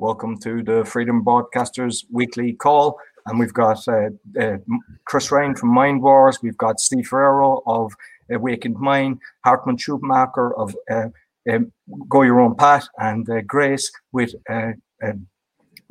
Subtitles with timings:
[0.00, 3.00] Welcome to the Freedom Broadcasters weekly call.
[3.26, 4.10] And we've got uh,
[4.40, 4.58] uh,
[5.06, 6.38] Chris Ryan from Mind Wars.
[6.40, 7.94] We've got Steve Ferrero of
[8.30, 11.08] Awakened Mind, Hartman Schumacher of uh,
[11.52, 11.72] um,
[12.08, 14.70] Go Your Own Path, and uh, Grace with uh,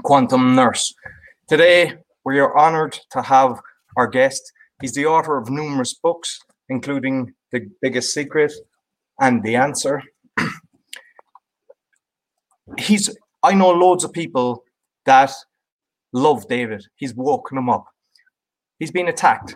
[0.03, 0.93] Quantum Nurse.
[1.49, 3.59] Today, we are honored to have
[3.97, 4.53] our guest.
[4.81, 6.39] He's the author of numerous books,
[6.69, 8.53] including The Biggest Secret
[9.19, 10.01] and The Answer.
[12.77, 13.13] He's
[13.43, 14.63] I know loads of people
[15.05, 15.31] that
[16.13, 16.85] love David.
[16.95, 17.85] He's woken them up.
[18.79, 19.55] He's been attacked.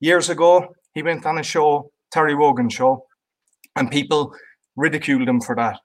[0.00, 3.04] Years ago, he went on a show, Terry Wogan show,
[3.74, 4.34] and people
[4.76, 5.80] ridiculed him for that.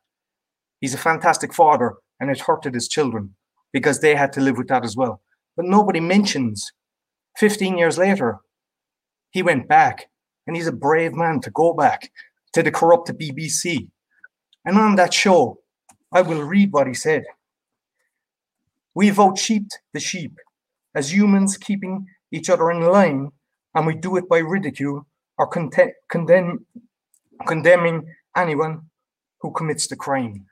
[0.80, 3.36] He's a fantastic father, and it hurted his children
[3.72, 5.22] because they had to live with that as well.
[5.55, 6.72] But nobody mentions
[7.38, 8.40] 15 years later,
[9.32, 10.10] he went back,
[10.46, 12.12] and he's a brave man to go back
[12.54, 13.88] to the corrupt BBC.
[14.66, 15.60] And on that show,
[16.11, 17.23] I will read what he said.
[18.93, 20.37] We vote sheep the sheep,
[20.93, 23.31] as humans keeping each other in line,
[23.73, 26.65] and we do it by ridicule or condemn,
[27.48, 28.90] condemning anyone
[29.40, 30.45] who commits the crime.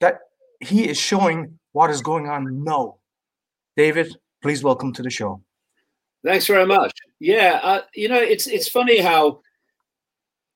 [0.00, 0.20] That
[0.60, 2.96] he is showing what is going on now.
[3.76, 5.40] David, please welcome to the show.
[6.24, 6.92] Thanks very much.
[7.20, 9.40] Yeah, uh, you know, it's it's funny how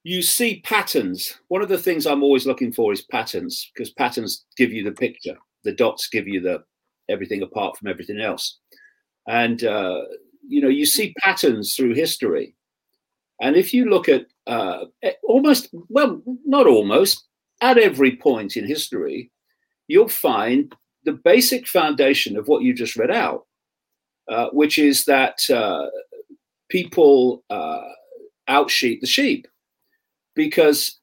[0.05, 1.39] you see patterns.
[1.48, 4.92] One of the things I'm always looking for is patterns because patterns give you the
[4.92, 5.36] picture.
[5.64, 6.64] The dots give you the
[7.09, 8.59] everything apart from everything else.
[9.28, 10.03] And uh,
[10.48, 12.55] you know, you see patterns through history.
[13.41, 14.84] And if you look at uh,
[15.25, 17.25] almost, well, not almost,
[17.61, 19.31] at every point in history,
[19.89, 20.72] you'll find
[21.05, 23.47] the basic foundation of what you just read out,
[24.28, 25.87] uh, which is that uh,
[26.69, 27.83] people uh,
[28.48, 29.47] outsheep the sheep
[30.34, 30.98] because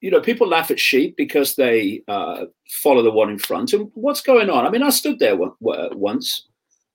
[0.00, 2.44] you know people laugh at sheep because they uh,
[2.82, 3.72] follow the one in front.
[3.72, 4.66] And what's going on?
[4.66, 6.46] I mean i stood there once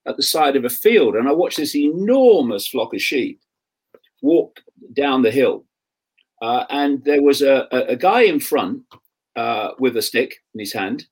[0.06, 3.40] at the side of a field and i watched this enormous flock of sheep
[4.22, 4.60] walk
[4.92, 5.64] down the hill.
[6.42, 8.82] Uh, and there was a, a, a guy in front
[9.36, 11.06] uh, with a stick in his hand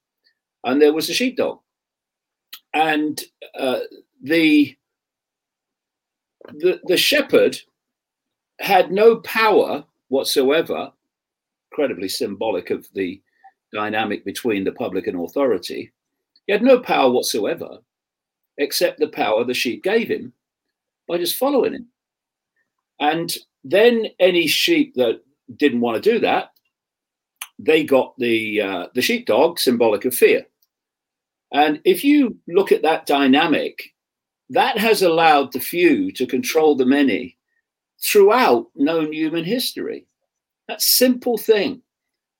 [0.65, 1.59] and there was a sheepdog.
[2.75, 3.21] And
[3.59, 3.81] uh,
[4.23, 4.77] the
[6.55, 7.59] the the shepherd
[8.61, 10.93] had no power whatsoever,
[11.71, 13.21] incredibly symbolic of the
[13.73, 15.93] dynamic between the public and authority.
[16.47, 17.79] He had no power whatsoever,
[18.57, 20.33] except the power the sheep gave him
[21.07, 21.89] by just following him.
[23.01, 25.21] And then any sheep that
[25.57, 26.51] didn't want to do that,
[27.59, 30.47] they got the uh, the sheepdog, symbolic of fear.
[31.53, 33.95] And if you look at that dynamic,
[34.51, 37.38] that has allowed the few to control the many
[38.05, 40.07] throughout known human history.
[40.69, 41.83] That simple thing.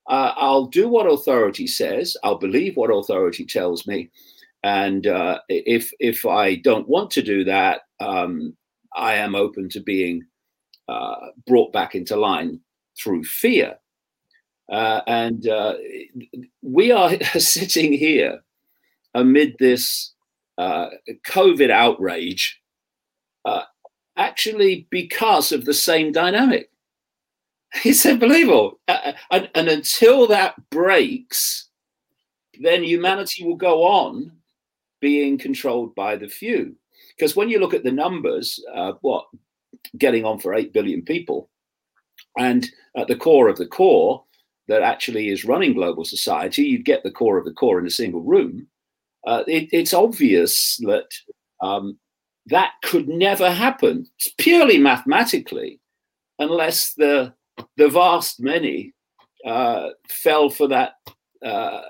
[0.09, 2.17] Uh, I'll do what authority says.
[2.23, 4.11] I'll believe what authority tells me,
[4.63, 8.57] and uh, if if I don't want to do that, um,
[8.97, 10.23] I am open to being
[10.89, 12.61] uh, brought back into line
[12.99, 13.77] through fear.
[14.71, 15.75] Uh, and uh,
[16.63, 18.41] we are sitting here
[19.15, 20.15] amid this
[20.59, 20.89] uh,
[21.27, 22.61] COVID outrage
[24.19, 26.71] actually because of the same dynamic.
[27.85, 28.81] It's unbelievable.
[28.89, 31.69] Uh, and, and until that breaks,
[32.61, 34.33] then humanity will go on
[35.01, 36.75] being controlled by the few.
[37.17, 39.27] Because when you look at the numbers, uh, what,
[39.99, 41.51] getting on for 8 billion people,
[42.39, 44.25] and at the core of the core
[44.69, 47.91] that actually is running global society, you get the core of the core in a
[47.91, 48.67] single room.
[49.27, 51.09] Uh, it, it's obvious that
[51.61, 51.99] um,
[52.49, 54.07] that could never happen
[54.39, 55.81] purely mathematically
[56.39, 57.33] unless the
[57.77, 58.93] the vast many
[59.45, 60.93] uh, fell for that
[61.45, 61.83] uh,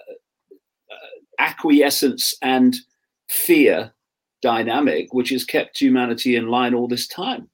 [1.38, 2.76] acquiescence and
[3.28, 3.92] fear
[4.40, 7.48] dynamic which has kept humanity in line all this time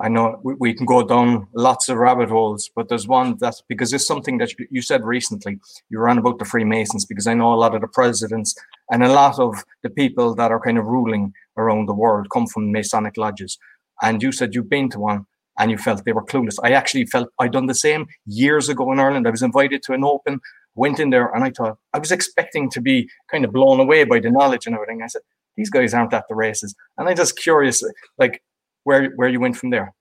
[0.00, 3.62] I know we, we, can go down lots of rabbit holes, but there's one that's
[3.68, 5.58] because it's something that you said recently.
[5.90, 8.54] You ran about the Freemasons because I know a lot of the presidents
[8.90, 12.46] and a lot of the people that are kind of ruling around the world come
[12.46, 13.58] from Masonic lodges.
[14.00, 15.26] And you said you've been to one
[15.58, 16.56] and you felt they were clueless.
[16.64, 19.26] I actually felt I'd done the same years ago in Ireland.
[19.26, 20.40] I was invited to an open,
[20.74, 24.04] went in there, and I thought I was expecting to be kind of blown away
[24.04, 25.02] by the knowledge and everything.
[25.02, 25.22] I said,
[25.56, 26.74] these guys aren't at the races.
[26.96, 27.82] And I'm just curious,
[28.16, 28.42] like,
[28.84, 29.94] where where you went from there.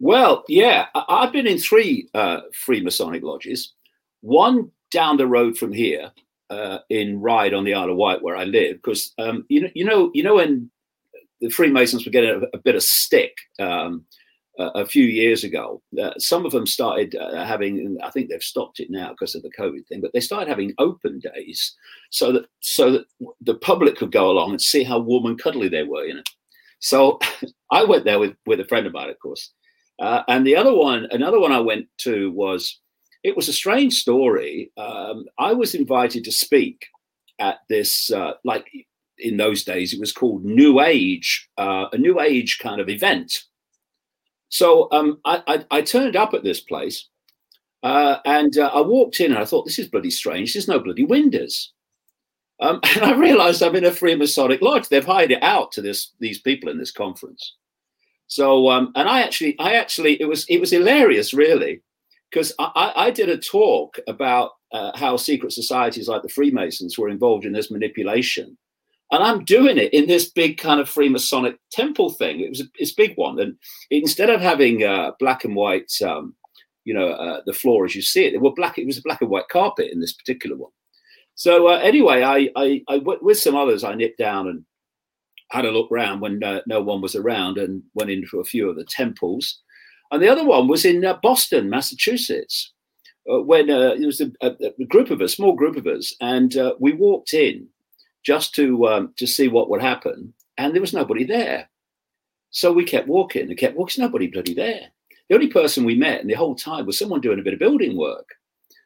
[0.00, 3.72] Well, yeah, I've been in three uh, Freemasonic lodges.
[4.20, 6.10] One down the road from here,
[6.50, 9.70] uh, in Ryde on the Isle of Wight, where I live, because um, you know,
[9.74, 10.70] you know, you know, when
[11.40, 14.04] the Freemasons were getting a, a bit of stick um,
[14.58, 15.82] uh, a few years ago.
[16.00, 19.42] Uh, some of them started uh, having, I think they've stopped it now because of
[19.42, 21.74] the COVID thing, but they started having open days
[22.10, 23.06] so that so that
[23.40, 26.04] the public could go along and see how warm and cuddly they were.
[26.04, 26.22] You know,
[26.84, 27.18] so
[27.70, 29.52] I went there with with a friend of mine, of course,
[30.00, 32.80] uh, and the other one, another one I went to was.
[33.22, 34.70] It was a strange story.
[34.76, 36.84] Um, I was invited to speak
[37.38, 38.66] at this, uh, like
[39.16, 43.32] in those days, it was called New Age, uh, a New Age kind of event
[44.54, 47.08] so um, I, I, I, turned up at this place
[47.82, 50.52] uh, and uh, I walked in and I thought, this is bloody strange.
[50.52, 51.72] There's no bloody windows.
[52.60, 54.88] Um, and I realized I'm in a Freemasonic lodge.
[54.88, 57.54] They've hired it out to this these people in this conference.
[58.26, 61.82] So um, and I actually I actually it was it was hilarious really
[62.30, 67.08] because I, I, did a talk about uh, how secret societies like the Freemasons were
[67.08, 68.56] involved in this manipulation
[69.14, 72.40] and I'm doing it in this big kind of Freemasonic temple thing.
[72.40, 73.56] It was a, it's a big one, and
[73.90, 76.34] instead of having uh, black and white, um,
[76.84, 78.78] you know, uh, the floor as you see it, it were black.
[78.78, 80.72] It was a black and white carpet in this particular one.
[81.34, 84.64] So uh, anyway, I, I, I with some others, I nipped down and
[85.50, 88.68] had a look round when uh, no one was around, and went into a few
[88.68, 89.60] of the temples.
[90.10, 92.72] And the other one was in uh, Boston, Massachusetts,
[93.30, 96.56] uh, when uh, there was a, a, group of us, small group of us, and
[96.78, 97.66] we walked in
[98.24, 101.68] just to um, to see what would happen, and there was nobody there.
[102.50, 104.02] So we kept walking and kept walking.
[104.02, 104.88] Nobody bloody there.
[105.28, 107.58] The only person we met in the whole time was someone doing a bit of
[107.58, 108.28] building work.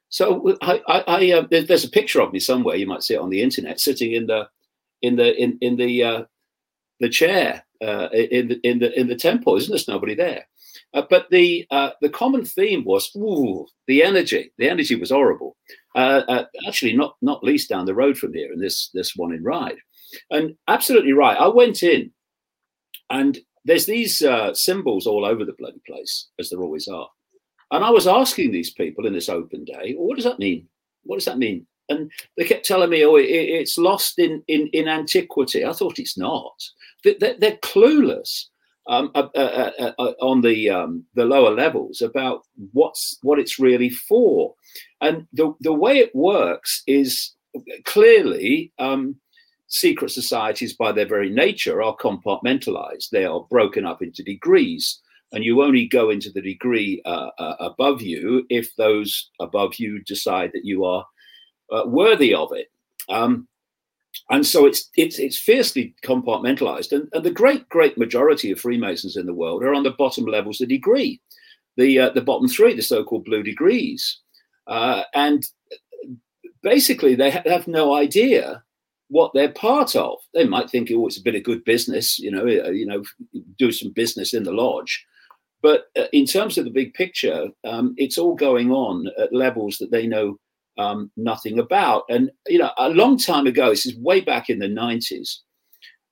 [0.09, 2.77] So I, I, I uh, there's a picture of me somewhere.
[2.77, 4.49] You might see it on the internet, sitting in the
[5.03, 6.25] in the in in the uh,
[7.01, 9.57] the chair uh, in the in the in the temple.
[9.57, 10.47] Isn't there nobody there?
[10.95, 14.53] Uh, but the uh, the common theme was ooh, the energy.
[14.59, 15.57] The energy was horrible.
[15.95, 19.33] Uh, uh, actually, not not least down the road from here, in this this one
[19.33, 19.79] in Ryde.
[20.31, 21.37] And absolutely right.
[21.37, 22.11] I went in,
[23.11, 27.09] and there's these uh, symbols all over the bloody place, as there always are.
[27.71, 30.69] And I was asking these people in this open day, well, what does that mean?
[31.05, 31.67] What does that mean?
[31.89, 35.65] And they kept telling me, oh, it, it's lost in, in, in antiquity.
[35.65, 36.53] I thought it's not.
[37.05, 38.47] They're, they're clueless
[38.89, 42.43] um, uh, uh, uh, uh, on the um, the lower levels about
[42.73, 44.55] what's what it's really for,
[45.03, 47.35] and the the way it works is
[47.85, 49.17] clearly um,
[49.67, 53.11] secret societies by their very nature are compartmentalized.
[53.11, 55.01] They are broken up into degrees,
[55.33, 60.03] and you only go into the degree uh, uh, above you if those above you
[60.05, 61.05] decide that you are
[61.87, 62.69] worthy of it.
[63.09, 63.47] Um,
[64.31, 66.93] and so it's it's it's fiercely compartmentalized.
[66.93, 70.25] And, and, the great great majority of freemasons in the world are on the bottom
[70.25, 71.21] levels of degree
[71.77, 74.21] the uh, the bottom three the so-called blue degrees.
[74.67, 75.45] Uh, and
[76.63, 78.63] basically they ha- have no idea
[79.09, 80.19] what they're part of.
[80.35, 83.03] They might think oh it's a bit of good business you know uh, you know
[83.59, 85.07] do some business in the lodge
[85.63, 89.79] but uh, in terms of the big picture um, it's all going on at levels
[89.79, 90.39] that they know
[90.79, 92.05] um, nothing about.
[92.09, 95.39] And, you know, a long time ago, this is way back in the 90s,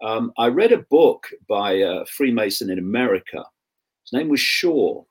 [0.02, 3.44] um, I read a book by a Freemason in America.
[4.04, 5.04] His name was Shaw.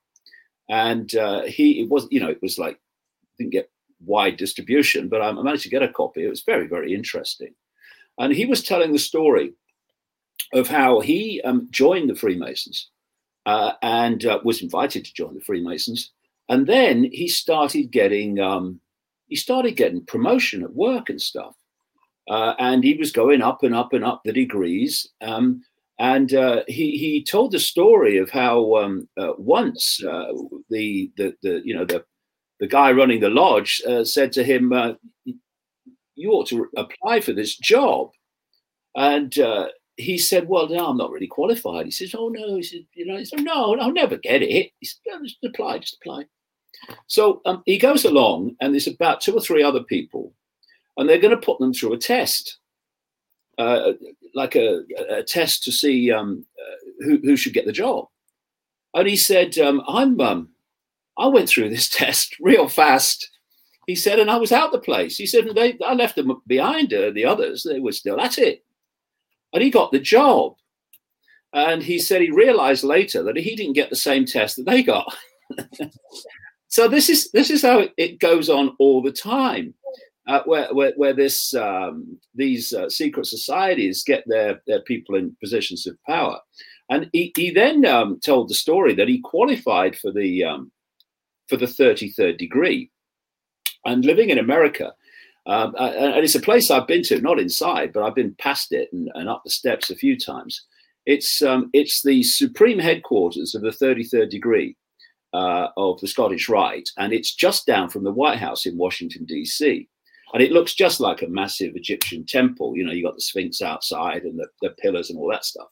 [0.69, 2.79] And uh, he, it was, you know, it was like,
[3.37, 3.71] didn't get
[4.05, 6.25] wide distribution, but I managed to get a copy.
[6.25, 7.53] It was very, very interesting.
[8.17, 9.53] And he was telling the story
[10.53, 12.89] of how he um, joined the Freemasons
[13.45, 16.11] uh, and uh, was invited to join the Freemasons.
[16.49, 18.79] And then he started getting um,
[19.27, 21.55] he started getting promotion at work and stuff.
[22.27, 25.07] Uh, and he was going up and up and up the degrees.
[25.21, 25.63] Um,
[25.99, 30.33] and uh, he he told the story of how um, uh, once uh,
[30.69, 32.03] the, the the you know the
[32.59, 34.73] the guy running the lodge said to him,
[36.15, 38.11] "You ought to apply for this job,"
[38.95, 39.33] and
[39.97, 43.05] he said, "Well, no, I'm not really qualified." He says, "Oh no," he said, "You
[43.05, 46.25] know," he said, "No, I'll never get it." He said, "Just apply, just apply."
[47.07, 50.33] So um, he goes along, and there's about two or three other people,
[50.97, 52.57] and they're going to put them through a test,
[53.57, 53.93] uh,
[54.33, 58.07] like a, a, test to see um, uh, who, who should get the job.
[58.93, 60.49] And he said, um, "I'm, um,
[61.17, 63.29] I went through this test real fast."
[63.87, 65.15] He said, and I was out the place.
[65.15, 66.91] He said, they, I left them behind.
[66.91, 68.65] Uh, the others, they were still at it,
[69.55, 70.55] and he got the job.
[71.53, 74.83] And he said he realized later that he didn't get the same test that they
[74.83, 75.11] got.
[76.75, 79.73] So this is this is how it, goes on all the time,
[80.27, 85.37] uh, where, where, where this um, these uh, secret societies get their their people in
[85.41, 86.37] positions of power,
[86.89, 90.69] and he, he then um, told the story that he qualified for the um,
[91.47, 92.91] for the thirty third degree,
[93.85, 94.93] and living in America.
[95.47, 98.89] Um, and it's a place I've been to, not inside, but I've been past it
[98.91, 100.65] and, and up the steps a few times.
[101.05, 104.75] It's um, it's the supreme headquarters of the 33rd degree
[105.33, 109.25] uh, of the Scottish Rite, and it's just down from the White House in Washington
[109.25, 109.87] D.C.
[110.33, 112.75] And it looks just like a massive Egyptian temple.
[112.75, 115.67] You know, you got the Sphinx outside and the, the pillars and all that stuff.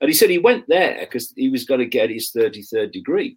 [0.00, 3.36] And he said he went there because he was going to get his 33rd degree.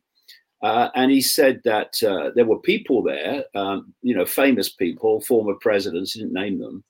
[0.61, 5.21] Uh, and he said that uh, there were people there, um, you know, famous people,
[5.21, 6.83] former presidents, he didn't name them,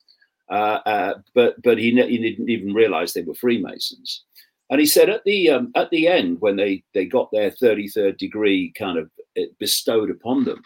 [0.50, 4.24] uh, uh but but he, he, didn't even realize they were Freemasons.
[4.70, 8.18] And he said at the um, at the end, when they they got their 33rd
[8.18, 10.62] degree kind of uh, bestowed upon them,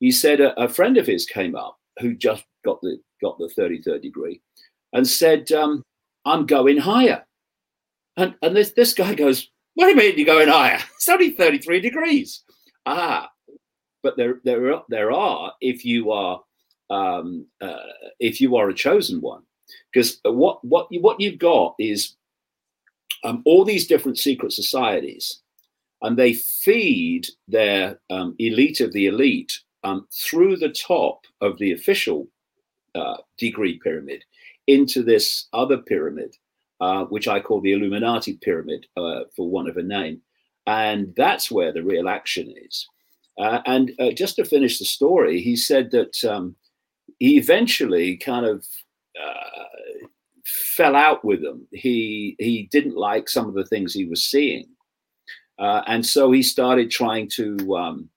[0.00, 3.50] he said a, a friend of his came up who just got the got the
[3.58, 4.40] 33rd degree
[4.92, 5.82] and said, um,
[6.24, 7.24] "I'm going higher."
[8.16, 10.80] And and this this guy goes, do you going higher?
[10.96, 12.42] It's only 33 degrees.
[12.84, 13.30] Ah,
[14.02, 16.40] but there, there, are, there are if you are,
[16.90, 17.76] um, uh,
[18.20, 19.42] if you are a chosen one,
[19.92, 22.16] because what, what, you, what you've got is
[23.24, 25.40] um, all these different secret societies,
[26.02, 31.72] and they feed their um, elite of the elite um, through the top of the
[31.72, 32.28] official
[32.94, 34.24] uh, degree pyramid
[34.66, 36.36] into this other pyramid
[36.80, 40.20] uh, which I call the Illuminati pyramid, uh, for want of a name.
[40.66, 42.86] And that's where the real action is.
[43.38, 46.56] Uh, and uh, just to finish the story, he said that um,
[47.18, 48.66] he eventually kind of
[49.20, 50.06] uh,
[50.44, 51.66] fell out with them.
[51.72, 54.66] He he didn't like some of the things he was seeing,
[55.58, 58.10] and so he started trying to um,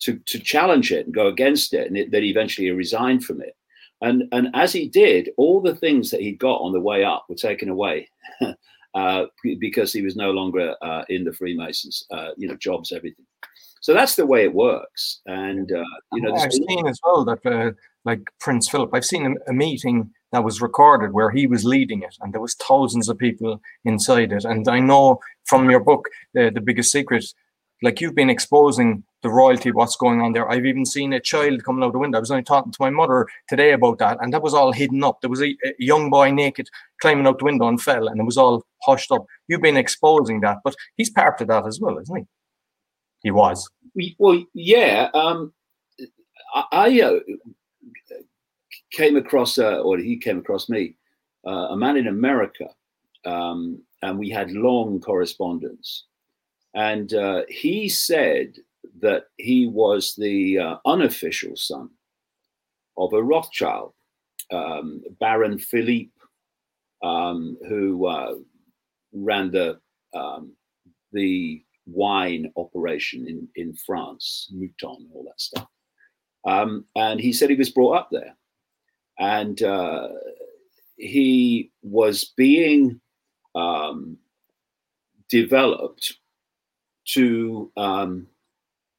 [0.00, 3.40] to to challenge it and go against it, and it, that eventually he resigned from
[3.42, 3.56] it.
[4.00, 7.26] And, and as he did, all the things that he got on the way up
[7.28, 8.08] were taken away
[8.94, 9.24] uh,
[9.58, 13.26] because he was no longer uh, in the Freemasons, uh, you know, jobs, everything.
[13.80, 15.20] So that's the way it works.
[15.26, 17.72] And, uh, you know, I've seen as well that, uh,
[18.04, 22.02] like Prince Philip, I've seen a, a meeting that was recorded where he was leading
[22.02, 24.44] it and there was thousands of people inside it.
[24.44, 27.24] And I know from your book, The Biggest Secret,
[27.82, 30.48] like you've been exposing the royalty, what's going on there.
[30.48, 32.18] I've even seen a child coming out the window.
[32.18, 35.02] I was only talking to my mother today about that, and that was all hidden
[35.02, 35.20] up.
[35.20, 36.68] There was a, a, young boy naked
[37.00, 39.26] climbing out the window and fell, and it was all hushed up.
[39.48, 42.24] You've been exposing that, but he's part of that as well, isn't he?
[43.22, 43.68] He was.
[44.18, 45.10] Well, yeah.
[45.14, 45.52] Um,
[46.54, 47.18] I, I uh,
[48.92, 50.94] came across, uh, or he came across me,
[51.46, 52.68] uh, a man in America,
[53.24, 56.04] um, and we had long correspondence.
[56.74, 58.56] And uh, he said
[59.00, 61.90] that he was the uh, unofficial son
[62.96, 63.94] of a Rothschild,
[64.52, 66.10] um, Baron Philippe,
[67.02, 68.34] um, who uh,
[69.12, 69.80] ran the
[70.14, 70.52] um,
[71.12, 75.66] the wine operation in, in France, Mouton, all that stuff.
[76.46, 78.36] Um, and he said he was brought up there.
[79.18, 80.08] And uh,
[80.96, 83.00] he was being
[83.54, 84.18] um,
[85.28, 86.18] developed
[87.08, 88.26] to um,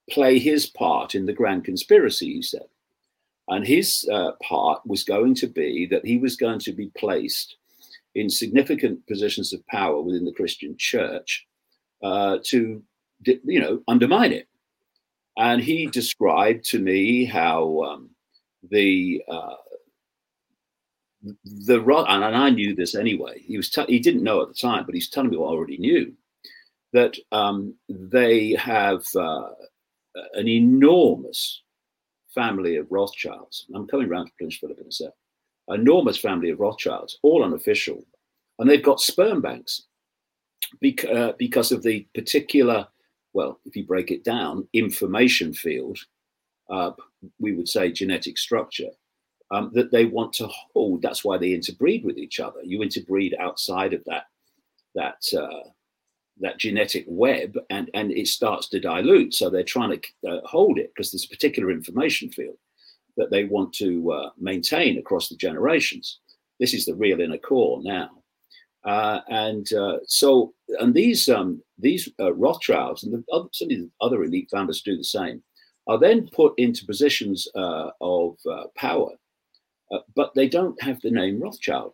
[0.10, 2.68] play his part in the grand conspiracy, he said.
[3.48, 7.56] And his uh, part was going to be that he was going to be placed
[8.16, 11.48] in significant positions of power within the Christian church
[12.04, 12.84] uh, to,
[13.26, 14.48] you know, undermine it.
[15.38, 18.10] And he described to me how um,
[18.70, 19.56] the uh,
[21.44, 23.42] the and I knew this anyway.
[23.46, 25.52] He was t- he didn't know at the time, but he's telling me what I
[25.52, 26.14] already knew
[26.94, 29.50] that um, they have uh,
[30.34, 31.62] an enormous
[32.34, 33.66] family of Rothschilds.
[33.74, 35.12] I'm coming round to Prince Philip in a sec.
[35.70, 38.04] Enormous family of Rothschilds, all unofficial,
[38.58, 39.84] and they've got sperm banks
[40.82, 42.88] bec- uh, because of the particular,
[43.34, 46.00] well, if you break it down, information field.
[46.70, 46.92] Uh,
[47.40, 48.92] we would say genetic structure
[49.52, 51.02] um, that they want to hold.
[51.02, 52.60] That's why they interbreed with each other.
[52.64, 54.26] You interbreed outside of that
[54.96, 55.70] that uh,
[56.40, 59.34] that genetic web and, and it starts to dilute.
[59.34, 62.58] So they're trying to uh, hold it because there's a particular information field
[63.18, 66.20] that they want to uh, maintain across the generations.
[66.60, 68.10] This is the real inner core now.
[68.86, 73.78] Uh, and uh, so, and these um, these uh, Rothschilds and the other, some of
[73.78, 75.44] the other elite families do the same,
[75.88, 78.38] are then put into positions uh, of
[78.76, 79.12] power,
[80.16, 81.94] but they don't have the name Rothschild.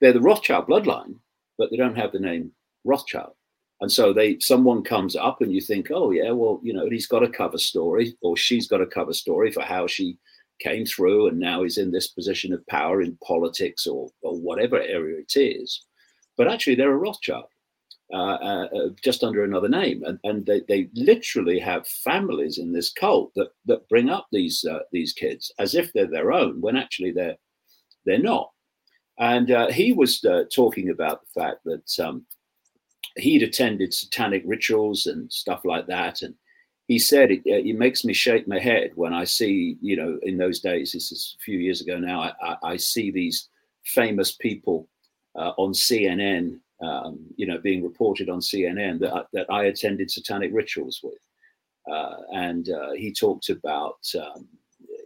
[0.00, 1.16] They're the Rothschild bloodline,
[1.58, 2.52] but they don't have the name
[2.84, 3.34] Rothschild.
[3.80, 7.06] And so they someone comes up and you think, oh yeah, well, you know, he's
[7.06, 10.18] got a cover story or she's got a cover story for how she
[10.60, 14.80] came through and now is in this position of power in politics or, or whatever
[14.80, 15.84] area it is.
[16.36, 17.46] But actually they're a Rothschild.
[18.12, 22.70] Uh, uh, uh, just under another name, and, and they, they literally have families in
[22.70, 26.60] this cult that that bring up these uh, these kids as if they're their own,
[26.60, 27.36] when actually they're
[28.04, 28.50] they're not.
[29.18, 32.26] And uh, he was uh, talking about the fact that um,
[33.16, 36.34] he'd attended satanic rituals and stuff like that, and
[36.88, 40.36] he said it, it makes me shake my head when I see, you know, in
[40.36, 43.48] those days, this is a few years ago now, I, I, I see these
[43.84, 44.88] famous people
[45.36, 50.10] uh, on CNN, um, you know, being reported on CNN that I, that I attended
[50.10, 51.18] satanic rituals with.
[51.90, 54.46] Uh, and uh, he talked about um,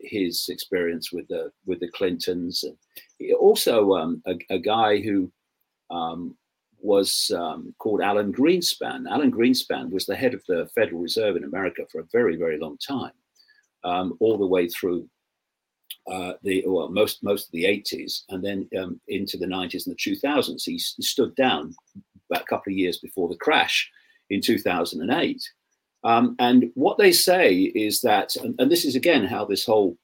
[0.00, 2.76] his experience with the with the Clintons, and
[3.34, 5.32] also um, a, a, guy who
[5.90, 6.36] um,
[6.86, 9.10] was um, called Alan Greenspan.
[9.10, 12.58] Alan Greenspan was the head of the Federal Reserve in America for a very, very
[12.58, 13.12] long time,
[13.84, 15.08] um, all the way through
[16.10, 19.96] uh, the well, most most of the 80s, and then um, into the 90s and
[19.96, 20.62] the 2000s.
[20.64, 21.74] He, he stood down
[22.30, 23.90] about a couple of years before the crash
[24.30, 25.42] in 2008.
[26.04, 29.96] Um, and what they say is that, and, and, this is again how this whole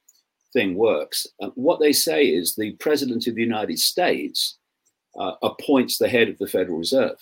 [0.53, 1.27] thing works.
[1.41, 4.59] Uh, what they say is the president of the United States
[5.19, 7.17] uh, appoints the head of the Federal Reserve.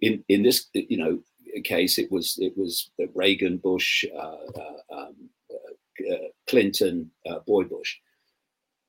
[0.00, 1.18] In in this you know
[1.64, 7.10] case, it was it was Reagan, Bush, uh, uh um, uh, uh, Clinton,
[7.46, 7.96] Boy Bush.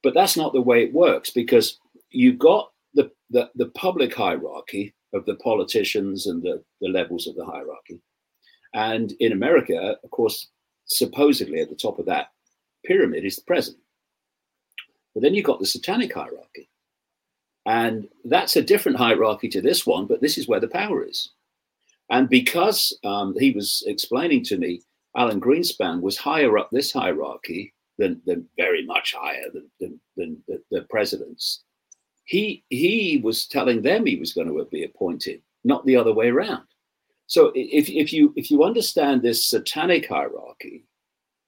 [0.02, 1.78] But that's not the way it works because
[2.10, 7.36] you've got the, the, the public hierarchy of the politicians and the, the levels of
[7.36, 8.02] the hierarchy.
[8.74, 10.48] And in America, of course,
[10.86, 12.28] supposedly at the top of that
[12.86, 13.84] pyramid is the president.
[15.14, 16.69] But then you've got the satanic hierarchy.
[17.66, 21.32] And that's a different hierarchy to this one, but this is where the power is.
[22.10, 24.82] And because um, he was explaining to me,
[25.16, 30.44] Alan Greenspan was higher up this hierarchy than, than very much higher than, than, than
[30.48, 31.64] the, the presidents.
[32.24, 36.30] He, he was telling them he was going to be appointed, not the other way
[36.30, 36.64] around.
[37.30, 40.84] So if, if you if you understand this satanic hierarchy,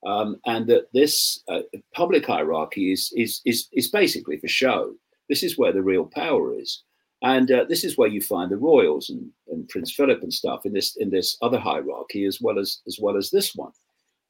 [0.06, 4.94] um, and that this uh, public hierarchy is, is is is basically for show,
[5.32, 6.82] this is where the real power is.
[7.22, 10.66] And uh, this is where you find the royals and, and Prince Philip and stuff
[10.66, 13.72] in this in this other hierarchy as well as as well as this one.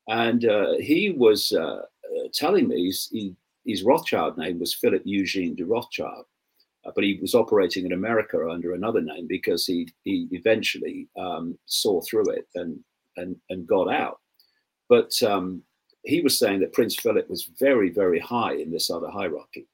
[0.06, 1.82] And uh, he was uh,
[2.16, 3.34] uh telling me he,
[3.66, 6.26] his Rothschild name was Philip Eugene de Rothschild,
[6.84, 11.58] uh, but he was operating in America under another name because he he eventually um,
[11.66, 12.78] saw through it and
[13.16, 14.20] and and got out.
[14.88, 15.64] But um,
[16.04, 19.66] he was saying that Prince Philip was very very high in this other hierarchy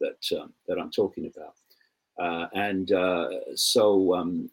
[0.00, 1.54] that um, that I'm talking about.
[2.18, 4.50] Uh, and uh, so um,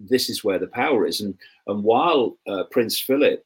[0.00, 1.20] this is where the power is.
[1.20, 1.34] And,
[1.66, 3.44] and while uh, Prince Philip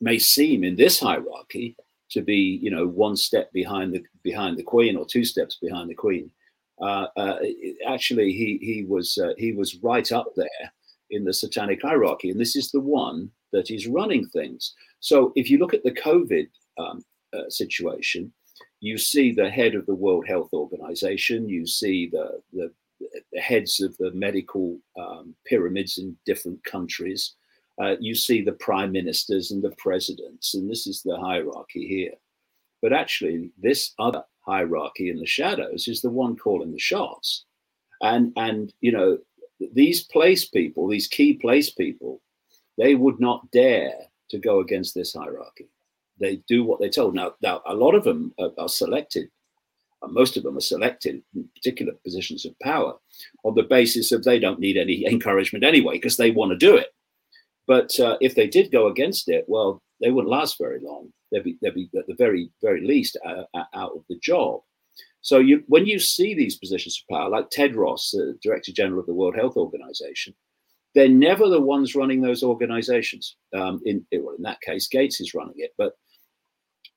[0.00, 1.76] may seem in this hierarchy
[2.10, 5.90] to be, you know, one step behind the behind the Queen or two steps behind
[5.90, 6.30] the Queen,
[6.80, 7.38] uh, uh,
[7.86, 10.72] actually he he was uh, he was right up there
[11.10, 14.74] in the satanic hierarchy, and this is the one that is running things.
[15.00, 17.04] So if you look at the COVID um,
[17.48, 18.32] situation,
[18.82, 22.72] you see the head of the World Health Organization, you see the, the,
[23.32, 27.36] the heads of the medical um, pyramids in different countries,
[27.80, 32.14] uh, you see the prime ministers and the presidents, and this is the hierarchy here.
[32.82, 37.44] But actually, this other hierarchy in the shadows is the one calling the shots.
[38.00, 39.18] And, and you know,
[39.72, 42.20] these place people, these key place people,
[42.76, 43.94] they would not dare
[44.30, 45.68] to go against this hierarchy
[46.22, 47.14] they do what they're told.
[47.14, 49.28] Now, now a lot of them are, are selected.
[50.08, 52.94] Most of them are selected in particular positions of power
[53.44, 56.76] on the basis of they don't need any encouragement anyway because they want to do
[56.76, 56.88] it.
[57.66, 61.12] But uh, if they did go against it, well, they wouldn't last very long.
[61.30, 64.60] They'd be, they'd be at the very, very least uh, uh out of the job.
[65.20, 69.06] So you, when you see these positions of power, like Tedros, the Director General of
[69.06, 70.34] the World Health Organization,
[70.94, 73.36] they're never the ones running those organizations.
[73.54, 75.92] Um, in, in that case, Gates is running it, but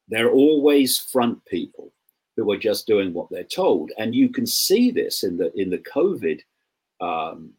[0.07, 1.91] they're always front people
[2.35, 5.69] who are just doing what they're told, and you can see this in the in
[5.69, 6.41] the COVID
[7.01, 7.51] um,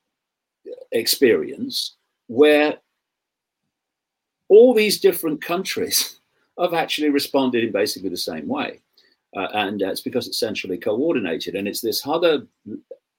[0.93, 1.97] experience
[2.29, 2.79] where
[4.49, 6.21] all these different countries
[6.61, 8.81] have actually responded in basically the same way.
[9.37, 11.55] Uh, and it's because it's centrally coordinated.
[11.55, 12.47] And it's this other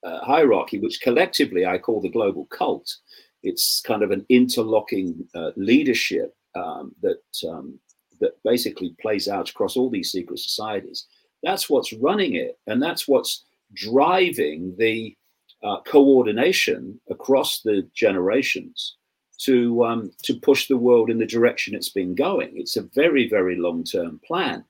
[0.04, 2.98] uh, hierarchy, which collectively I call the global cult.
[3.44, 7.80] It's kind of an interlocking uh, leadership um, that um,
[8.20, 11.06] that basically plays out across all these secret societies.
[11.44, 15.16] That's what's running it, and that's what's driving the
[15.64, 18.96] uh, coordination across the generations
[19.40, 22.52] to um, to push the world in the direction it's been going.
[22.56, 24.66] It's a very very long term plan,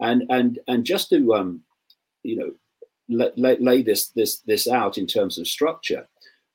[0.00, 1.62] and and and just to um,
[2.22, 2.52] you know
[3.08, 6.08] lay, lay this this this out in terms of structure.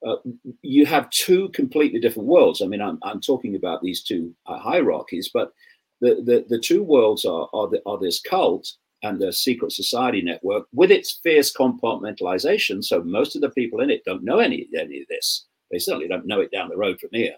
[0.05, 0.15] Uh,
[0.61, 2.61] you have two completely different worlds.
[2.61, 5.51] I mean, I'm, I'm talking about these two uh, hierarchies, but
[6.01, 8.67] the, the, the two worlds are, are, the, are this cult
[9.03, 12.83] and the secret society network with its fierce compartmentalization.
[12.83, 15.45] So most of the people in it don't know any, any of this.
[15.71, 17.35] They certainly don't know it down the road from here.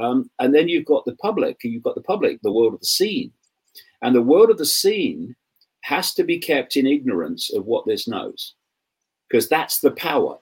[0.00, 1.58] Um, and then you've got the public.
[1.62, 3.32] You've got the public, the world of the seen,
[4.02, 5.36] and the world of the seen
[5.82, 8.54] has to be kept in ignorance of what this knows,
[9.28, 10.38] because that's the power.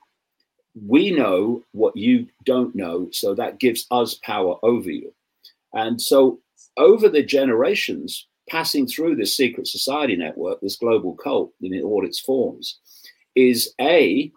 [0.86, 5.12] We know what you don't know, so that gives us power over you.
[5.72, 6.40] And so,
[6.78, 12.20] over the generations, passing through this secret society network, this global cult in all its
[12.20, 12.78] forms,
[13.34, 14.32] is A,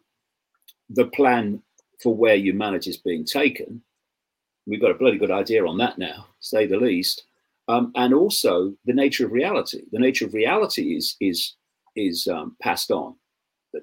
[0.90, 1.62] the plan
[2.02, 3.82] for where humanity is being taken.
[4.68, 7.24] We've got a bloody good idea on that now, say the least.
[7.68, 9.84] Um, and also the nature of reality.
[9.92, 11.56] The nature of reality is is
[11.96, 13.16] is um, passed on,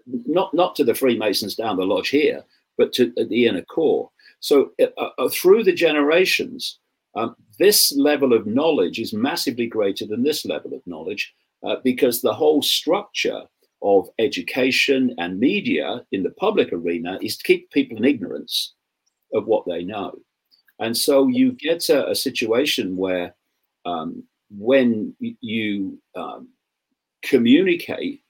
[0.06, 2.44] not not to the Freemasons down the lodge here,
[2.76, 4.10] but to the inner core.
[4.40, 6.78] So uh, uh, through the generations,
[7.18, 11.34] um, this level of knowledge is massively greater than this level of knowledge
[11.66, 13.42] uh, because the whole structure
[13.82, 18.74] of education and media in the public arena is to keep people in ignorance
[19.34, 20.16] of what they know.
[20.78, 23.34] And so you get a, a situation where
[23.84, 26.48] um, when you um,
[27.22, 28.22] communicate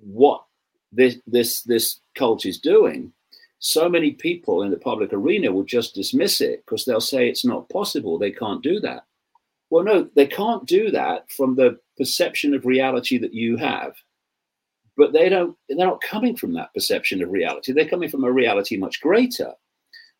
[0.00, 0.44] what
[0.92, 3.12] this, this, this cult is doing,
[3.58, 7.44] so many people in the public arena will just dismiss it because they'll say it's
[7.44, 8.18] not possible.
[8.18, 9.04] They can't do that.
[9.70, 13.94] Well, no, they can't do that from the perception of reality that you have.
[14.96, 17.72] But they don't, they're not coming from that perception of reality.
[17.72, 19.52] They're coming from a reality much greater.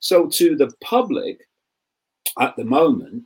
[0.00, 1.40] So to the public
[2.38, 3.24] at the moment,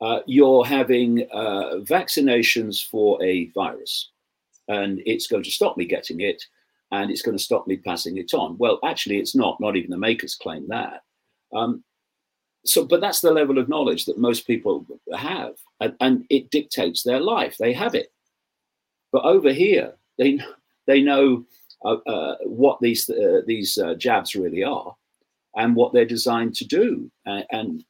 [0.00, 4.10] uh, you're having uh, vaccinations for a virus
[4.68, 6.42] and it's going to stop me getting it
[6.92, 8.56] and it's going to stop me passing it on.
[8.58, 9.60] Well, actually, it's not.
[9.60, 11.02] Not even the makers claim that.
[11.52, 11.84] Um,
[12.64, 17.02] so, but that's the level of knowledge that most people have, and, and it dictates
[17.02, 17.56] their life.
[17.58, 18.12] They have it.
[19.12, 20.40] But over here, they
[20.86, 21.44] they know
[21.84, 24.94] uh, uh, what these uh, these uh, jabs really are,
[25.56, 27.10] and what they're designed to do.
[27.24, 27.84] And, and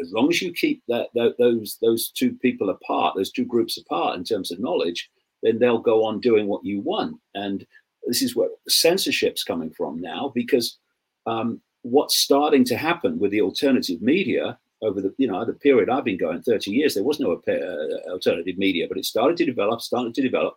[0.00, 3.76] as long as you keep that, that, those those two people apart, those two groups
[3.76, 5.10] apart in terms of knowledge,
[5.42, 7.16] then they'll go on doing what you want.
[7.34, 7.66] And
[8.06, 10.78] this is where censorship's coming from now because
[11.26, 15.88] um, what's starting to happen with the alternative media over the you know the period
[15.88, 19.44] I've been going 30 years there was no uh, alternative media but it started to
[19.44, 20.54] develop started to develop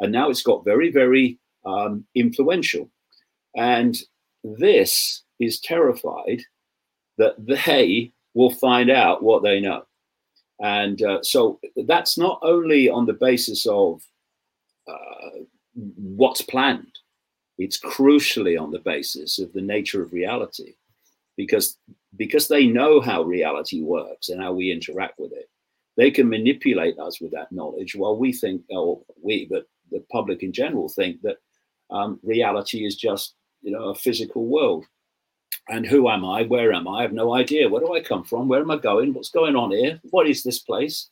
[0.00, 2.90] and now it's got very very um, influential.
[3.56, 3.96] And
[4.42, 6.42] this is terrified
[7.18, 9.82] that they will find out what they know.
[10.60, 14.00] And uh, so that's not only on the basis of
[14.88, 15.40] uh,
[15.76, 16.98] what's planned.
[17.58, 20.74] It's crucially on the basis of the nature of reality,
[21.36, 21.78] because
[22.16, 25.48] because they know how reality works and how we interact with it.
[25.96, 30.42] They can manipulate us with that knowledge, while we think, or we, but the public
[30.42, 31.38] in general think that
[31.90, 34.84] um, reality is just you know a physical world.
[35.68, 36.42] And who am I?
[36.42, 36.98] Where am I?
[36.98, 37.68] I have no idea.
[37.68, 38.46] Where do I come from?
[38.46, 39.14] Where am I going?
[39.14, 40.00] What's going on here?
[40.10, 41.10] What is this place?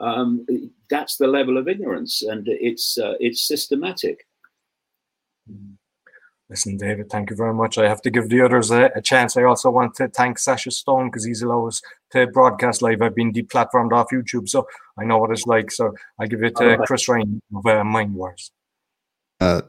[0.00, 0.46] Um,
[0.90, 4.26] that's the level of ignorance, and it's uh, it's systematic.
[6.50, 7.76] Listen, David, thank you very much.
[7.76, 9.36] I have to give the others a, a chance.
[9.36, 11.82] I also want to thank Sacha Stone because he's allowed us
[12.12, 13.02] to broadcast live.
[13.02, 14.66] I've been deplatformed off YouTube, so
[14.98, 15.70] I know what it's like.
[15.70, 18.50] So I give it to Chris Ryan of uh, Mind Wars.
[19.40, 19.60] Uh,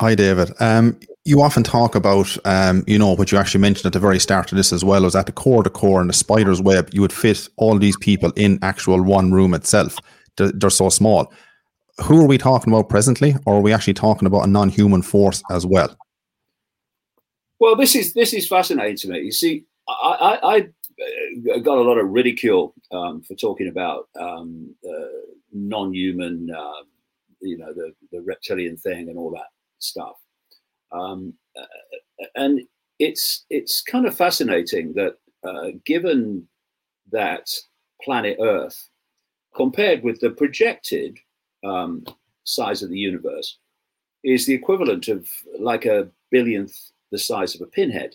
[0.00, 0.52] Hi, David.
[0.60, 4.18] Um, you often talk about, um, you know, what you actually mentioned at the very
[4.18, 6.88] start of this as well, was at the core the core and the spider's web,
[6.92, 9.98] you would fit all these people in actual one room itself.
[10.36, 11.30] They're, they're so small.
[12.02, 15.42] Who are we talking about presently, or are we actually talking about a non-human force
[15.50, 15.94] as well?
[17.58, 19.18] Well, this is this is fascinating to me.
[19.20, 20.56] You see, I, I,
[21.54, 25.18] I got a lot of ridicule um, for talking about um, uh,
[25.52, 26.82] non-human, uh,
[27.40, 30.16] you know, the, the reptilian thing and all that stuff.
[30.92, 31.34] Um,
[32.34, 32.60] and
[32.98, 36.46] it's it's kind of fascinating that uh, given
[37.12, 37.48] that
[38.02, 38.88] planet Earth,
[39.54, 41.18] compared with the projected
[41.64, 42.04] um,
[42.44, 43.58] size of the universe,
[44.24, 48.14] is the equivalent of like a billionth the size of a pinhead.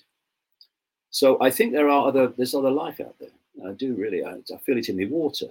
[1.09, 3.29] So I think there are other there's other life out there.
[3.67, 4.23] I do really.
[4.23, 5.47] I, I feel it in the water.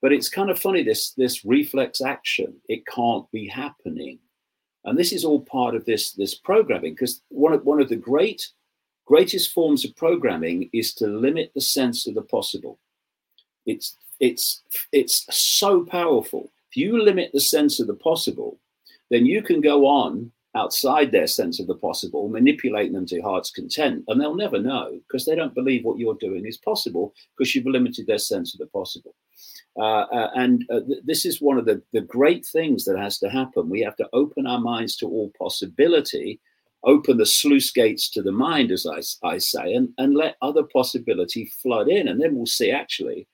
[0.00, 2.54] But it's kind of funny this this reflex action.
[2.68, 4.18] It can't be happening
[4.84, 7.96] and this is all part of this, this programming, because one of, one of the
[7.96, 8.48] great,
[9.06, 12.78] greatest forms of programming is to limit the sense of the possible.
[13.66, 16.52] It's, it's, it's so powerful.
[16.70, 18.58] If you limit the sense of the possible,
[19.10, 23.50] then you can go on outside their sense of the possible, manipulating them to heart's
[23.50, 27.54] content, and they'll never know because they don't believe what you're doing is possible because
[27.54, 29.14] you've limited their sense of the possible.
[29.76, 33.18] Uh, uh, and uh, th- this is one of the, the great things that has
[33.18, 33.68] to happen.
[33.68, 36.40] We have to open our minds to all possibility
[36.84, 40.62] open the sluice gates to the mind, as I, I say, and, and let other
[40.62, 42.08] possibility flood in.
[42.08, 43.26] And then we'll see actually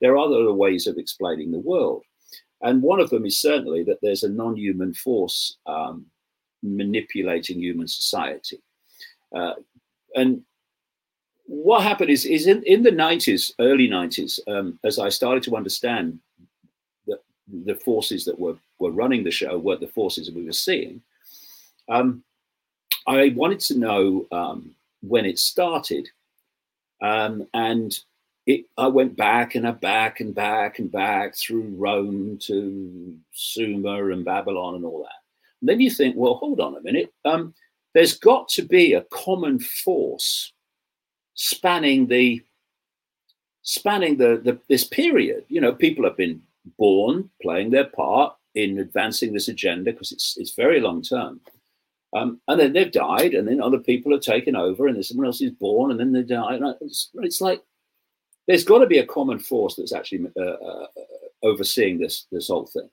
[0.00, 2.02] there are other ways of explaining the world.
[2.62, 6.06] And one of them is certainly that there's a non human force um,
[6.62, 8.62] manipulating human society.
[9.34, 9.54] Uh,
[10.14, 10.42] and
[11.46, 15.56] what happened is, is in, in the 90s, early 90s, um, as I started to
[15.56, 16.18] understand
[17.06, 17.20] that
[17.64, 21.00] the forces that were, were running the show were the forces that we were seeing,
[21.88, 22.22] um,
[23.06, 26.08] I wanted to know um, when it started.
[27.00, 27.96] Um, and
[28.46, 34.24] it, I went back and back and back and back through Rome to Sumer and
[34.24, 35.20] Babylon and all that.
[35.60, 37.12] And then you think, well, hold on a minute.
[37.24, 37.54] Um,
[37.94, 40.52] there's got to be a common force
[41.36, 42.42] spanning the
[43.62, 45.44] spanning the, the this period.
[45.48, 46.42] You know, people have been
[46.78, 51.40] born playing their part in advancing this agenda because it's it's very long term.
[52.16, 55.26] Um, and then they've died, and then other people have taken over, and then someone
[55.26, 56.58] else is born, and then they die.
[56.80, 57.62] It's, it's like
[58.46, 60.86] there's got to be a common force that's actually uh, uh,
[61.42, 62.88] overseeing this this whole thing.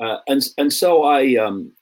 [0.00, 1.72] Uh, and and so I um,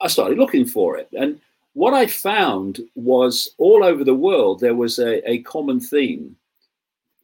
[0.00, 1.40] I started looking for it, and
[1.76, 6.34] what I found was all over the world there was a, a common theme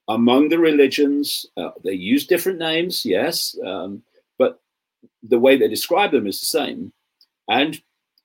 [0.09, 1.47] among the religions.
[1.57, 4.03] Uh, they use different names, yes, um,
[4.37, 4.61] but
[5.23, 6.93] the way they describe them is the same.
[7.49, 7.81] And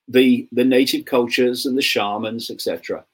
[0.06, 3.06] the the native cultures and the shamans, etc.,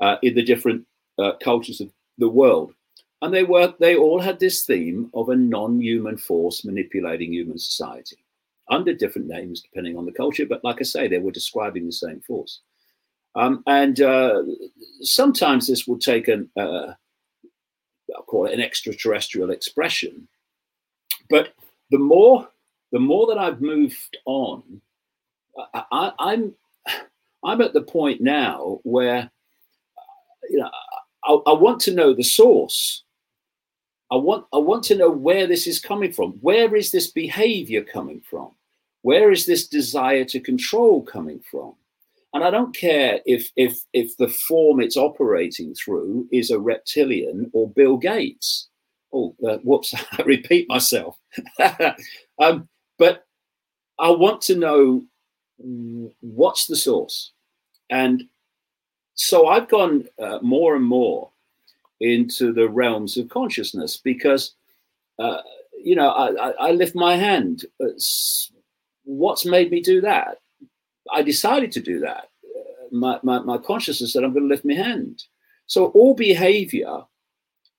[0.00, 0.86] uh, in the different
[1.18, 2.72] uh, cultures of the world,
[3.20, 8.16] and they were they all had this theme of a non-human force manipulating human society
[8.70, 10.46] under different names depending on the culture.
[10.46, 12.60] But like I say, they were describing the same force.
[13.34, 14.42] Um, and uh,
[15.00, 16.92] sometimes this will take an, uh,
[18.14, 20.28] I'll call it an extraterrestrial expression.
[21.30, 21.54] But
[21.90, 22.48] the more,
[22.92, 24.82] the more that I've moved on,
[25.74, 26.54] I, I, I'm,
[27.44, 29.30] I'm at the point now where,
[30.50, 30.70] you know,
[31.24, 33.04] I, I want to know the source.
[34.12, 36.32] I want, I want to know where this is coming from.
[36.42, 38.50] Where is this behavior coming from?
[39.00, 41.74] Where is this desire to control coming from?
[42.34, 47.50] And I don't care if if if the form it's operating through is a reptilian
[47.54, 48.68] or Bill Gates.
[49.14, 49.94] Oh, uh, whoops!
[50.12, 51.18] I repeat myself.
[52.38, 53.26] um, but
[53.98, 55.04] I want to know
[56.20, 57.32] what's the source,
[57.90, 58.24] and
[59.14, 61.30] so I've gone uh, more and more
[62.02, 64.54] into the realms of consciousness because
[65.18, 65.38] uh,
[65.82, 67.64] you know I, I, lift my hand.
[67.78, 68.50] It's,
[69.04, 70.38] what's made me do that?
[71.12, 72.28] I decided to do that.
[72.90, 75.24] My, my, my consciousness said, I'm going to lift my hand.
[75.66, 77.02] So all behavior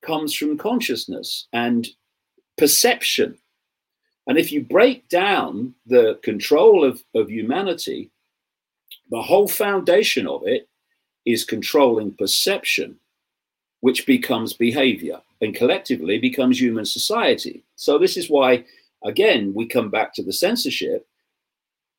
[0.02, 1.88] comes from consciousness and
[2.58, 3.38] perception.
[4.28, 8.10] And if you break down the control of, of humanity,
[9.12, 10.68] the whole foundation of it
[11.26, 12.98] is controlling perception,
[13.84, 17.64] which becomes behavior and collectively becomes human society.
[17.76, 18.64] So, this is why,
[19.04, 21.06] again, we come back to the censorship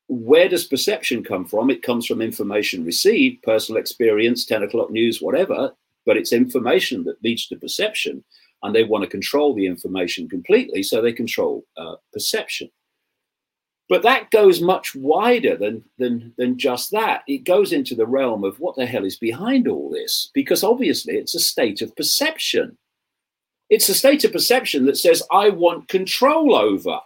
[0.07, 1.69] where does perception come from?
[1.69, 5.73] It comes from information received, personal experience, 10 o'clock news, whatever,
[6.05, 8.23] but it's information that leads to perception.
[8.63, 12.69] And they want to control the information completely, so they control uh, perception.
[13.87, 17.23] But that goes much wider than, than, than just that.
[17.27, 21.15] It goes into the realm of what the hell is behind all this, because obviously
[21.15, 22.77] it's a state of perception.
[23.69, 26.99] It's a state of perception that says, I want control over.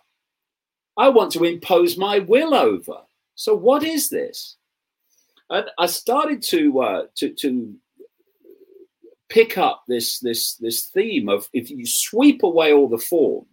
[0.98, 3.02] I want to impose my will over.
[3.36, 4.58] So what is this?
[5.50, 7.74] And I started to uh, to to
[9.30, 13.46] pick up this this this theme of if you sweep away all the form,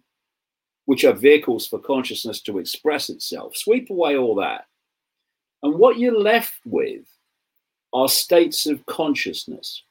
[0.87, 4.65] which are vehicles for consciousness to express itself, sweep away all that,
[5.61, 7.03] and what you're left with
[7.93, 9.83] are states of consciousness.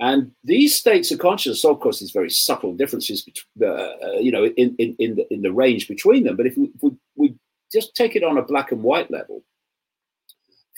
[0.00, 3.26] And these states of consciousness, of course, there's very subtle differences,
[3.62, 6.36] uh, you know, in, in, in, the, in the range between them.
[6.36, 7.34] But if we, if we, we
[7.70, 9.44] just take it on a black and white level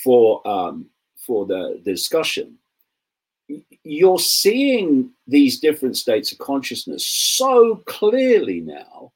[0.03, 0.87] for um,
[1.25, 2.59] for the, the discussion,
[3.85, 9.13] you're seeing these different states of consciousness so clearly now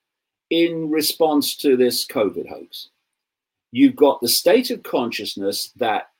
[0.50, 2.88] in response to this COVID hoax.
[3.72, 6.10] You've got the state of consciousness that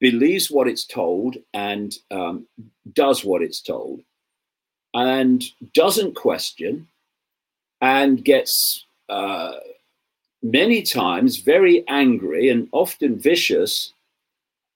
[0.00, 2.46] believes what it's told and um,
[2.92, 4.00] does what it's told
[4.94, 6.86] and doesn't question
[7.80, 9.52] and gets uh,
[10.42, 13.92] many times very angry and often vicious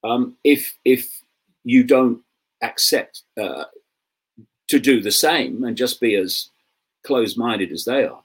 [0.05, 1.21] um, if if
[1.65, 2.21] you don't
[2.63, 3.65] accept uh,
[4.69, 6.49] to do the same and just be as
[7.05, 8.23] closed-minded as they are.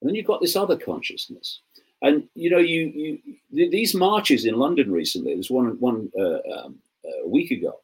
[0.00, 1.60] And then you've got this other consciousness.
[2.02, 3.18] And you know, you
[3.52, 5.34] you these marches in London recently.
[5.34, 6.78] There's one one uh, um,
[7.24, 7.80] a week ago.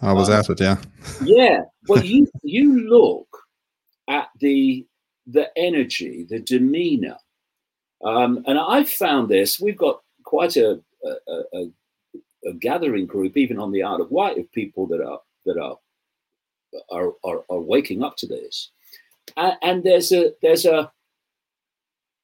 [0.00, 0.76] I was um, at it, yeah.
[1.24, 1.62] yeah.
[1.88, 3.28] Well, you you look
[4.08, 4.86] at the
[5.26, 7.16] the energy, the demeanor,
[8.04, 9.58] um, and I've found this.
[9.58, 11.66] We've got quite a, a, a,
[12.46, 15.78] a gathering group, even on the Isle of Wight, of people that are that are
[16.90, 18.70] are, are, are waking up to this.
[19.36, 20.90] And, and, there's a there's a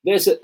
[0.05, 0.37] there's a,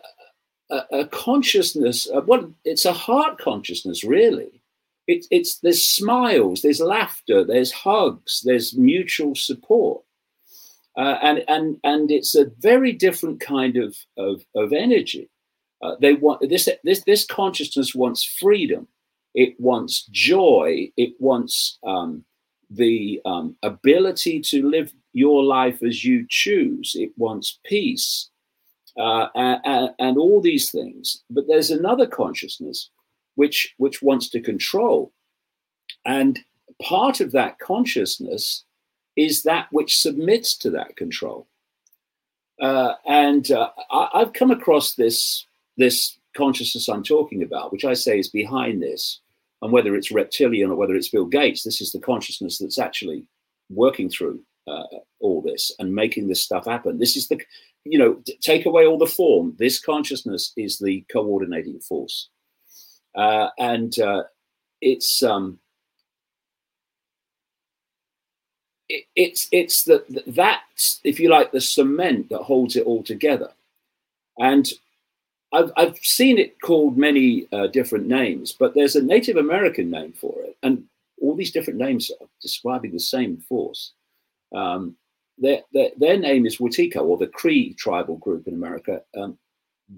[0.71, 2.07] a, a consciousness.
[2.07, 4.63] Of what it's a heart consciousness, really.
[5.07, 10.03] It, it's there's smiles, there's laughter, there's hugs, there's mutual support,
[10.97, 15.29] uh, and and and it's a very different kind of of, of energy.
[15.83, 18.87] Uh, they want this this this consciousness wants freedom.
[19.35, 20.91] It wants joy.
[20.97, 22.25] It wants um,
[22.69, 26.95] the um, ability to live your life as you choose.
[26.97, 28.31] It wants peace
[28.99, 31.23] uh, and, and, all these things.
[31.31, 32.91] But there's another consciousness
[33.37, 35.13] which which wants to control,
[36.05, 36.39] and
[36.83, 38.65] part of that consciousness
[39.17, 41.47] is that which submits to that control.
[42.61, 47.95] Uh, and uh, I, I've come across this this consciousness I'm talking about, which I
[47.95, 49.21] say is behind this,
[49.63, 53.25] and whether it's reptilian or whether it's Bill Gates, this is the consciousness that's actually
[53.71, 54.85] working through uh,
[55.21, 56.99] all this and making this stuff happen.
[56.99, 57.41] This is the,
[57.85, 59.55] you know, take away all the form.
[59.59, 62.29] This consciousness is the coordinating force,
[63.15, 64.25] uh, and uh,
[64.81, 65.59] it's um,
[68.89, 70.63] it, it's it's the that
[71.05, 73.51] if you like the cement that holds it all together,
[74.39, 74.69] and
[75.53, 80.13] I've, I've seen it called many uh, different names, but there's a Native American name
[80.13, 80.85] for it, and
[81.21, 83.93] all these different names are describing the same force.
[84.55, 84.97] Um,
[85.41, 89.03] their, their, their, name is Wetiko, or the Cree tribal group in America.
[89.17, 89.39] Um,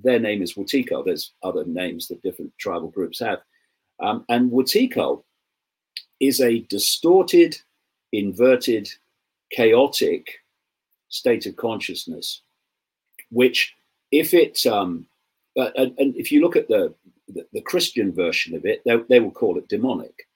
[0.02, 1.04] their name is Wetiko.
[1.04, 3.40] There's other names that different tribal groups have.
[4.00, 5.22] Um, and Wetiko
[6.20, 7.58] is a distorted,
[8.12, 8.88] inverted,
[9.50, 10.40] chaotic
[11.08, 12.40] state of consciousness,
[13.30, 13.74] which,
[14.10, 15.06] if it um,
[15.58, 16.94] uh, and, and, if you look at the,
[17.28, 20.26] the, the Christian version of it, they, they, will call it demonic.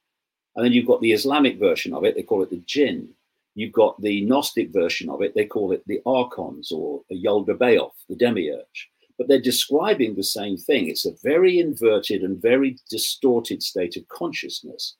[0.54, 3.08] And then you've got the Islamic version of it, they call it the jinn.
[3.56, 7.94] You've got the Gnostic version of it, they call it the archons or the Yaldabaoth,
[8.06, 8.90] the demiurge.
[9.16, 10.88] But they're describing the same thing.
[10.88, 14.96] It's a very inverted and very distorted state of consciousness.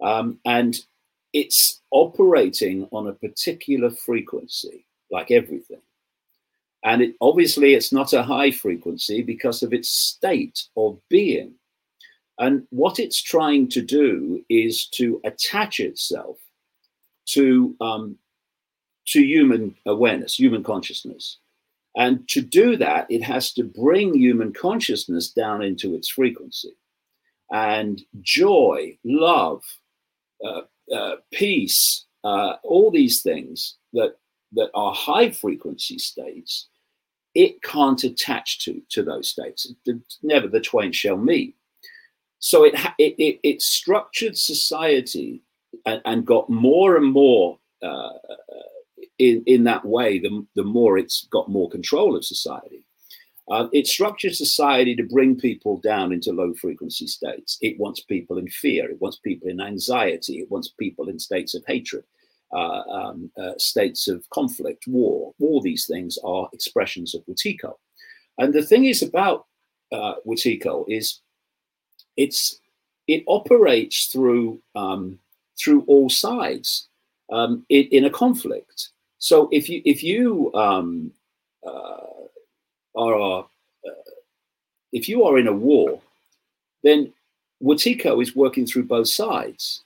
[0.00, 0.78] Um, and
[1.32, 5.82] it's operating on a particular frequency, like everything.
[6.84, 11.54] And it, obviously, it's not a high frequency because of its state of being.
[12.38, 16.38] And what it's trying to do is to attach itself
[17.30, 18.16] to, um,
[19.08, 21.38] to human awareness, human consciousness.
[21.96, 26.76] And to do that, it has to bring human consciousness down into its frequency.
[27.50, 29.64] And joy, love,
[30.44, 30.62] uh,
[30.94, 34.16] uh, peace, uh, all these things that
[34.52, 36.68] that are high frequency states,
[37.34, 39.72] it can't attach to to those states.
[40.22, 41.56] Never the twain shall meet.
[42.38, 45.42] So it it, it, it structured society
[45.88, 48.10] and, and, got more and more uh,
[49.18, 50.18] in in that way.
[50.18, 52.84] The the more it's got more control of society.
[53.50, 57.56] Uh, it structures society to bring people down into low frequency states.
[57.62, 58.90] It wants people in fear.
[58.90, 60.40] It wants people in anxiety.
[60.40, 62.04] It wants people in states of hatred
[62.52, 65.32] uh, um, uh, states of conflict, war.
[65.40, 67.74] All these things are expressions of Wetiko.
[68.38, 69.46] And the thing is about
[69.92, 71.20] uh, Wetiko is
[72.16, 72.60] it's
[73.06, 75.18] it operates through um,
[75.60, 76.88] through all sides
[77.30, 78.90] um, in, in, a conflict.
[79.18, 81.12] So if you if you um,
[81.66, 82.00] uh,
[82.96, 83.46] are uh,
[84.92, 86.00] if you are in a war,
[86.82, 87.12] then
[87.62, 89.82] Wetiko is working through both sides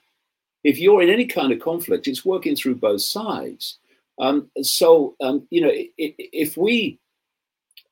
[0.65, 3.79] if you're in any kind of conflict, it's working through both sides.
[4.19, 6.99] Um, so, um, you know, if, if we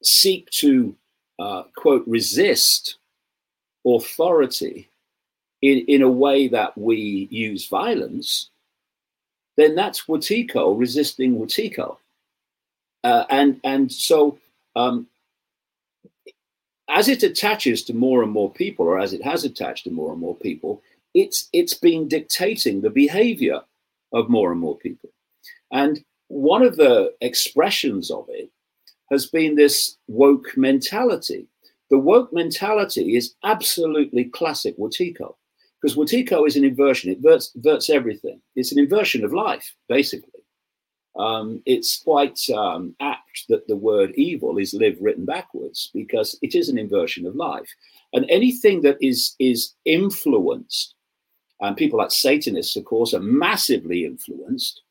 [0.02, 0.94] seek to,
[1.38, 2.98] uh, quote, resist
[3.86, 4.88] authority
[5.62, 8.50] in, in a way that we use violence,
[9.56, 11.96] then that's Wetiko resisting Wetiko.
[13.04, 14.38] Uh, and, and so,
[14.76, 15.06] um,
[16.88, 20.12] as it attaches to more and more people, or as it has attached to more
[20.12, 20.82] and more people,
[21.14, 23.60] it's it's been dictating the behavior
[24.12, 25.10] of more and more people.
[25.72, 28.50] And one of the expressions of it
[29.10, 31.46] has been this woke mentality.
[31.90, 35.34] The woke mentality is absolutely classic Wetiko,
[35.80, 37.10] because Wetiko is an inversion.
[37.10, 38.40] It inverts, inverts everything.
[38.56, 40.40] It's an inversion of life, basically.
[41.18, 46.54] um, it's quite um, apt that the word evil is live written backwards because it
[46.54, 47.68] is an inversion of life.
[48.12, 50.94] And anything that is is influenced,
[51.60, 54.82] and people like Satanists, of course, are massively influenced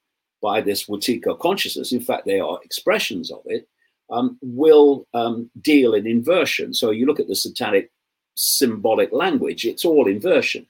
[0.41, 1.91] by this Wetiko consciousness.
[1.91, 3.67] In fact, they are expressions of it.
[4.11, 6.73] Um, will um, deal in inversion.
[6.73, 7.91] So you look at the satanic
[8.35, 10.65] symbolic language; it's all inversion.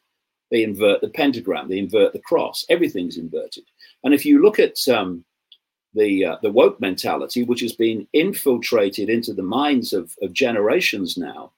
[0.51, 2.65] They invert the pentagram, they invert the cross.
[2.69, 3.65] Everything's inverted.
[4.03, 5.23] And if you look at um,
[5.93, 11.17] the uh, the woke mentality, which has been infiltrated into the minds of, of generations
[11.17, 11.51] now,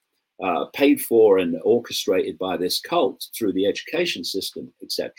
[0.44, 5.12] uh, paid for and orchestrated by this cult through the education system, etc.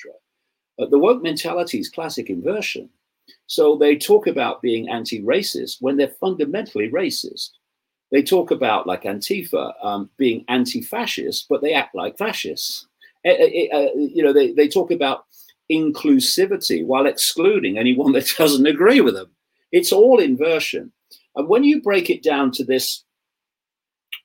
[0.79, 2.89] Uh, the woke mentality is classic inversion.
[3.47, 7.51] So they talk about being anti-racist when they're fundamentally racist.
[8.11, 12.87] They talk about like Antifa um, being anti-fascist, but they act like fascists.
[13.25, 15.27] Uh, you know, they, they talk about
[15.71, 19.31] inclusivity while excluding anyone that doesn't agree with them.
[19.71, 20.93] It's all inversion.
[21.35, 23.05] And when you break it down to this,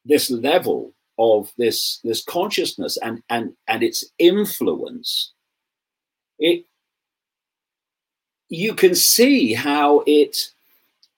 [0.05, 5.31] this level of this, this consciousness and, and, and its influence,
[6.37, 6.65] it,
[8.49, 10.51] you can see how it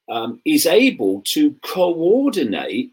[0.10, 2.92] um, is able to coordinate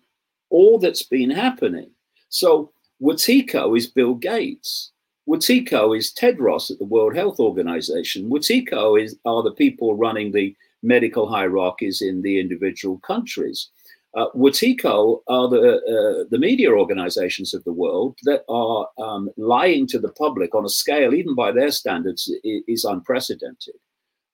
[0.50, 1.90] all that's been happening.
[2.28, 2.70] So
[3.02, 4.92] Wetiko is Bill Gates.
[5.28, 8.30] Wetiko is Tedros at the World Health Organization.
[8.30, 13.68] Wetiko is are the people running the medical hierarchies in the individual countries.
[14.14, 19.86] Uh, Wetiko are the uh, the media organizations of the world that are um, lying
[19.88, 23.74] to the public on a scale, even by their standards, is, is unprecedented,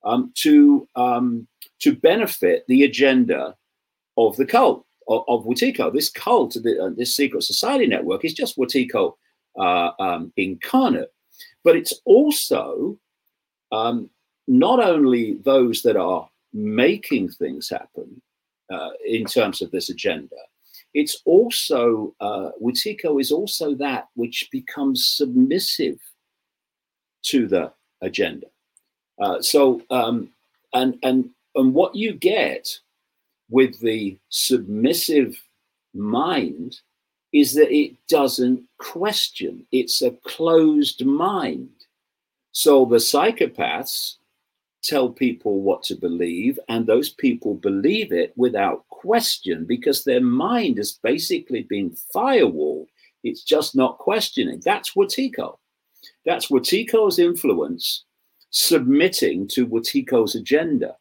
[0.05, 1.49] um, to um,
[1.81, 3.57] to benefit the agenda
[4.17, 5.93] of the cult of, of Wetiko.
[5.93, 9.15] This cult, the, uh, this secret society network, is just Wetiko
[9.59, 11.13] uh, um, incarnate,
[11.65, 12.99] but it's also
[13.71, 14.09] um,
[14.49, 18.21] not only those that are making things happen
[18.73, 20.37] uh, in terms of this agenda.
[20.95, 25.99] It's also uh, Wetiko is also that which becomes submissive
[27.25, 27.73] to the
[28.03, 28.47] agenda.
[29.19, 30.29] Uh, so um,
[30.75, 32.69] and and and what you get
[33.53, 35.41] with the submissive
[35.95, 36.81] mind
[37.33, 39.67] is that it doesn't question.
[39.73, 41.71] It's a closed mind.
[42.53, 44.17] So the psychopaths
[44.83, 50.79] tell people what to believe, and those people believe it without question because their mind
[50.79, 52.87] has basically been firewalled.
[53.23, 54.61] It's just not questioning.
[54.65, 55.59] That's Wetiko.
[56.27, 58.05] That's Wetiko's influence
[58.51, 60.97] submitting to Wetiko's agenda.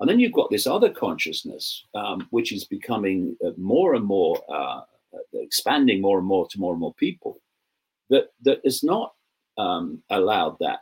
[0.00, 4.42] And then you've got this other consciousness, um, which is becoming uh, more and more
[4.48, 4.82] uh,
[5.32, 7.40] expanding more and more to more and more people,
[8.10, 9.14] that that is not
[9.58, 10.80] um, allowed that,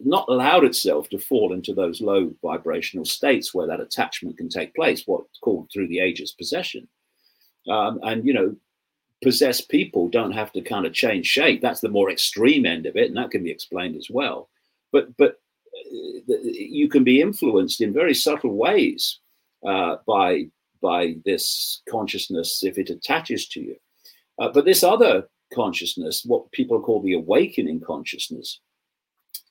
[0.00, 4.74] not allowed itself to fall into those low vibrational states where that attachment can take
[4.74, 6.86] place, what's called through the ages possession.
[7.68, 8.54] Um, and you know,
[9.22, 11.62] possessed people don't have to kind of change shape.
[11.62, 14.50] That's the more extreme end of it, and that can be explained as well.
[14.92, 15.34] But but uh,
[15.90, 19.20] you can be influenced in very subtle ways
[19.66, 20.46] uh, by
[20.82, 23.76] by this consciousness if it attaches to you.
[24.38, 28.60] Uh, but this other consciousness, what people call the awakening consciousness,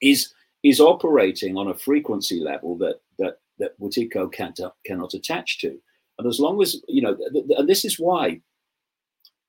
[0.02, 5.80] is is operating on a frequency level that that that Wetiko can't cannot attach to.
[6.18, 8.42] And as long as you know, th- th- and this is why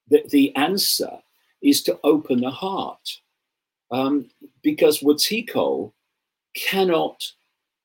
[0.08, 1.18] the, the answer
[1.62, 3.20] is to open the heart,
[3.90, 4.28] um,
[4.62, 5.92] because Wetiko
[6.54, 7.24] cannot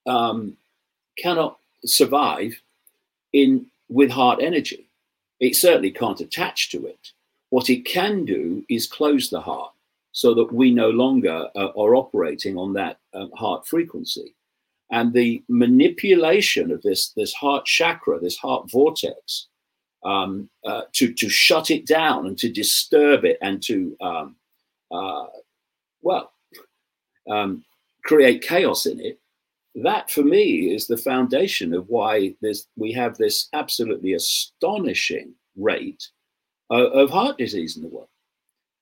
[0.05, 0.55] um,
[1.17, 2.59] cannot survive
[3.34, 4.89] in with heart energy.
[5.39, 7.11] It certainly can't attach to it.
[7.49, 9.72] What it can do is close the heart
[10.11, 14.36] so that we no longer uh, are operating on that uh, heart frequency.
[14.91, 19.47] And the manipulation of this, this heart chakra, this heart vortex,
[20.03, 24.36] um, uh, to, to shut it down and to disturb it and to, um,
[24.91, 25.28] uh,
[26.01, 26.32] well,
[27.30, 27.63] um,
[28.04, 29.20] create chaos in it
[29.76, 32.36] that for me is the foundation of why
[32.76, 36.10] we have this absolutely astonishing rate
[36.70, 38.08] of, of heart disease in the world.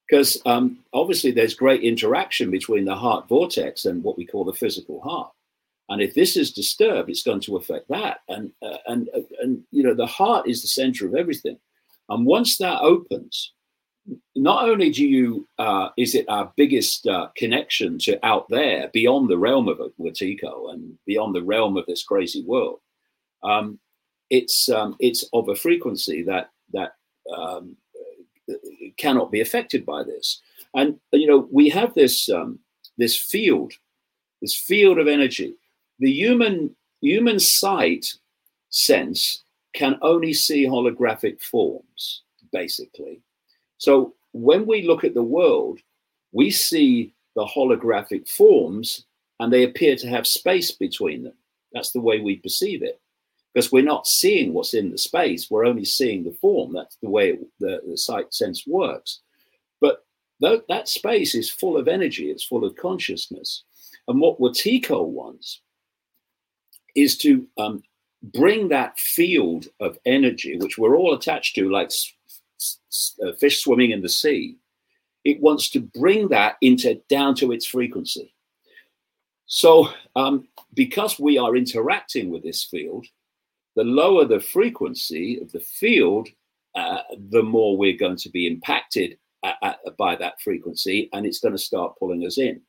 [0.09, 4.53] Because um, obviously there's great interaction between the heart vortex and what we call the
[4.53, 5.31] physical heart.
[5.89, 8.21] And if this is disturbed, it's going to affect that.
[8.29, 11.57] And, uh, and, uh, and, you know, the heart is the center of everything.
[12.09, 13.53] And once that opens,
[14.35, 19.29] not only do you uh, is it our biggest uh, connection to out there beyond
[19.29, 22.79] the realm of Wetiko and beyond the realm of this crazy world,
[23.43, 23.79] um,
[24.29, 26.93] it's um, it's of a frequency that that
[27.35, 27.75] um,
[28.97, 30.41] cannot be affected by this.
[30.73, 32.59] And you know we have this um,
[32.97, 33.73] this field,
[34.41, 35.55] this field of energy.
[35.99, 38.05] The human human sight
[38.69, 39.43] sense
[39.73, 43.21] can only see holographic forms, basically.
[43.77, 45.79] So when we look at the world,
[46.31, 49.05] we see the holographic forms
[49.39, 51.33] and they appear to have space between them.
[51.73, 52.99] That's the way we perceive it.
[53.53, 56.73] Because we're not seeing what's in the space, we're only seeing the form.
[56.73, 59.21] That's the way the, the sight sense works.
[59.81, 60.05] But
[60.41, 63.63] th- that space is full of energy, it's full of consciousness.
[64.07, 65.61] And what Wetiko wants
[66.95, 67.83] is to um,
[68.23, 71.91] bring that field of energy, which we're all attached to, like
[73.23, 74.57] uh, fish swimming in the sea,
[75.23, 78.33] it wants to bring that into down to its frequency.
[79.45, 83.05] So, um, because we are interacting with this field,
[83.75, 86.27] the lower the frequency of the field,
[86.75, 86.99] uh,
[87.29, 91.53] the more we're going to be impacted at, at, by that frequency, and it's going
[91.53, 92.61] to start pulling us in.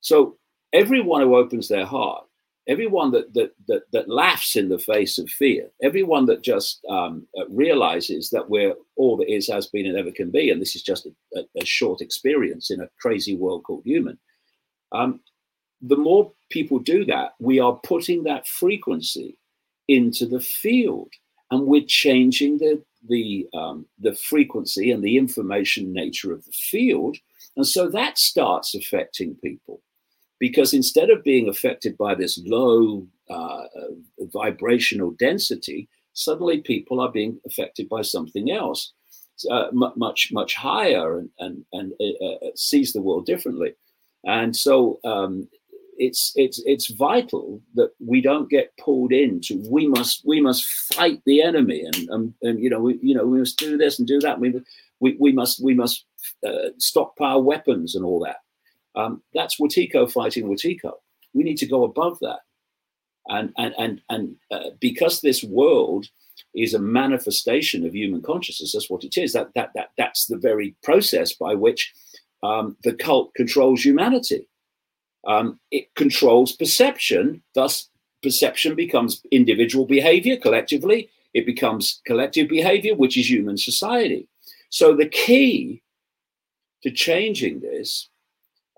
[0.00, 0.36] So,
[0.72, 2.24] everyone who opens their heart
[2.70, 7.26] everyone that that that, that laughs in the face of fear, everyone that just um,
[7.38, 10.76] uh, realizes that we're all that is, has been, and ever can be, and this
[10.76, 11.06] is just
[11.36, 14.18] a, a short experience in a crazy world called human.
[14.92, 15.20] Um,
[15.82, 19.36] the more people do that, we are putting that frequency
[19.88, 21.10] into the field,
[21.50, 27.16] and we're changing the the um, the frequency and the information nature of the field,
[27.56, 29.82] and so that starts affecting people
[30.40, 33.64] because instead of being affected by this low uh,
[34.18, 38.92] vibrational density, suddenly people are being affected by something else,
[39.50, 43.74] uh, much much higher, and and and uh, uh, sees the world differently.
[44.24, 45.48] And so um,
[46.00, 51.20] it's it's it's vital that we don't get pulled into we must we must fight
[51.26, 54.08] the enemy and and, and you know we you know we must do this and
[54.08, 54.60] do that we
[55.00, 56.06] we, we must we must
[56.46, 58.36] uh, stockpile weapons and all that
[59.00, 60.92] um, that's Wetiko fighting Wetiko.
[61.32, 62.40] We need to go above that.
[63.28, 66.06] And, and, and, and uh, because this world
[66.54, 69.32] is a manifestation of human consciousness, that's what it is.
[69.32, 71.92] That, that, that, that's the very process by which
[72.42, 74.48] um, the cult controls humanity.
[75.26, 77.88] Um, it controls perception, thus,
[78.22, 81.10] perception becomes individual behavior collectively.
[81.34, 84.26] It becomes collective behavior, which is human society.
[84.70, 85.82] So, the key
[86.82, 88.09] to changing this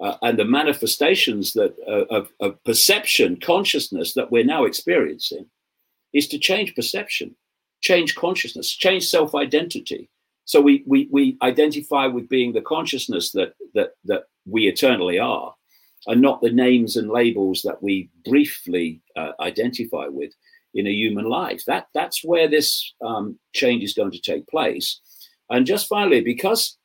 [0.03, 5.47] uh, and the manifestations that uh, of, of, perception, consciousness that we're now experiencing,
[6.13, 7.37] is to change perception,
[7.81, 10.11] change consciousness, change self-identity.
[10.45, 15.55] So we we we identify with being the consciousness that that that we eternally are,
[16.09, 20.33] and not the names and labels that we briefly uh, identify with
[20.75, 21.65] in a human life.
[21.67, 25.01] That that's where this um, change is going to take place.
[25.49, 26.77] And just finally, because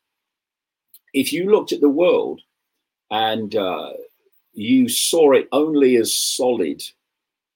[1.13, 2.41] if you looked at the world
[3.11, 3.91] and uh,
[4.53, 6.81] you saw it only as solid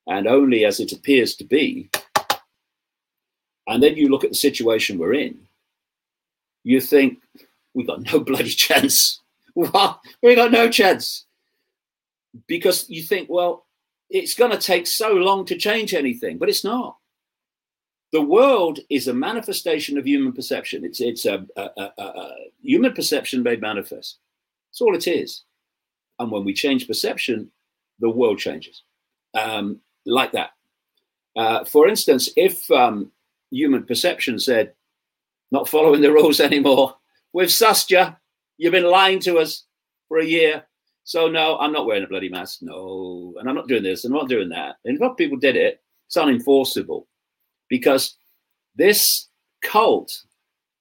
[0.08, 1.90] and only as it appears to be,
[3.68, 5.40] and then you look at the situation we're in,
[6.64, 7.20] you think
[7.74, 9.20] we've got no bloody chance.
[9.56, 11.26] We've got no chance
[12.48, 13.66] because you think, well,
[14.10, 16.98] it's going to take so long to change anything, but it's not.
[18.12, 20.84] The world is a manifestation of human perception.
[20.84, 24.18] It's it's a, a, a, a human perception made manifest.
[24.72, 25.44] That's all it is.
[26.20, 27.52] And when we change perception,
[28.00, 28.84] the world changes.
[29.34, 30.52] Um, like that.
[31.36, 33.12] Uh, for instance, if um,
[33.52, 34.74] human perception said,
[35.52, 36.96] not following the rules anymore,
[37.34, 38.16] we've sussed you,
[38.58, 39.66] you've been lying to us
[40.08, 40.64] for a year.
[41.04, 42.60] So, no, I'm not wearing a bloody mask.
[42.62, 44.76] No, and I'm not doing this, I'm not doing that.
[44.86, 47.06] And if people did it, it's unenforceable
[47.70, 48.18] because
[48.76, 49.28] this
[49.62, 50.24] cult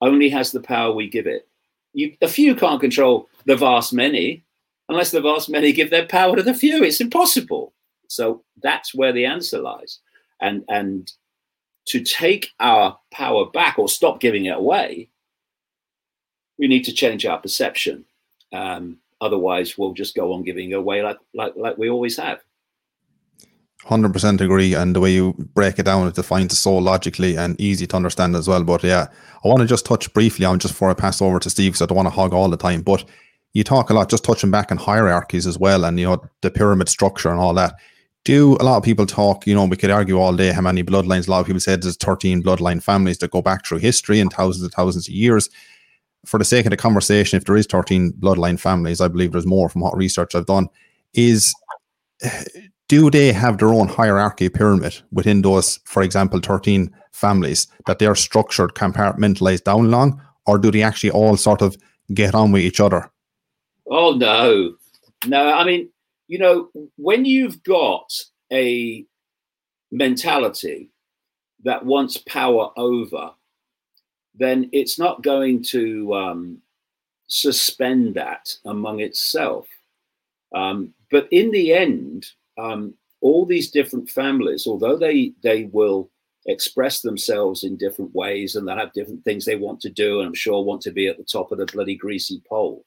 [0.01, 1.49] only has the power we give it.
[1.93, 4.45] You, a few can't control the vast many
[4.91, 6.83] unless the vast many give their power to the few.
[6.83, 7.73] It's impossible.
[8.09, 10.01] So that's where the answer lies.
[10.41, 11.11] And and
[11.87, 15.09] to take our power back or stop giving it away,
[16.59, 18.05] we need to change our perception.
[18.53, 22.41] Um, otherwise, we'll just go on giving away like like like we always have.
[23.85, 27.37] Hundred percent agree, and the way you break it down, it defines it so logically
[27.37, 28.63] and easy to understand as well.
[28.63, 29.07] But yeah,
[29.43, 31.83] I want to just touch briefly on just before I pass over to Steve, because
[31.83, 32.83] I don't want to hog all the time.
[32.83, 33.05] But
[33.53, 36.51] you talk a lot, just touching back on hierarchies as well, and you know the
[36.51, 37.75] pyramid structure and all that.
[38.25, 39.47] Do a lot of people talk?
[39.47, 41.27] You know, we could argue all day how many bloodlines.
[41.27, 44.33] A lot of people said there's 13 bloodline families that go back through history and
[44.33, 45.49] thousands and thousands of years.
[46.27, 49.47] For the sake of the conversation, if there is 13 bloodline families, I believe there's
[49.47, 50.69] more from what research I've done.
[51.15, 51.55] Is
[52.89, 58.07] do they have their own hierarchy pyramid within those, for example, 13 families that they
[58.07, 61.77] are structured, compartmentalized down long or do they actually all sort of
[62.13, 63.11] get on with each other?
[63.91, 64.77] Oh, no.
[65.27, 65.91] No, I mean,
[66.29, 68.13] you know, when you've got
[68.53, 69.05] a
[69.91, 70.91] mentality
[71.65, 73.33] that wants power over,
[74.35, 76.59] then it's not going to um,
[77.27, 79.67] suspend that among itself.
[80.55, 82.27] Um, but in the end,
[82.59, 86.11] um, all these different families, although they they will
[86.47, 90.29] express themselves in different ways and they have different things they want to do, and
[90.29, 92.85] I'm sure want to be at the top of the bloody greasy pole,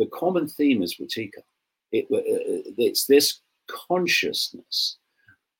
[0.00, 1.42] the common theme is Wetiko.
[1.92, 4.96] It, uh, uh, it's this consciousness,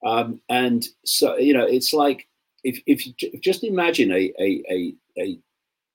[0.05, 2.26] um, and so you know, it's like
[2.64, 5.38] if if you just imagine a a a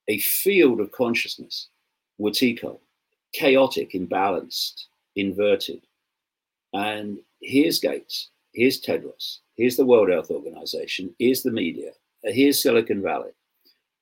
[0.08, 1.70] a, field of consciousness,
[2.22, 2.80] Wetiko,
[3.34, 4.84] chaotic, imbalanced,
[5.16, 5.82] inverted,
[6.74, 11.92] and here's Gates, here's Tedros, here's the World Health Organization, here's the media,
[12.24, 13.32] here's Silicon Valley.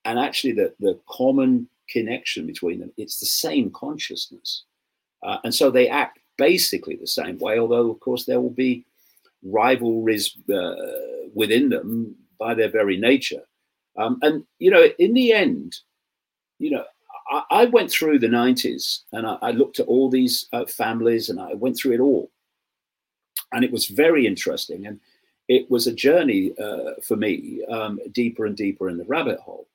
[0.04, 4.64] And actually, the, the common connection between them, it's the same consciousness.
[5.22, 8.84] Uh, and so they act basically the same way, although, of course, there will be
[9.42, 10.74] rivalries uh,
[11.34, 13.42] within them by their very nature.
[13.96, 15.76] Um, and, you know, in the end,
[16.58, 16.84] you know,
[17.30, 21.28] I, I went through the 90s and I, I looked at all these uh, families
[21.28, 22.30] and I went through it all
[23.54, 24.86] and it was very interesting.
[24.86, 25.00] And
[25.48, 29.68] it was a journey uh, for me, um, deeper and deeper in the rabbit hole.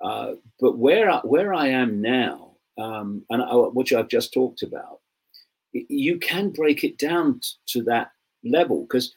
[0.00, 4.62] Uh, but where I, where I am now, um, and I, which I've just talked
[4.62, 5.00] about,
[5.72, 8.10] you can break it down t- to that
[8.44, 9.14] level because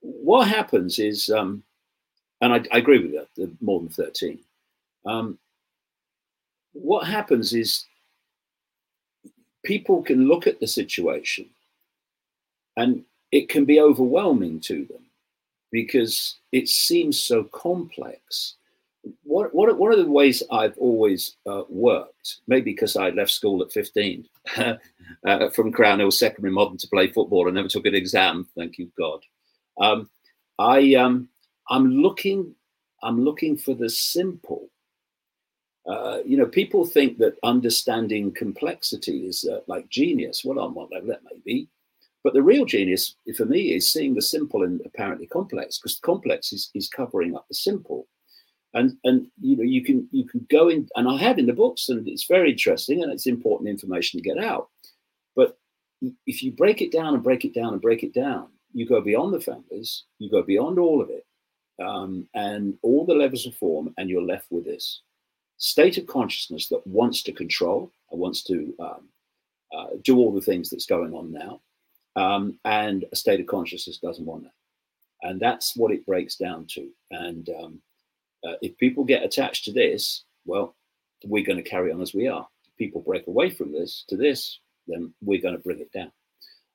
[0.00, 1.62] what happens is, um,
[2.40, 4.40] and I, I, agree with that, the more than thirteen.
[5.04, 5.38] Um,
[6.72, 7.84] what happens is
[9.64, 11.48] people can look at the situation
[12.76, 15.04] and it can be overwhelming to them
[15.70, 18.56] because it seems so complex.
[19.24, 23.62] What, what, one of the ways I've always uh, worked, maybe because I left school
[23.62, 24.24] at 15
[24.56, 28.78] uh, from Crown Hill Secondary Modern to play football and never took an exam, thank
[28.78, 29.20] you God.
[29.80, 30.08] Um,
[30.58, 31.28] I, um,
[31.68, 32.54] I'm looking,
[33.02, 34.68] I'm looking for the simple.
[35.84, 40.44] Uh, you know, people think that understanding complexity is uh, like genius.
[40.44, 41.68] Well, on what level that may be,
[42.22, 46.52] but the real genius for me is seeing the simple and apparently complex, because complex
[46.52, 48.06] is, is covering up the simple.
[48.74, 51.52] And and you know you can you can go in and I have in the
[51.52, 54.68] books and it's very interesting and it's important information to get out.
[55.36, 55.58] But
[56.26, 59.00] if you break it down and break it down and break it down, you go
[59.00, 61.26] beyond the families, you go beyond all of it,
[61.82, 65.02] um, and all the levels of form, and you're left with this
[65.58, 69.08] state of consciousness that wants to control and wants to um,
[69.76, 71.60] uh, do all the things that's going on now,
[72.16, 74.52] um, and a state of consciousness doesn't want that.
[75.22, 76.88] And that's what it breaks down to.
[77.12, 77.80] And um,
[78.44, 80.74] uh, if people get attached to this, well,
[81.24, 82.46] we're going to carry on as we are.
[82.66, 86.12] If people break away from this to this, then we're going to bring it down.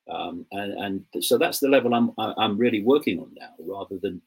[0.10, 4.22] Um, and, and so that's the level I'm I'm really working on now, rather than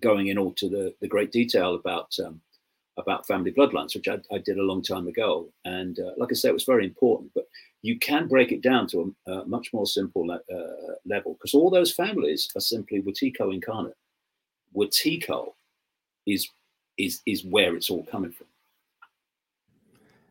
[0.00, 2.40] going in all to the, the great detail about um,
[2.96, 5.48] about family bloodlines, which I, I, did a long time ago.
[5.64, 7.32] And uh, like I said, it was very important.
[7.34, 7.48] But
[7.82, 11.70] you can break it down to a, a much more simple uh, level because all
[11.70, 13.96] those families are simply Wetiko incarnate.
[14.76, 15.54] Wetiko
[16.26, 16.48] is
[16.98, 18.46] is is where it's all coming from.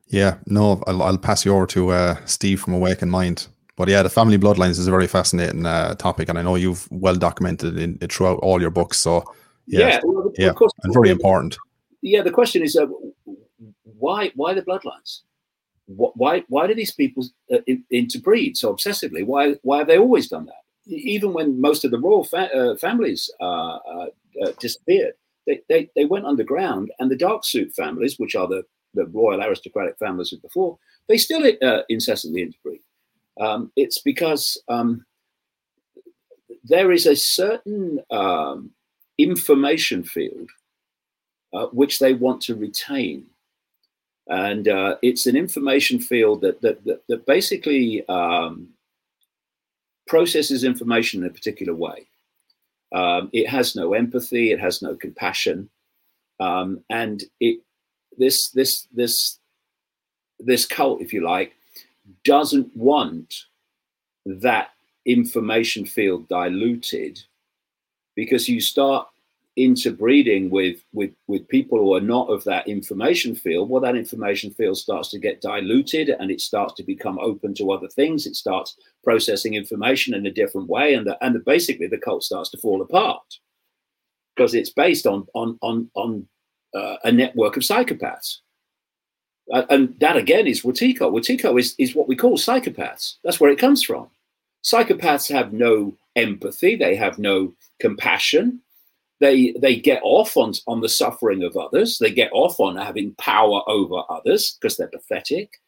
[0.08, 3.48] Yeah, no, I'll, I'll pass you over to uh, Steve from Awakened Mind.
[3.76, 6.88] But yeah, the family bloodlines is a very fascinating uh, topic, and I know you've
[6.92, 9.00] well documented in, it throughout all your books.
[9.00, 9.24] So
[9.66, 11.58] yeah, yeah, well, yeah course, and very important.
[12.02, 12.86] Yeah, the question is, uh,
[13.84, 15.22] why why the bloodlines?
[15.86, 17.58] why why do these people uh,
[17.90, 19.26] interbreed so obsessively?
[19.26, 20.64] Why why have they always done that?
[20.86, 23.78] Even when most of the royal fa- uh, families uh,
[24.60, 25.14] disappeared,
[25.48, 28.64] they, they they went underground, and the dark suit families, which are the
[28.94, 30.78] the royal aristocratic families of before,
[31.08, 32.82] they still uh, incessantly interbreed.
[33.40, 35.06] Um, it's because um,
[36.64, 38.72] there is a certain um,
[39.18, 40.50] information field
[41.72, 43.28] which they want to retain
[44.28, 48.70] and uh, it's an information field that that that, that basically um,
[50.08, 52.08] processes information in a particular way.
[52.94, 55.70] Um, it has no empathy, it has no compassion,
[56.40, 57.60] um, and it
[58.18, 59.40] this this this
[60.40, 61.54] this cult, if you like,
[62.24, 63.46] doesn't want
[64.26, 64.70] that
[65.06, 67.22] information field diluted
[68.16, 69.08] because you start
[69.56, 74.52] interbreeding with with with people who are not of that information field well that information
[74.52, 78.36] field starts to get diluted and it starts to become open to other things it
[78.36, 82.50] starts processing information in a different way and the, and the, basically the cult starts
[82.50, 83.22] to fall apart
[84.36, 86.28] because it's based on on on on
[86.76, 88.40] uh, a network of psychopaths
[89.52, 91.12] uh, and that again is Wetiko.
[91.12, 93.16] Wetiko is, is what we call psychopaths.
[93.24, 94.08] That's where it comes from.
[94.64, 98.62] Psychopaths have no empathy, they have no compassion.
[99.24, 101.98] They they get off on, on the suffering of others.
[101.98, 105.62] They get off on having power over others because they're pathetic.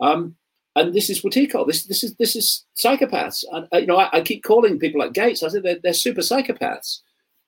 [0.00, 0.36] Um,
[0.76, 1.66] and this is Wetiko.
[1.66, 3.44] This this is this is psychopaths.
[3.52, 5.42] And, uh, you know, I, I, keep calling people like Gates.
[5.42, 7.00] I said they're, they're super psychopaths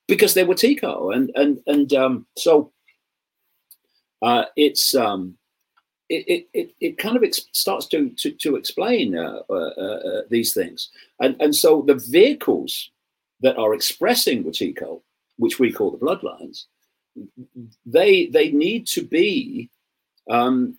[0.07, 1.17] because they're Wetiko.
[1.17, 2.71] And and and um, so
[4.21, 5.39] uh, it's um,
[6.11, 10.53] it, it, it kind of ex- starts to to, to explain uh, uh, uh, these
[10.53, 10.91] things.
[11.21, 12.91] And and so the vehicles
[13.41, 15.01] that are expressing Wetiko,
[15.37, 16.65] which we call the bloodlines,
[17.87, 19.71] they they need to be
[20.31, 20.79] um,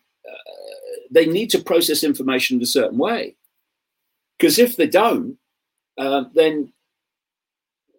[1.11, 3.35] they need to process information in a certain way.
[4.37, 5.37] Because if they don't,
[5.97, 6.73] uh, then,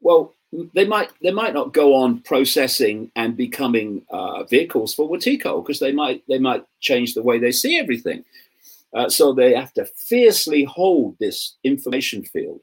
[0.01, 0.35] well,
[0.75, 5.81] they might they might not go on processing and becoming uh, vehicles for Wetiko because
[5.81, 8.25] they might they might change the way they see everything.
[8.95, 12.61] Uh, so they have to fiercely hold this information field,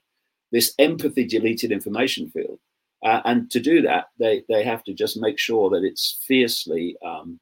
[0.51, 2.57] this empathy deleted information field,
[3.03, 6.95] uh, and to do that, they they have to just make sure that it's fiercely
[7.05, 7.39] um,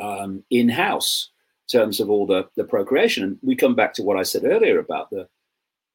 [0.00, 1.30] um, in house
[1.70, 3.22] terms of all the, the procreation.
[3.22, 5.28] And we come back to what I said earlier about the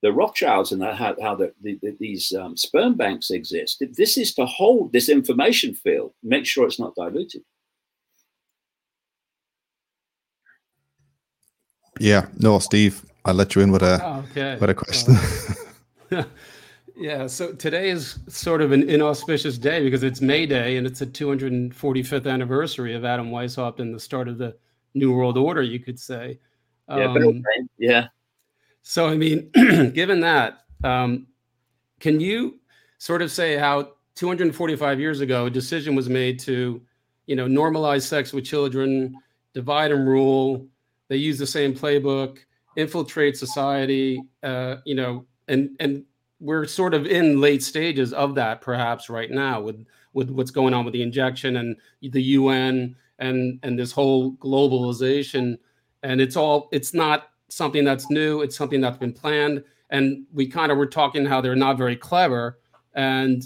[0.02, 3.84] the Rothschilds and how, how the, the, the, these um, sperm banks exist.
[3.98, 7.42] This is to hold this information field, make sure it's not diluted.
[12.00, 14.58] Yeah, no, Steve, I'll let you in with a oh, okay.
[14.60, 15.16] with a question.
[16.96, 21.00] yeah, so today is sort of an inauspicious day because it's May Day and it's
[21.00, 24.56] the 245th anniversary of Adam Weishaupt and the start of the
[24.94, 26.40] New World Order, you could say.
[26.90, 27.44] Yeah, um,
[27.78, 28.08] yeah.
[28.82, 29.50] So, I mean,
[29.94, 31.28] given that, um,
[32.00, 32.60] can you
[32.98, 36.82] sort of say how 245 years ago a decision was made to,
[37.26, 39.16] you know, normalize sex with children,
[39.54, 40.68] divide and rule?
[41.08, 42.38] They use the same playbook,
[42.78, 46.04] infiltrate society, uh, you know, and and
[46.46, 49.84] we're sort of in late stages of that, perhaps right now with
[50.14, 55.58] with what's going on with the injection and the UN and and this whole globalization.
[56.04, 59.64] And it's all it's not something that's new it's something that's been planned.
[59.90, 62.60] And we kind of were talking how they're not very clever.
[62.94, 63.44] And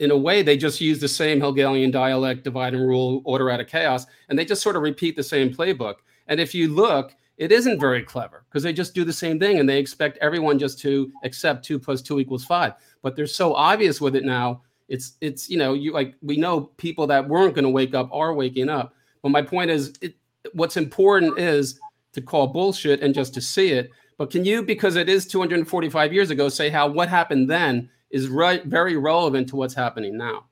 [0.00, 3.60] in a way they just use the same hegelian dialect divide and rule order out
[3.60, 4.06] of chaos.
[4.28, 5.96] And they just sort of repeat the same playbook.
[6.26, 9.58] And if you look it isn't very clever because they just do the same thing
[9.58, 12.74] and they expect everyone just to accept two plus two equals five.
[13.02, 16.62] But they're so obvious with it now it's it's you know you like we know
[16.76, 18.94] people that weren't going to wake up are waking up.
[19.22, 20.14] But my point is it,
[20.52, 21.80] what's important is
[22.12, 23.90] to call bullshit and just to see it.
[24.18, 28.28] But can you because it is 245 years ago say how what happened then is
[28.28, 30.44] right very relevant to what's happening now?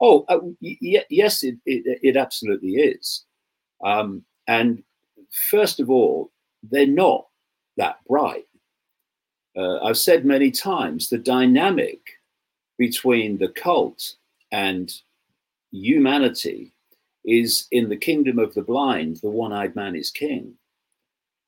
[0.00, 3.24] Oh uh, y- yes it, it, it, absolutely is.
[3.82, 4.82] Um, and
[5.50, 6.30] first of all
[6.70, 7.26] they're not
[7.76, 8.46] that bright
[9.56, 12.00] uh, i've said many times the dynamic
[12.78, 14.14] between the cult
[14.52, 14.92] and
[15.70, 16.72] humanity
[17.24, 20.54] is in the kingdom of the blind, the one eyed man is king.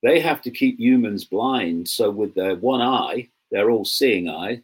[0.03, 1.89] They have to keep humans blind.
[1.89, 4.63] So, with their one eye, they're all seeing eye,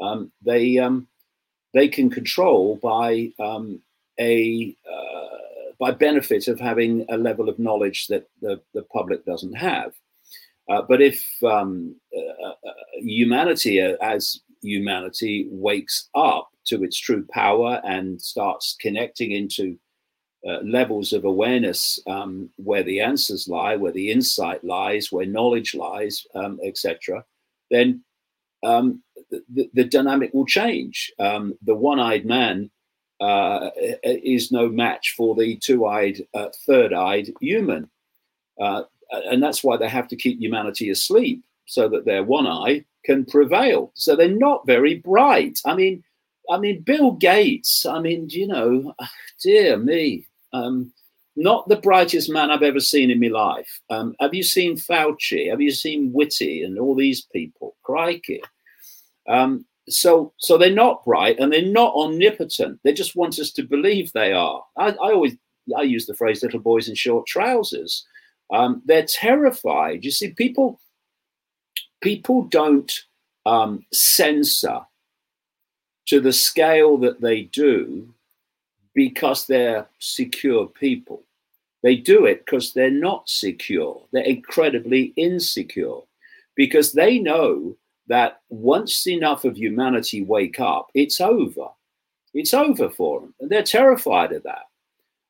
[0.00, 1.06] um, they, um,
[1.72, 3.80] they can control by um,
[4.18, 5.03] a uh,
[5.78, 9.92] by benefit of having a level of knowledge that the, the public doesn't have.
[10.68, 17.26] Uh, but if um, uh, uh humanity, uh, as humanity wakes up to its true
[17.30, 19.78] power and starts connecting into
[20.48, 25.74] uh, levels of awareness um, where the answers lie, where the insight lies, where knowledge
[25.74, 27.24] lies, um, etc.,
[27.70, 28.02] then
[28.62, 31.12] um, the, the, dynamic will change.
[31.18, 32.70] Um, the one-eyed man
[33.20, 33.70] uh,
[34.02, 37.88] is no match for the two-eyed, uh, third-eyed human,
[38.60, 42.84] uh, and that's why they have to keep humanity asleep so that their one eye
[43.04, 43.92] can prevail.
[43.94, 45.60] So they're not very bright.
[45.64, 46.02] I mean,
[46.50, 47.86] I mean, Bill Gates.
[47.86, 48.94] I mean, you know,
[49.42, 50.92] dear me, um,
[51.36, 53.80] not the brightest man I've ever seen in my life.
[53.90, 55.50] Um, have you seen Fauci?
[55.50, 57.76] Have you seen Whitty and all these people?
[57.82, 58.42] Crikey.
[59.28, 62.80] Um, so, so they're not bright and they're not omnipotent.
[62.84, 64.64] They just want us to believe they are.
[64.76, 65.36] I, I always
[65.76, 68.06] I use the phrase "little boys in short trousers."
[68.52, 70.04] Um, they're terrified.
[70.04, 70.80] You see, people
[72.00, 72.92] people don't
[73.46, 74.80] um, censor
[76.06, 78.12] to the scale that they do
[78.94, 81.22] because they're secure people.
[81.82, 84.02] They do it because they're not secure.
[84.12, 86.00] They're incredibly insecure
[86.54, 87.76] because they know
[88.08, 91.68] that once enough of humanity wake up, it's over.
[92.34, 93.34] It's over for them.
[93.40, 94.64] And they're terrified of that.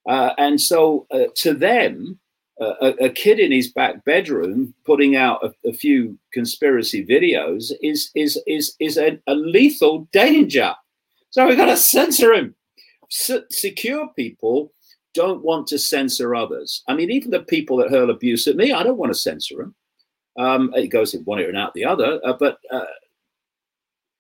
[0.09, 2.19] Uh, and so uh, to them,
[2.61, 8.11] a, a, kid in his back bedroom putting out a, a few conspiracy videos is
[8.15, 10.73] is is is a, a lethal danger.
[11.31, 12.55] So we've got to censor him.
[13.11, 14.73] S- secure people
[15.15, 16.83] don't want to censor others.
[16.87, 19.57] I mean, even the people that hurl abuse at me, I don't want to censor
[19.57, 19.75] them.
[20.37, 22.85] Um, it goes in one ear and out the other, uh, but uh,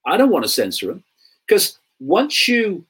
[0.07, 1.05] I don't want to censor them
[1.47, 2.85] because once you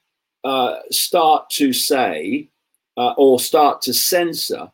[0.45, 2.49] uh, start to say
[2.97, 4.71] uh, or start to censor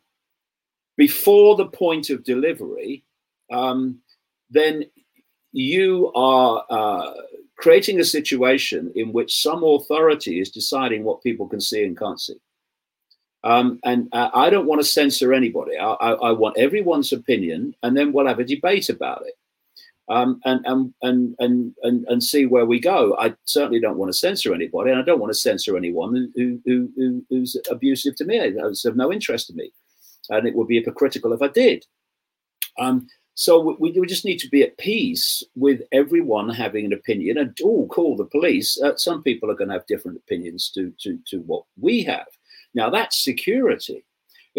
[0.97, 3.05] before the point of delivery,
[3.53, 4.01] um,
[4.51, 4.85] then
[5.53, 7.13] you are uh,
[7.57, 12.21] creating a situation in which some authority is deciding what people can see and can't
[12.21, 12.39] see.
[13.43, 15.78] Um, and uh, I don't want to censor anybody.
[15.78, 19.32] I, I, I, want everyone's opinion, and then we'll have a debate about it,
[20.11, 23.16] um, and, and, and and and and see where we go.
[23.18, 26.61] I certainly don't want to censor anybody, and I don't want to censor anyone who,
[26.66, 28.38] who, who who's abusive to me.
[28.38, 29.72] It's of no interest to me
[30.30, 31.84] and it would be hypocritical if I did.
[32.78, 37.38] Um, so we, we, just need to be at peace with everyone having an opinion
[37.38, 38.80] and oh, call the police.
[38.80, 42.26] Uh, some people are going to have different opinions to, to, to what we have.
[42.75, 44.05] Now that's security.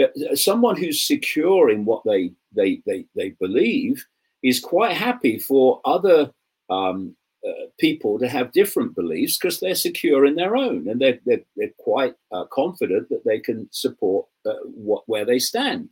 [0.02, 4.06] Uh, someone who's secure in what they, they, they, they believe
[4.42, 6.32] is quite happy for other
[6.70, 7.16] um,
[7.48, 11.42] uh, people to have different beliefs because they're secure in their own and they're, they're,
[11.56, 15.90] they're quite uh, confident that they can support uh, what, where they stand.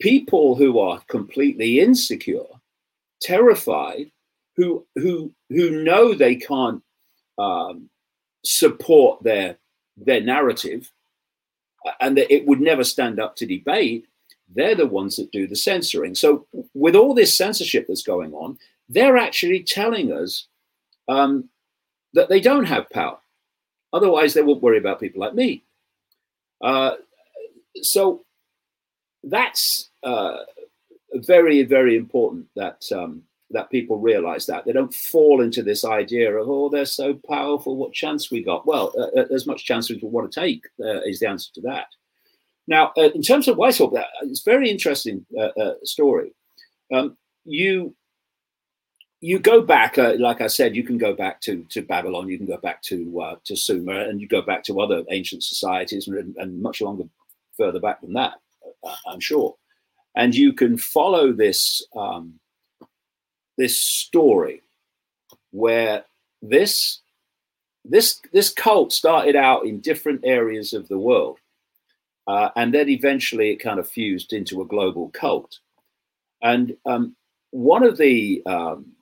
[0.00, 2.42] People who are completely insecure,
[3.22, 4.10] terrified,
[4.56, 6.82] who, who, who know they can't
[7.38, 7.88] um,
[8.44, 9.56] support their,
[9.96, 10.90] their narrative
[12.00, 14.06] and that it would never stand up to debate,
[14.54, 16.14] they're the ones that do the censoring.
[16.14, 18.58] So, with all this censorship that's going on,
[18.88, 20.46] they're actually telling us
[21.08, 21.48] um,
[22.12, 23.18] that they don't have power.
[23.92, 25.62] Otherwise, they won't worry about people like me.
[26.60, 26.94] Uh,
[27.82, 28.24] so
[29.22, 30.38] that's uh,
[31.14, 33.22] very, very important that um,
[33.54, 34.64] that people realize that.
[34.64, 38.66] They don't fall into this idea of oh they're so powerful what chance we got?
[38.66, 41.50] Well uh, uh as much chance as we want to take uh, is the answer
[41.54, 41.86] to that.
[42.66, 46.34] Now uh, in terms of Weishaupt that it's very interesting uh, story.
[46.92, 47.94] Um, you
[49.24, 52.36] you go back, uh, like I said, you can go back to, to Babylon, you
[52.36, 56.08] can go back to uh, to Sumer, and you go back to other ancient societies,
[56.08, 57.04] and, and much longer
[57.56, 58.34] further back than that,
[58.86, 59.56] uh, I'm sure.
[60.14, 62.38] And you can follow this um,
[63.56, 64.62] this story
[65.50, 66.04] where
[66.42, 67.00] this
[67.84, 71.38] this this cult started out in different areas of the world,
[72.26, 75.58] uh, and then eventually it kind of fused into a global cult.
[76.42, 77.16] And um,
[77.50, 78.92] one of the um,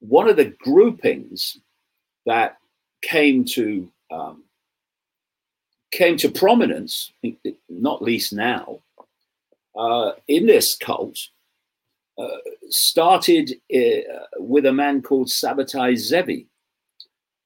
[0.00, 1.58] one of the groupings
[2.26, 2.58] that
[3.02, 4.44] came to um,
[5.90, 7.12] came to prominence,
[7.68, 8.80] not least now,
[9.76, 11.18] uh, in this cult,
[12.70, 16.46] started uh, with a man called Sabbatai Zevi,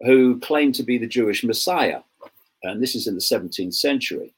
[0.01, 2.01] who claimed to be the Jewish Messiah,
[2.63, 4.35] and this is in the 17th century.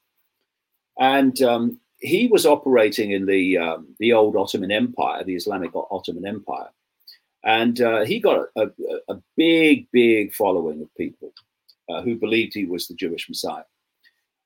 [0.99, 6.25] And um, he was operating in the um, the old Ottoman Empire, the Islamic Ottoman
[6.25, 6.69] Empire,
[7.43, 8.69] and uh, he got a, a,
[9.09, 11.33] a, big, big following of people
[11.89, 13.63] uh, who believed he was the Jewish Messiah.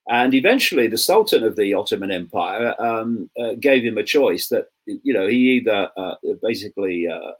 [0.08, 4.68] And eventually, the Sultan of the Ottoman Empire um, uh, gave him a choice that,
[4.86, 7.32] you know, he either uh, basically uh,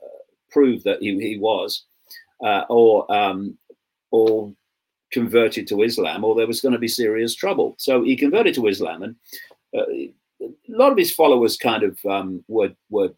[0.50, 1.84] proved that he, he was
[2.44, 3.56] uh, or, um,
[4.10, 4.52] or
[5.12, 7.76] converted to Islam, or there was going to be serious trouble.
[7.78, 9.16] So he converted to Islam, and
[9.72, 10.12] a
[10.68, 13.10] lot of his followers kind of um, were, were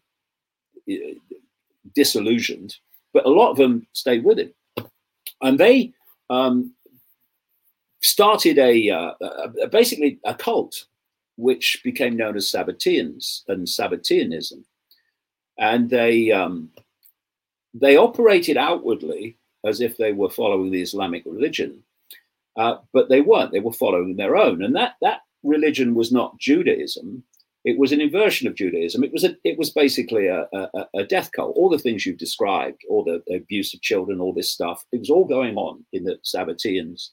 [1.95, 2.75] disillusioned,
[3.13, 4.53] but a lot of them stayed with him.
[5.41, 5.93] And they
[6.29, 6.73] um,
[8.01, 9.13] started a, uh,
[9.61, 10.85] a, basically a cult,
[11.37, 14.63] which became known as Sabbateans and Sabbateanism.
[15.57, 16.69] And they um,
[17.73, 21.83] they operated outwardly as if they were following the Islamic religion,
[22.55, 23.51] uh, but they weren't.
[23.51, 27.23] They were following their own, and that that religion was not Judaism.
[27.65, 29.03] It was an inversion of Judaism.
[29.03, 31.57] It was a, it was basically a, a, a, death cult.
[31.57, 35.09] All the things you've described, all the abuse of children, all this stuff, it was
[35.09, 37.09] all going on in the Sabbateans,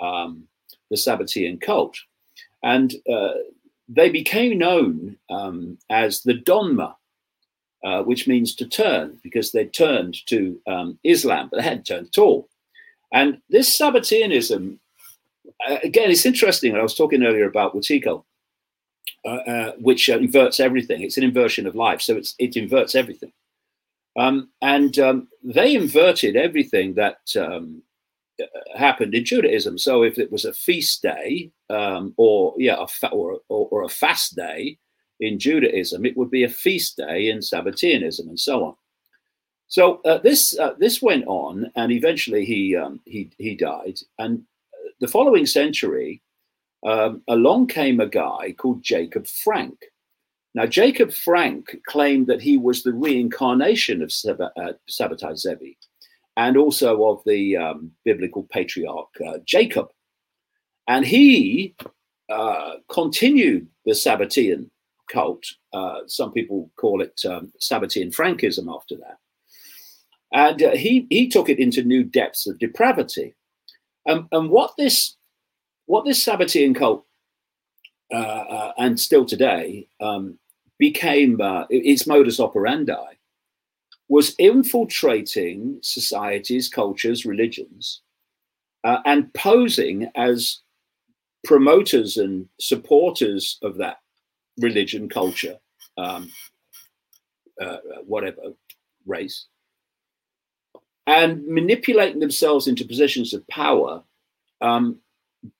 [0.00, 0.48] um,
[0.90, 1.96] the Sabbatean cult,
[2.62, 3.34] and uh,
[3.88, 6.94] they became known um, as the Donmeh,
[7.84, 12.08] uh, which means to turn, because they turned to um, Islam, but they hadn't turned
[12.08, 12.48] at all.
[13.12, 14.78] And this Sabbateanism,
[15.68, 16.74] uh, again, it's interesting.
[16.74, 18.24] I was talking earlier about Wetiko
[19.26, 21.02] uh, uh, which uh, inverts everything.
[21.02, 23.32] It's an inversion of life, so it inverts everything.
[24.18, 27.82] Um, and um, they inverted everything that um,
[28.76, 29.78] happened in Judaism.
[29.78, 33.82] So if it was a feast day, um, or yeah, a fa- or, or, or,
[33.82, 34.78] a fast day,
[35.20, 38.74] in Judaism, it would be a feast day in Sabbateanism, and so on.
[39.68, 43.98] So uh, this uh, this went on, and eventually he um, he he died.
[44.18, 44.40] And
[44.74, 46.22] uh, the following century,
[46.86, 49.76] um, along came a guy called Jacob Frank.
[50.54, 55.78] Now Jacob Frank claimed that he was the reincarnation of uh, Sabbatai Zevi,
[56.36, 59.88] and also of the um, biblical patriarch uh, Jacob.
[60.88, 61.74] And he
[62.28, 64.68] uh, continued the Sabbatean
[65.10, 65.44] cult.
[65.72, 69.18] Uh, some people call it um, Sabbatean Frankism after that.
[70.32, 73.34] And uh, he, he took it into new depths of depravity.
[74.08, 75.16] Um, and what this,
[75.86, 77.04] what this Sabbatean cult,
[78.12, 80.38] uh, uh, and still today, um,
[80.78, 81.38] became
[81.70, 83.14] its modus operandi
[84.08, 88.02] was infiltrating societies, cultures, religions,
[88.84, 90.60] uh, and posing as
[91.44, 93.98] promoters and supporters of that
[94.58, 95.56] religion, culture,
[95.96, 96.30] um,
[97.60, 98.42] uh, whatever
[99.06, 99.46] race,
[101.06, 104.02] and manipulating themselves into positions of power.
[104.60, 104.98] Um,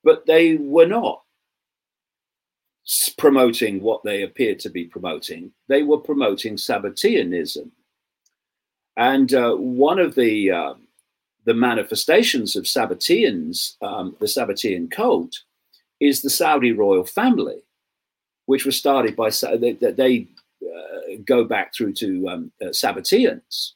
[0.03, 1.23] but they were not
[3.17, 5.51] promoting what they appeared to be promoting.
[5.69, 7.71] They were promoting Sabbateanism.
[8.97, 10.75] And uh, one of the uh,
[11.45, 15.41] the manifestations of Sabbateans, um, the Sabbatean cult,
[16.01, 17.63] is the Saudi royal family,
[18.47, 20.29] which was started by they, they
[20.63, 23.73] uh, go back through to um, uh, Sabbateans.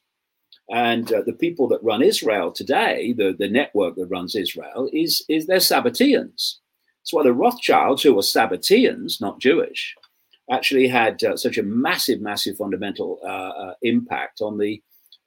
[0.71, 5.25] And uh, the people that run Israel today, the, the network that runs Israel, is,
[5.29, 6.57] is they're Sabbateans.
[7.01, 9.95] That's why the Rothschilds, who were Sabbateans, not Jewish,
[10.51, 14.83] actually had uh, such a massive, massive fundamental uh, uh, impact on the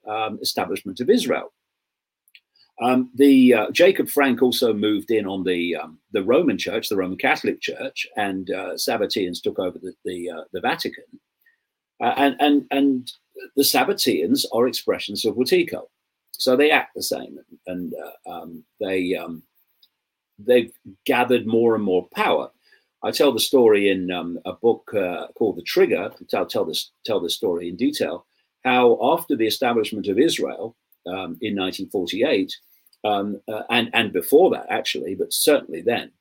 [0.06, 1.52] um, establishment of Israel.
[2.80, 6.96] Um, the uh, Jacob Frank also moved in on the um, the Roman Church, the
[6.96, 11.04] Roman Catholic Church, and uh, Sabbateans took over the the, uh, the Vatican,
[12.00, 13.12] uh, and and and
[13.56, 15.82] the Sabbateans are expressions of Wetiko,
[16.32, 19.42] so they act the same, and uh, um, they um,
[20.38, 20.72] they've
[21.04, 22.50] gathered more and more power.
[23.04, 26.10] I tell the story in um, a book uh, called The Trigger.
[26.34, 28.26] I'll tell this tell the story in detail
[28.64, 32.56] how after the establishment of Israel um, in 1948,
[33.04, 36.12] um, uh, and and before that actually, but certainly then,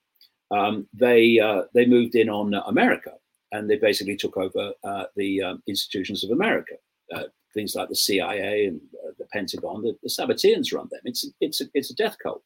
[0.50, 3.14] um, they uh, they moved in on America
[3.52, 6.76] and they basically took over uh, the um, institutions of America,
[7.14, 7.24] uh,
[7.54, 9.84] things like the CIA and uh, the Pentagon.
[9.84, 11.02] The, the Sabbateans run them.
[11.06, 12.44] It's it's a, it's a death cult.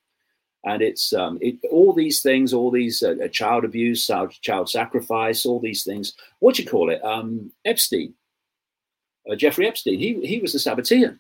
[0.66, 5.46] And it's um, it, all these things, all these uh, child abuse, child, child sacrifice,
[5.46, 6.14] all these things.
[6.40, 7.06] What do you call it?
[7.06, 8.16] Um, Epstein,
[9.30, 11.20] uh, Jeffrey Epstein, he, he was a Sabbatean.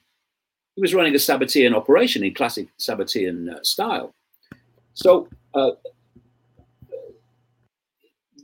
[0.76, 4.14] He was running a Sabbatean operation in classic Sabbatean uh, style.
[4.94, 5.72] So uh,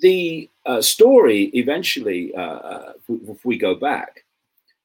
[0.01, 4.25] the uh, story eventually, uh, uh, if we go back,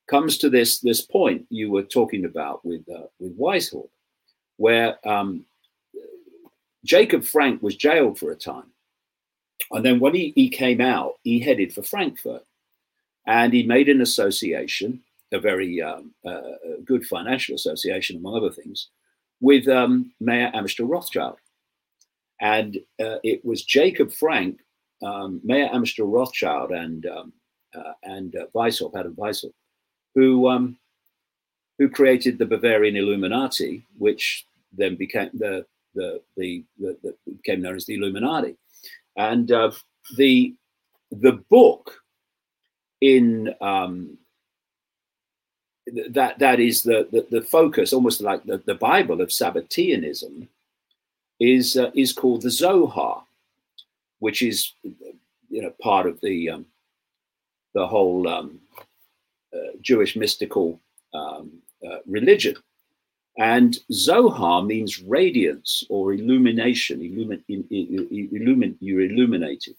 [0.09, 2.85] comes to this this point you were talking about with
[3.19, 3.89] with Weishaupt,
[4.57, 5.45] where um,
[6.85, 8.71] Jacob Frank was jailed for a time.
[9.73, 12.45] And then when he, he came out, he headed for Frankfurt
[13.27, 15.01] and he made an association,
[15.33, 16.41] a very um, uh,
[16.85, 18.89] good financial association, among other things,
[19.41, 21.37] with um, Mayer Amschel Rothschild.
[22.41, 24.61] And uh, it was Jacob Frank,
[25.03, 27.33] um, Mayer Amschel Rothschild, and um,
[27.75, 29.53] uh, and uh, Adam Weishaupt,
[30.15, 30.79] who um,
[31.79, 37.77] who created the Bavarian Illuminati, which then became the the the, the, the became known
[37.77, 38.57] as the Illuminati.
[39.17, 39.73] And uh,
[40.17, 40.55] the
[41.11, 42.03] the book
[43.01, 44.19] in um,
[46.11, 50.49] that that is the, the, the focus, almost like the, the Bible of Sabbateanism,
[51.39, 53.25] is uh, is called the Zohar,
[54.19, 56.67] which is you know part of the um,
[57.75, 58.61] the whole um,
[59.55, 60.81] uh, Jewish mystical
[61.15, 61.53] um,
[61.87, 62.57] uh, religion.
[63.39, 67.01] And Zohar means radiance or illumination.
[67.01, 69.77] Illumin, illumin, you're illuminated.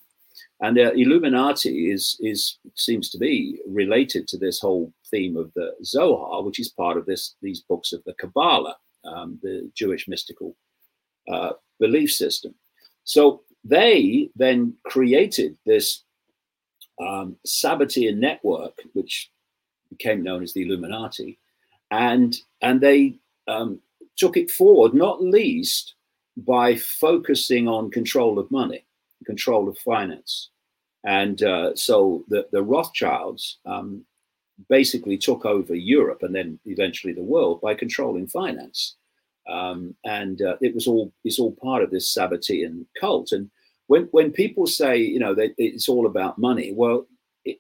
[0.60, 5.76] And uh, Illuminati is is seems to be related to this whole theme of the
[5.84, 10.56] Zohar, which is part of this these books of the Kabbalah, um, the Jewish mystical
[11.32, 12.56] uh, belief system.
[13.04, 16.04] So they then created this
[17.00, 17.38] um,
[18.16, 19.30] network, which
[19.90, 21.38] became known as the Illuminati,
[21.92, 23.80] and and they um,
[24.16, 25.94] took it forward, not least
[26.36, 28.84] by focusing on control of money
[29.26, 30.50] control of finance.
[31.04, 34.06] And uh, so the, the Rothschilds um,
[34.70, 38.96] basically took over Europe and then eventually the world by controlling finance.
[39.50, 43.32] Um, and uh, it was all it's all part of this Sabbatean cult.
[43.32, 43.50] And
[43.88, 47.08] when when people say you know that it's all about money, well,
[47.46, 47.60] it,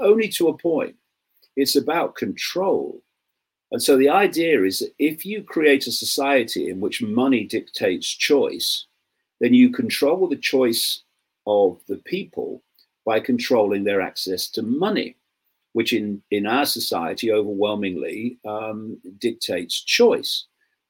[0.00, 0.96] only to a point.
[1.56, 3.02] It's about control.
[3.72, 8.06] And so the idea is that if you create a society in which money dictates
[8.06, 8.86] choice,
[9.40, 11.02] then you control the choice
[11.46, 12.62] of the people
[13.04, 15.16] by controlling their access to money,
[15.72, 20.46] which in, in our society overwhelmingly um, dictates choice.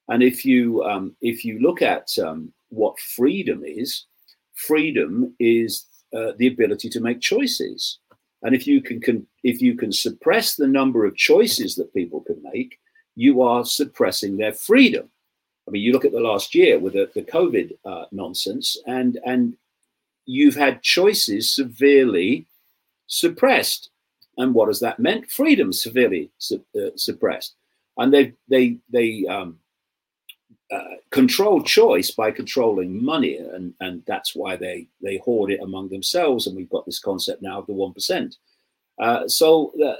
[0.08, 4.06] And if you um, if you look at um, what freedom is,
[4.54, 5.84] freedom is
[6.16, 7.98] uh, the ability to make choices.
[8.42, 12.20] And if you can, can if you can suppress the number of choices that people
[12.20, 12.78] can make,
[13.16, 15.10] you are suppressing their freedom.
[15.66, 19.18] I mean, you look at the last year with the, the COVID uh, nonsense, and
[19.24, 19.56] and
[20.26, 22.46] you've had choices severely
[23.06, 23.90] suppressed.
[24.38, 25.30] And what has that meant?
[25.30, 27.54] Freedom severely su- uh, suppressed.
[27.96, 29.58] And they they they um,
[30.70, 35.88] uh, control choice by controlling money, and and that's why they they hoard it among
[35.88, 36.46] themselves.
[36.46, 38.36] And we've got this concept now of the one percent.
[38.98, 39.96] Uh, so, uh,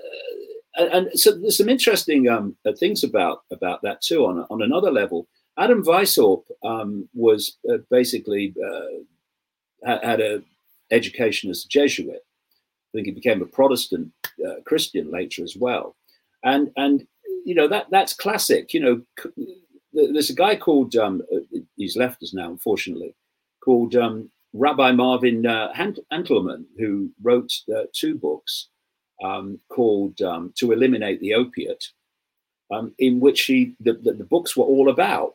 [0.76, 4.26] and so there's some interesting um, uh, things about about that too.
[4.26, 5.26] On on another level,
[5.58, 8.54] Adam Weishaupt um, was uh, basically
[9.84, 10.42] had a
[10.90, 12.20] education as a Jesuit.
[12.20, 14.12] I think he became a Protestant
[14.64, 15.96] Christian later as well,
[16.44, 17.06] and and
[17.44, 18.74] you know that that's classic.
[18.74, 19.32] You know
[19.96, 23.14] there's a guy called um, uh, he's left us now, unfortunately,
[23.64, 25.72] called um, Rabbi Marvin uh,
[26.12, 28.68] Antelman, who wrote uh, two books
[29.24, 31.92] um, called um, "To Eliminate the Opiate,"
[32.70, 35.34] um, in which he the, the, the, books were all about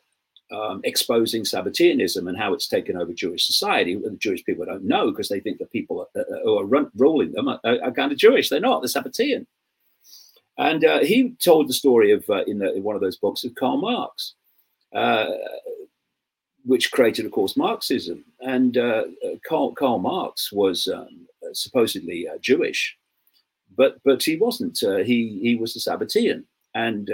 [0.52, 3.96] um, exposing Sabbateanism and how it's taken over Jewish society.
[3.96, 7.32] The Jewish people don't know because they think the people uh, who are run, ruling
[7.32, 8.50] them are, are, kind of Jewish.
[8.50, 8.82] They're not.
[8.82, 9.46] They're Sabbatean.
[10.58, 13.44] And uh, he told the story of uh, in, the, in one of those books
[13.44, 14.36] of Karl Marx
[14.94, 15.28] uh,
[16.64, 18.24] which created, of course, Marxism.
[18.42, 19.04] And uh,
[19.48, 22.98] Karl, Karl, Marx was um, supposedly uh, Jewish,
[23.76, 24.78] but but he wasn't.
[24.80, 26.44] he he was a Sabbatean,
[26.76, 27.10] and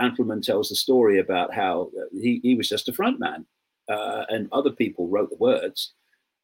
[0.00, 3.46] Antelman tells the story about how he, he was just a front man,
[3.88, 5.92] and other people wrote the words,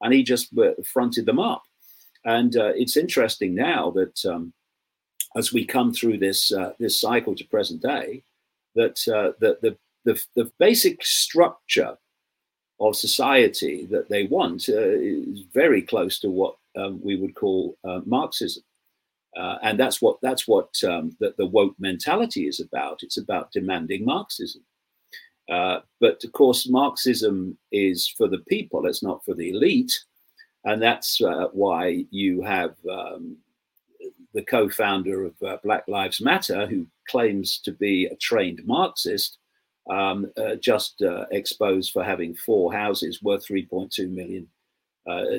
[0.00, 0.52] and he just
[0.84, 1.62] fronted them up.
[2.24, 4.24] And it's interesting now that.
[4.24, 4.52] Um,
[5.36, 8.22] as we come through this uh, this cycle to present day,
[8.74, 11.96] that uh, that the the, the basic structure
[12.80, 17.76] of society that they want uh, is very close to what um, we would call
[17.84, 18.62] uh, Marxism.
[19.38, 23.04] Uh, and that's what that's what um, the, the, woke mentality is about.
[23.04, 24.62] It's about demanding Marxism.
[25.48, 28.84] Uh, but of course, Marxism is for the people.
[28.86, 29.96] It's not for the elite,
[30.64, 33.36] and that's uh, why you have um,
[34.34, 39.38] the co-founder of uh, Black Lives Matter, who claims to be a trained Marxist,
[39.88, 44.48] um, uh, just uh, exposed for having four houses worth 3.2 million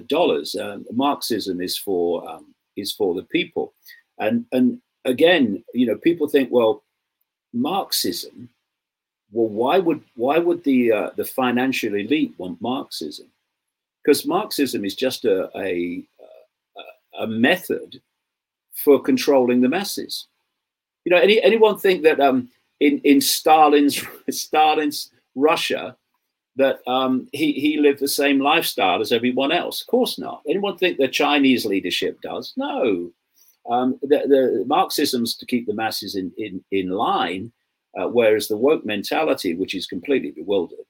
[0.07, 0.55] dollars.
[0.91, 3.73] Marxism is for um, is for the people,
[4.17, 6.83] and and again, you know, people think, well,
[7.53, 8.49] Marxism.
[9.31, 13.27] Well, why would why would the uh, the financial elite want Marxism?
[14.03, 16.03] Because Marxism is just a, a
[17.19, 18.01] a method
[18.73, 20.27] for controlling the masses.
[21.05, 22.49] You know, any, anyone think that um,
[22.79, 25.95] in in Stalin's Stalin's Russia
[26.59, 29.81] that um, he he lived the same lifestyle as everyone else?
[29.81, 30.41] Of course not.
[30.47, 32.53] Anyone think the Chinese leadership does?
[32.57, 33.11] No.
[33.71, 37.53] Um, the, the Marxism's to keep the masses in in in line,
[37.97, 40.85] uh, whereas the woke mentality, which is completely bewildered,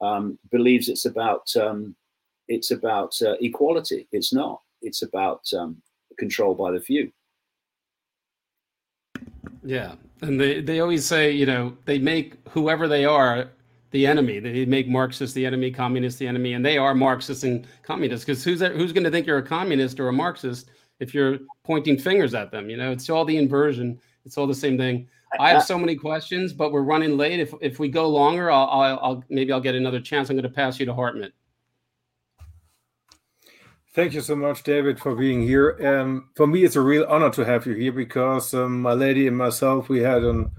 [0.00, 1.94] um, believes it's about um,
[2.48, 4.08] it's about uh, equality.
[4.12, 4.62] It's not.
[4.80, 5.82] It's about um,
[6.18, 7.12] control by the few.
[9.62, 13.50] Yeah, and they they always say, you know, they make whoever they are
[13.90, 14.38] the enemy.
[14.38, 18.24] They make Marxists the enemy, communists the enemy, and they are Marxists and communists.
[18.24, 21.38] Because who's that, who's going to think you're a communist or a Marxist if you're
[21.64, 22.70] pointing fingers at them?
[22.70, 24.00] You know, it's all the inversion.
[24.24, 25.08] It's all the same thing.
[25.38, 27.38] I have so many questions, but we're running late.
[27.38, 30.28] If if we go longer, I'll, I'll, I'll maybe I'll get another chance.
[30.28, 31.32] I'm going to pass you to Hartman.
[33.92, 35.76] Thank you so much, David, for being here.
[35.84, 39.26] Um, for me, it's a real honor to have you here because um, my lady
[39.26, 40.50] and myself, we had a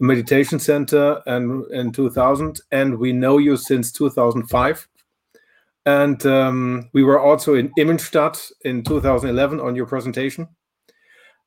[0.00, 4.88] meditation center and in 2000, and we know you since 2005.
[5.86, 10.48] And um, we were also in Immenstadt in 2011 on your presentation.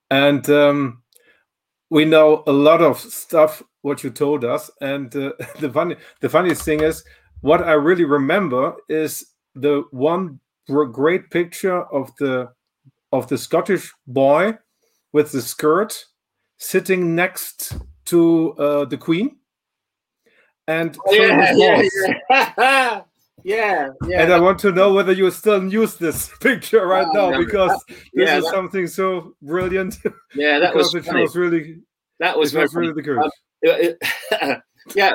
[0.10, 1.04] And um,
[1.90, 4.72] we know a lot of stuff what you told us.
[4.82, 7.04] And uh, the funny, the funniest thing is,
[7.42, 9.26] what I really remember is
[9.56, 12.50] the one great picture of the
[13.12, 14.58] of the Scottish boy
[15.12, 16.06] with the skirt
[16.58, 19.38] sitting next to uh, the Queen.
[20.68, 21.82] And oh, yeah, yeah,
[22.30, 23.02] yeah.
[23.46, 24.22] Yeah, yeah.
[24.22, 27.38] And I want to know whether you still use this picture right Oh, now no,
[27.46, 29.98] because that- this is that- something so brilliant.
[30.34, 31.26] Yeah, that was it funny.
[31.26, 31.82] shows really,
[32.20, 33.30] that was very was really funny.
[33.62, 33.98] good.
[34.42, 34.62] Um,
[34.96, 35.12] yeah,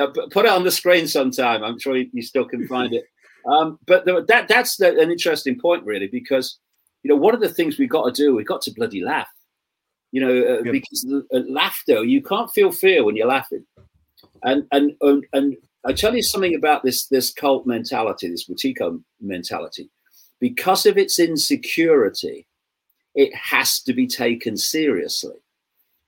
[0.00, 1.62] uh, put it on the screen sometime.
[1.62, 3.04] I'm sure you, you still can find it.
[3.46, 6.58] Um, but the, that that's the, an interesting point, really, because
[7.02, 9.28] you know one of the things we've got to do, we've got to bloody laugh.
[10.10, 10.72] You know, uh, Yeah.
[10.72, 13.64] because uh, laughter, you can't feel fear when you're laughing.
[14.42, 19.02] And and and, and I tell you something about this this cult mentality, this Wetiko
[19.20, 19.90] mentality,
[20.40, 22.46] because of its insecurity,
[23.14, 25.36] it has to be taken seriously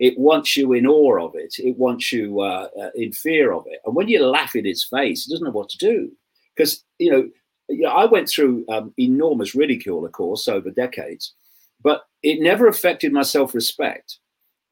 [0.00, 1.56] it wants you in awe of it.
[1.58, 3.80] It wants you uh, uh, in fear of it.
[3.84, 6.10] And when you laugh in its face, it doesn't know what to do.
[6.56, 7.28] Because, you know,
[7.68, 11.34] you know, I went through um, enormous ridicule, of course, over decades,
[11.82, 14.18] but it never affected my self respect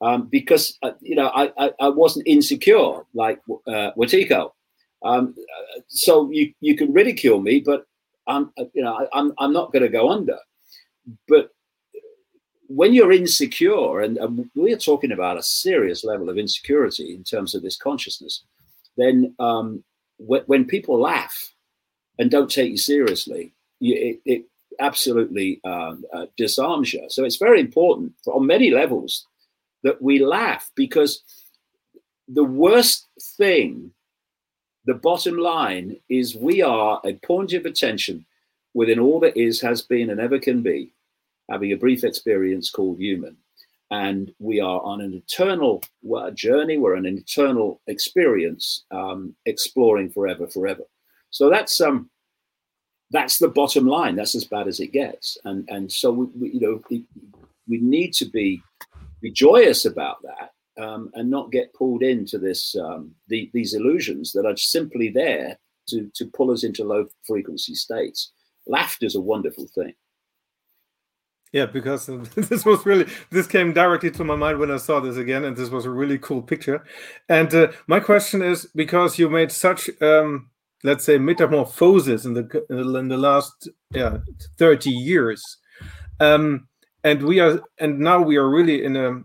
[0.01, 4.53] um, because, uh, you know, I, I, I wasn't insecure like uh, Wetiko.
[5.05, 7.87] Um, uh, so you, you can ridicule me, but
[8.27, 10.39] I'm, uh, you know, I, I'm, I'm not going to go under.
[11.27, 11.51] But
[12.67, 17.55] when you're insecure, and, and we're talking about a serious level of insecurity in terms
[17.55, 18.45] of this consciousness,
[18.97, 19.83] then um,
[20.19, 21.55] wh- when people laugh
[22.19, 24.45] and don't take you seriously, you, it, it
[24.81, 27.05] absolutely um, uh, disarms you.
[27.09, 29.27] So it's very important on many levels
[29.83, 31.23] that we laugh because
[32.29, 33.07] the worst
[33.37, 33.93] thing,
[34.85, 38.27] the bottom line is we are a point of attention
[38.75, 40.93] within all that is, has been, and ever can be
[41.49, 43.37] having a brief experience called human.
[43.91, 45.83] And we are on an eternal
[46.15, 50.83] uh, journey, we're on an eternal experience, um, exploring forever, forever.
[51.31, 52.11] So that's um,
[53.11, 54.17] that's the bottom line.
[54.17, 55.39] That's as bad as it gets.
[55.45, 57.05] And and so we, we you know we,
[57.69, 58.63] we need to be
[59.21, 64.33] be joyous about that um, and not get pulled into this um, the, these illusions
[64.33, 65.59] that are simply there
[65.89, 68.33] to to pull us into low frequency states.
[68.67, 69.95] Laughter is a wonderful thing.
[71.53, 75.17] Yeah, because this was really this came directly to my mind when I saw this
[75.17, 76.85] again, and this was a really cool picture.
[77.29, 80.51] And uh, my question is because you made such, um,
[80.85, 84.19] let's say, metamorphosis in the in the last yeah
[84.59, 85.43] thirty years,
[86.21, 86.69] um,
[87.05, 89.23] and we are and now we are really in a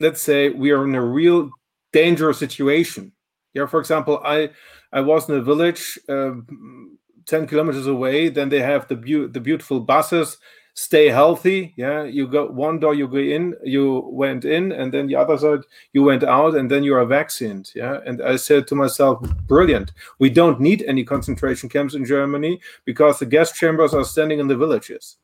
[0.00, 1.50] let's say we are in a real
[1.92, 3.12] dangerous situation.
[3.54, 4.50] Yeah, for example, I
[4.92, 5.98] I was in a village.
[6.08, 10.36] um 10 kilometers away then they have the beau- the beautiful buses
[10.74, 12.02] stay healthy yeah?
[12.02, 15.60] You go one door you go in you went in and then the other side
[15.92, 18.00] you went out and then you are vaccinated yeah?
[18.04, 19.92] And i said to myself brilliant.
[20.18, 24.48] We don't need any concentration camps in germany because the gas chambers are standing in
[24.48, 25.16] the villages.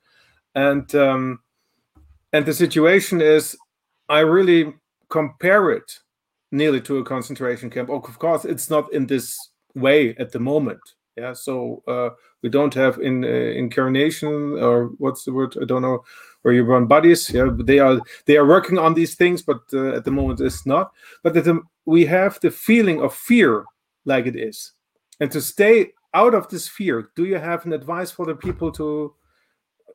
[0.55, 1.41] And um
[2.33, 3.57] and the situation is
[4.09, 4.75] i really
[5.09, 5.99] compare it
[6.53, 7.91] nearly to a concentration camp.
[7.91, 9.37] Of course it's not in this
[9.75, 10.81] way at the moment
[11.17, 12.11] yeah so uh,
[12.43, 15.57] we don't have in uh, incarnation or what's the word?
[15.61, 16.05] I don't know
[16.43, 17.31] where you run bodies.
[17.31, 20.41] Yeah but they are they are working on these things but uh, at the moment
[20.41, 20.93] it's not.
[21.23, 23.65] But that we have the feeling of fear
[24.05, 24.73] like it is.
[25.21, 28.73] And to stay out of this fear do you have an advice for the people
[28.73, 29.15] to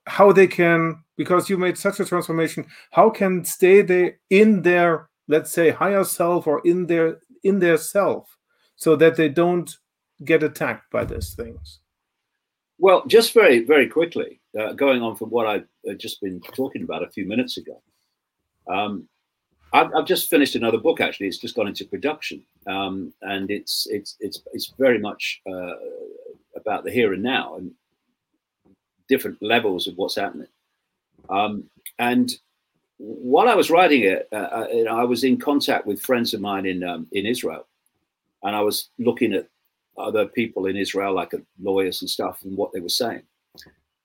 [0.07, 5.09] how they can because you made such a transformation how can stay they in their
[5.27, 8.37] let's say higher self or in their in their self
[8.75, 9.77] so that they don't
[10.23, 11.79] get attacked by these things
[12.77, 16.83] Well, just very, very quickly, uh, going on from what I've uh, just been talking
[16.83, 17.81] about a few minutes ago.
[18.69, 19.07] Um,
[19.71, 20.99] I've, I've just finished another book.
[21.01, 25.73] Actually, it's just gone into production, um, and it's it's it's it's very much uh,
[26.55, 27.71] about the here and now and
[29.07, 30.47] different levels of what's happening.
[31.29, 31.69] Um,
[31.99, 32.31] and
[32.97, 36.33] while I was writing it, uh, I, you know, I was in contact with friends
[36.33, 37.67] of mine in um, in Israel,
[38.43, 39.47] and I was looking at
[39.97, 43.23] other people in Israel, like lawyers and stuff, and what they were saying.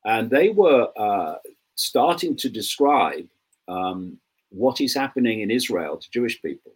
[0.05, 1.37] And they were uh,
[1.75, 3.27] starting to describe
[3.69, 4.19] um,
[4.51, 6.73] what is happening in Israel to Jewish people,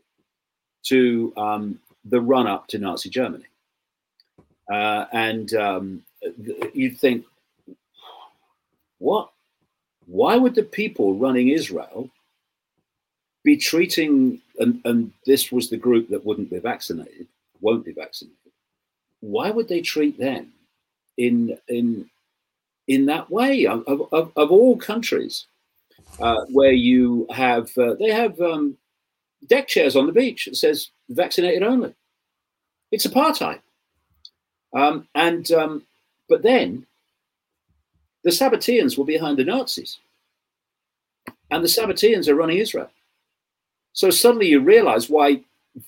[0.85, 3.47] to um, the run up to Nazi Germany.
[4.71, 6.03] Uh, and um,
[6.73, 7.25] you'd think,
[8.99, 9.31] what?
[10.07, 12.11] Why would the people running Israel
[13.43, 17.27] be treating, and, and this was the group that wouldn't be vaccinated,
[17.61, 18.44] won't be vaccinated
[19.25, 20.53] why would they treat them
[21.17, 22.11] in in
[22.87, 23.67] in that way?
[23.67, 25.47] Of, of, of all countries
[26.21, 28.77] uh, where you have uh, they have um,
[29.47, 31.95] deck chairs on the beach that says vaccinated only.
[32.93, 33.61] It's apartheid.
[34.75, 35.83] Um, and um,
[36.29, 36.87] but then
[38.25, 39.99] the sabbateans were behind the nazis.
[41.51, 42.91] And the sabbateans are running israel.
[43.93, 45.43] So suddenly you realize why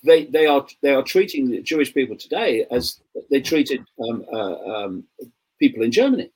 [0.04, 3.00] they they are they are treating the Jewish people today as
[3.30, 5.04] they treated um, uh, um,
[5.58, 6.30] people in Germany,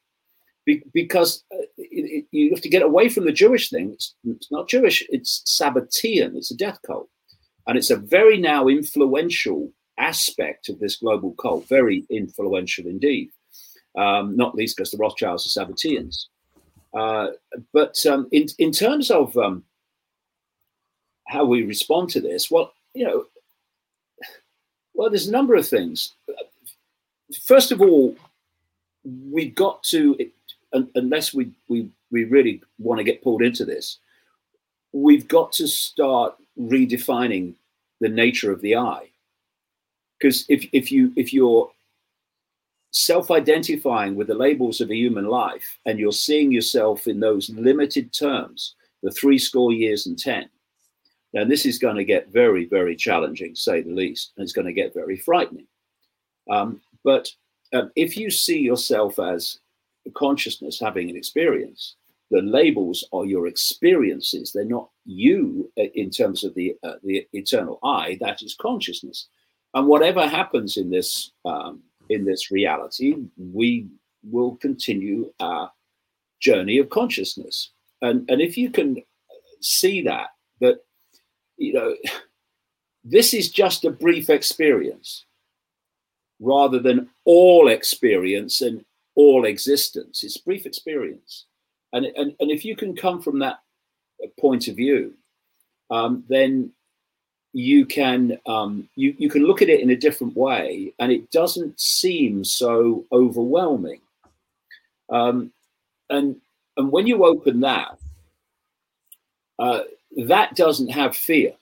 [0.64, 3.90] Be- because uh, it, it, you have to get away from the Jewish thing.
[3.92, 6.36] It's, it's, not Jewish; it's Sabbatean.
[6.36, 7.08] It's a death cult,
[7.66, 11.68] and it's a very now influential aspect of this global cult.
[11.68, 13.30] Very influential indeed.
[13.98, 16.26] Um, not least because the Rothschilds are Sabbateans.
[16.94, 17.32] Uh,
[17.72, 19.64] but um, in in terms of um,
[21.26, 23.24] how we respond to this, well, you know,
[25.00, 26.12] well, there's a number of things.
[27.46, 28.14] First of all,
[29.02, 30.30] we've got to,
[30.94, 33.96] unless we, we, we really want to get pulled into this,
[34.92, 37.54] we've got to start redefining
[38.02, 39.08] the nature of the I.
[40.18, 41.70] Because if, if you if you're
[42.90, 48.12] self-identifying with the labels of a human life and you're seeing yourself in those limited
[48.12, 50.50] terms, the three score years and ten,
[51.32, 54.66] now, this is going to get very, very challenging, say the least, and it's going
[54.66, 55.66] to get very frightening.
[56.50, 57.28] Um, but
[57.72, 59.60] um, if you see yourself as
[60.14, 61.94] consciousness having an experience,
[62.30, 64.52] the labels are your experiences.
[64.52, 68.18] They're not you uh, in terms of the uh, the eternal I.
[68.20, 69.28] That is consciousness.
[69.74, 73.88] And whatever happens in this um, in this reality, we
[74.24, 75.70] will continue our
[76.40, 77.70] journey of consciousness.
[78.02, 79.02] And and if you can
[79.60, 80.28] see that
[80.60, 80.80] that
[81.60, 81.94] you know,
[83.04, 85.26] this is just a brief experience
[86.40, 88.84] rather than all experience and
[89.14, 90.24] all existence.
[90.24, 91.44] It's brief experience.
[91.92, 93.60] And, and, and if you can come from that
[94.38, 95.12] point of view,
[95.90, 96.72] um, then
[97.52, 101.30] you can um, you, you can look at it in a different way and it
[101.32, 104.00] doesn't seem so overwhelming.
[105.10, 105.52] Um,
[106.08, 106.40] and
[106.76, 107.98] and when you open that,
[109.58, 109.80] uh,
[110.16, 111.52] that doesn't have fear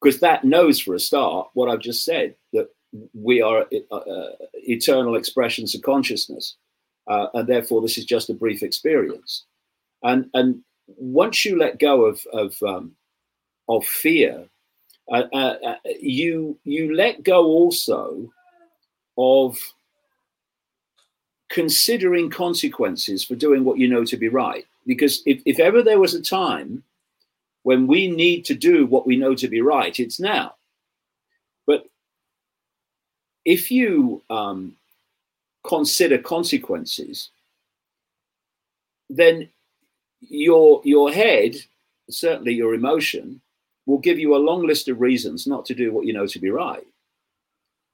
[0.00, 2.68] because that knows for a start what I've just said that
[3.14, 6.56] we are uh, uh, eternal expressions of consciousness,
[7.06, 9.44] uh, and therefore this is just a brief experience.
[10.02, 12.92] And and once you let go of of um,
[13.68, 14.44] of fear,
[15.10, 18.30] uh, uh, uh, you you let go also
[19.16, 19.58] of
[21.50, 24.66] considering consequences for doing what you know to be right.
[24.86, 26.82] Because if, if ever there was a time
[27.68, 30.54] when we need to do what we know to be right, it's now.
[31.66, 31.84] But
[33.44, 34.74] if you um,
[35.66, 37.28] consider consequences,
[39.10, 39.50] then
[40.20, 41.56] your your head,
[42.08, 43.42] certainly your emotion,
[43.84, 46.38] will give you a long list of reasons not to do what you know to
[46.38, 46.86] be right.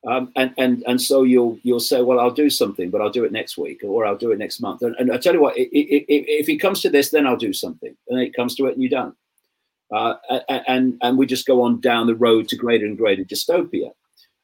[0.06, 3.24] Um, and and and so you'll you'll say, well, I'll do something, but I'll do
[3.24, 4.82] it next week, or I'll do it next month.
[4.82, 7.26] And, and I tell you what, it, it, it, if it comes to this, then
[7.26, 7.92] I'll do something.
[8.08, 9.16] And it comes to it, and you don't.
[9.92, 10.14] Uh,
[10.48, 13.90] and and we just go on down the road to greater and greater dystopia.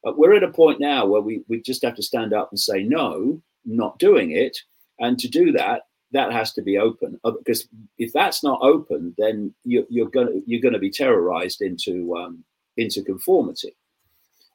[0.06, 2.58] Uh, we're at a point now where we we just have to stand up and
[2.58, 4.58] say no, not doing it,
[4.98, 7.68] and to do that, that has to be open because
[7.98, 12.44] if that's not open, then you, you're going you're going to be terrorized into um,
[12.76, 13.74] into conformity.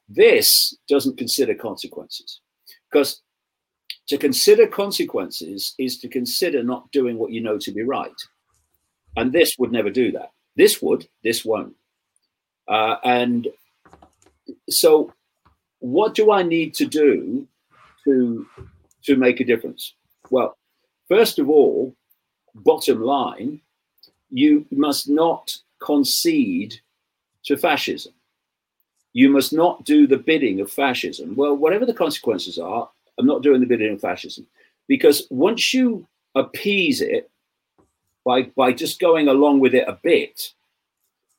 [0.07, 2.41] This doesn't consider consequences
[2.91, 3.21] because
[4.07, 8.11] to consider consequences is to consider not doing what you know to be right,
[9.15, 10.31] and this would never do that.
[10.55, 11.75] This would, this won't.
[12.67, 13.47] Uh, and
[14.69, 15.13] so,
[15.79, 17.47] what do I need to do
[18.03, 18.47] to
[19.03, 19.93] to make a difference?
[20.31, 20.57] Well,
[21.07, 21.95] first of all,
[22.55, 23.61] bottom line,
[24.29, 26.79] you must not concede
[27.45, 28.13] to fascism.
[29.13, 31.35] You must not do the bidding of fascism.
[31.35, 34.47] Well, whatever the consequences are, I'm not doing the bidding of fascism
[34.87, 37.29] because once you appease it,
[38.25, 40.53] by by just going along with it a bit,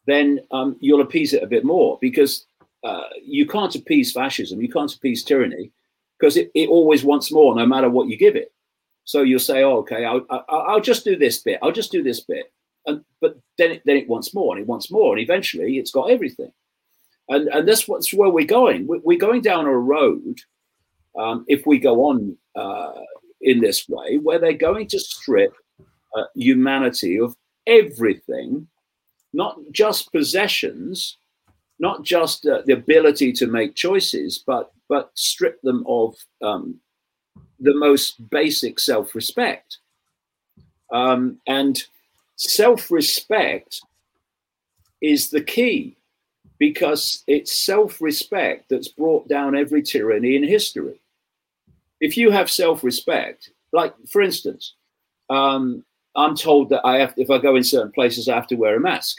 [0.07, 2.47] then um, you'll appease it a bit more because
[2.85, 5.73] uh, you can't appease fascism, you can't appease tyranny
[6.19, 8.53] because it, it always wants more no matter what you give it.
[9.05, 12.21] So you'll say, oh, okay, I'll, I'll just do this bit, I'll just do this
[12.21, 12.53] bit.
[12.87, 15.91] And, but then it, then it wants more and it wants more and eventually it's
[15.91, 16.53] got everything.
[17.29, 18.87] And, and that's what's where we're going.
[18.89, 20.39] We're going down a road
[21.19, 22.93] um, if we go on uh,
[23.41, 25.53] in this way where they're going to strip
[26.17, 27.37] uh, humanity of
[27.67, 28.67] everything,
[29.33, 31.19] not just possessions,
[31.79, 36.81] not just uh, the ability to make choices, but but strip them of um,
[37.61, 39.79] the most basic self-respect.
[40.93, 41.83] Um, and
[42.37, 43.81] self-respect
[45.03, 45.97] is the key
[46.59, 51.01] because it's self-respect that's brought down every tyranny in history.
[52.01, 54.75] If you have self-respect, like for instance,
[55.29, 55.85] um,
[56.17, 58.77] I'm told that I have, if I go in certain places, I have to wear
[58.77, 59.19] a mask.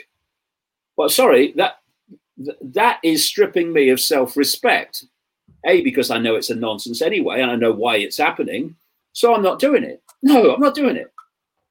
[0.98, 1.78] Well, sorry, that
[2.62, 5.06] that is stripping me of self-respect.
[5.66, 8.76] A because I know it's a nonsense anyway, and I know why it's happening,
[9.14, 10.02] so I'm not doing it.
[10.24, 11.12] No, I'm not doing it.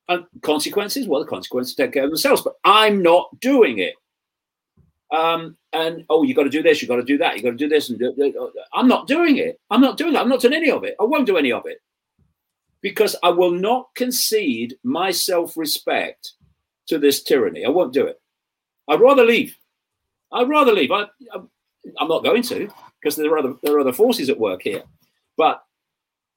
[0.08, 3.94] And consequences, well, the consequences take care of themselves, but I'm not doing it.
[5.12, 7.50] Um, and oh, you got to do this, you got to do that, you got
[7.50, 9.60] to do this, and do, do, I'm not doing it.
[9.70, 10.22] I'm not doing that.
[10.22, 10.96] I'm not doing any of it.
[11.00, 11.80] I won't do any of it
[12.86, 16.34] because I will not concede my self-respect
[16.86, 17.64] to this tyranny.
[17.64, 18.20] I won't do it.
[18.86, 19.56] I'd rather leave.
[20.30, 20.92] I'd rather leave.
[20.92, 21.48] I, am
[22.06, 24.84] not going to because there are other there are other forces at work here,
[25.36, 25.64] but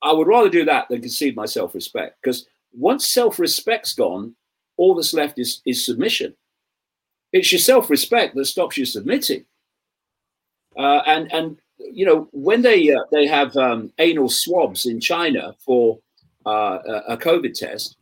[0.01, 4.35] I would rather do that than concede my self-respect because once self-respect's gone,
[4.75, 6.33] all that's left is is submission.
[7.31, 9.45] It's your self-respect that stops you submitting.
[10.75, 15.55] Uh, and and you know when they uh, they have um, anal swabs in China
[15.63, 15.99] for
[16.45, 17.97] uh, a COVID test,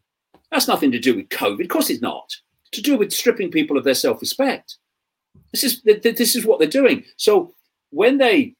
[0.51, 1.61] that's nothing to do with COVID.
[1.61, 2.29] Of course, it's not.
[2.73, 4.77] To do with stripping people of their self-respect.
[5.51, 7.03] This is this is what they're doing.
[7.15, 7.53] So
[7.91, 8.55] when they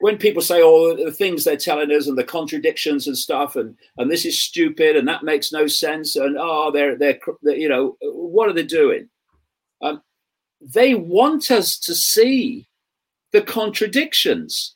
[0.00, 3.56] when people say all oh, the things they're telling us and the contradictions and stuff
[3.56, 7.56] and and this is stupid and that makes no sense and oh they're they're, they're
[7.56, 9.08] you know what are they doing
[9.82, 10.00] um,
[10.60, 12.66] they want us to see
[13.32, 14.74] the contradictions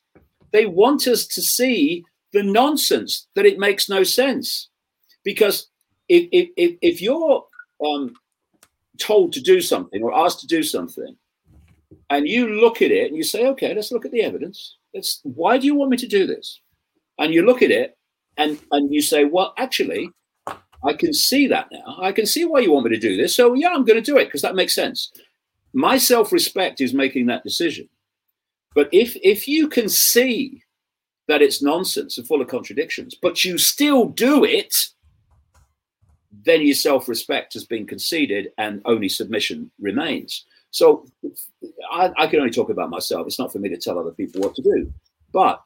[0.53, 4.69] they want us to see the nonsense that it makes no sense
[5.25, 5.69] because
[6.09, 7.45] if if, if you're
[7.85, 8.15] um,
[8.99, 11.17] told to do something or asked to do something
[12.11, 15.21] and you look at it and you say okay let's look at the evidence it's
[15.23, 16.61] why do you want me to do this?
[17.19, 17.97] And you look at it
[18.37, 20.11] and and you say, well, actually,
[20.47, 21.99] I can see that now.
[22.01, 23.35] I can see why you want me to do this.
[23.35, 25.13] So yeah, I'm going to do it because that makes sense.
[25.73, 27.89] My self-respect is making that decision.
[28.75, 30.63] But if if you can see
[31.29, 34.75] that it's nonsense and full of contradictions, but you still do it,
[36.45, 40.47] then your self-respect has been conceded and only submission remains.
[40.71, 41.07] So
[41.91, 43.27] I, I, can only talk about myself.
[43.27, 44.93] It's not for me to tell other people what to do.
[45.33, 45.63] But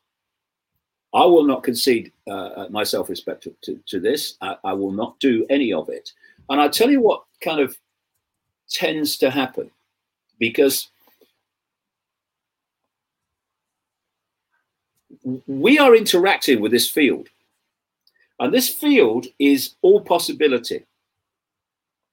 [1.15, 4.37] I will not concede uh, my self respect to, to, to, this.
[4.41, 6.11] I, I will not do any of it.
[6.49, 7.77] And I'll tell you what kind of
[8.71, 9.71] tends to happen
[10.39, 10.89] because
[15.47, 17.29] we are interacting with this field.
[18.41, 20.85] And this field is all possibility.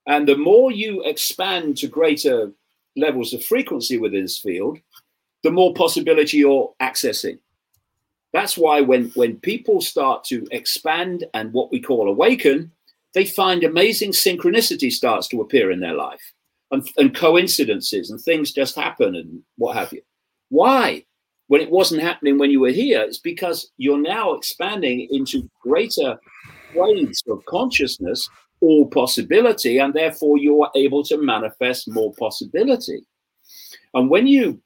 [0.06, 2.52] And the more you expand to greater
[2.96, 4.80] levels of frequency within this field,
[5.44, 7.40] the more possibility you're accessing.
[8.34, 12.72] That's why when, when people start to expand and what we call awaken,
[13.14, 16.34] they find amazing synchronicity starts to appear in their life
[16.72, 20.02] and, and coincidences and things just happen and what have you.
[20.50, 21.06] Why?
[21.50, 26.18] When it wasn't happening when you were here, it's because you're now expanding into greater
[26.76, 28.30] waves of consciousness
[28.62, 33.02] all possibility, and therefore you are able to manifest more possibility.
[33.94, 34.62] And when you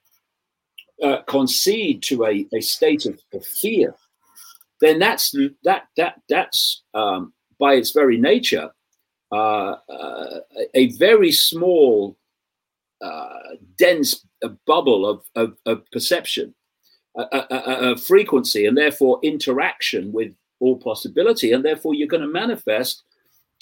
[1.02, 3.96] uh, concede to a, a state of, of, fear,
[4.82, 5.34] then that's
[5.64, 8.72] that that that's um, by its very nature
[9.34, 10.40] uh, uh,
[10.76, 12.16] a very small,
[13.02, 14.24] uh, dense
[14.68, 16.54] bubble of, of, of perception,
[17.16, 23.04] a, a, frequency, and therefore interaction with all possibility, and therefore you're going to manifest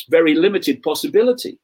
[0.10, 1.60] very limited possibility.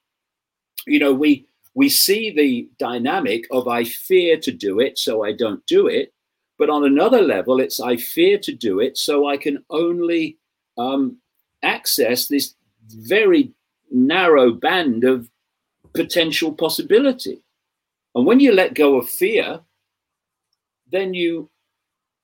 [0.85, 5.31] You know, we we see the dynamic of I fear to do it, so I
[5.31, 6.13] don't do it.
[6.57, 10.37] But on another level, it's I fear to do it, so I can only
[10.77, 11.17] um,
[11.63, 12.55] access this
[12.89, 13.53] very
[13.91, 15.29] narrow band of
[15.93, 17.41] potential possibility.
[18.15, 19.61] And when you let go of fear,
[20.91, 21.49] then you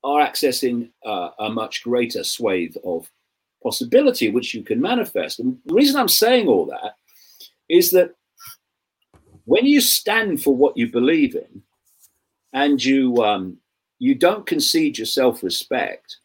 [0.04, 3.10] are accessing uh, a much greater swathe of
[3.62, 5.40] possibility which you can manifest.
[5.40, 6.96] And the reason I'm saying all that
[7.70, 8.14] is that
[9.46, 11.64] when you stand for what you believe in
[12.52, 13.58] and you um,
[14.00, 16.18] you don't concede your self-respect,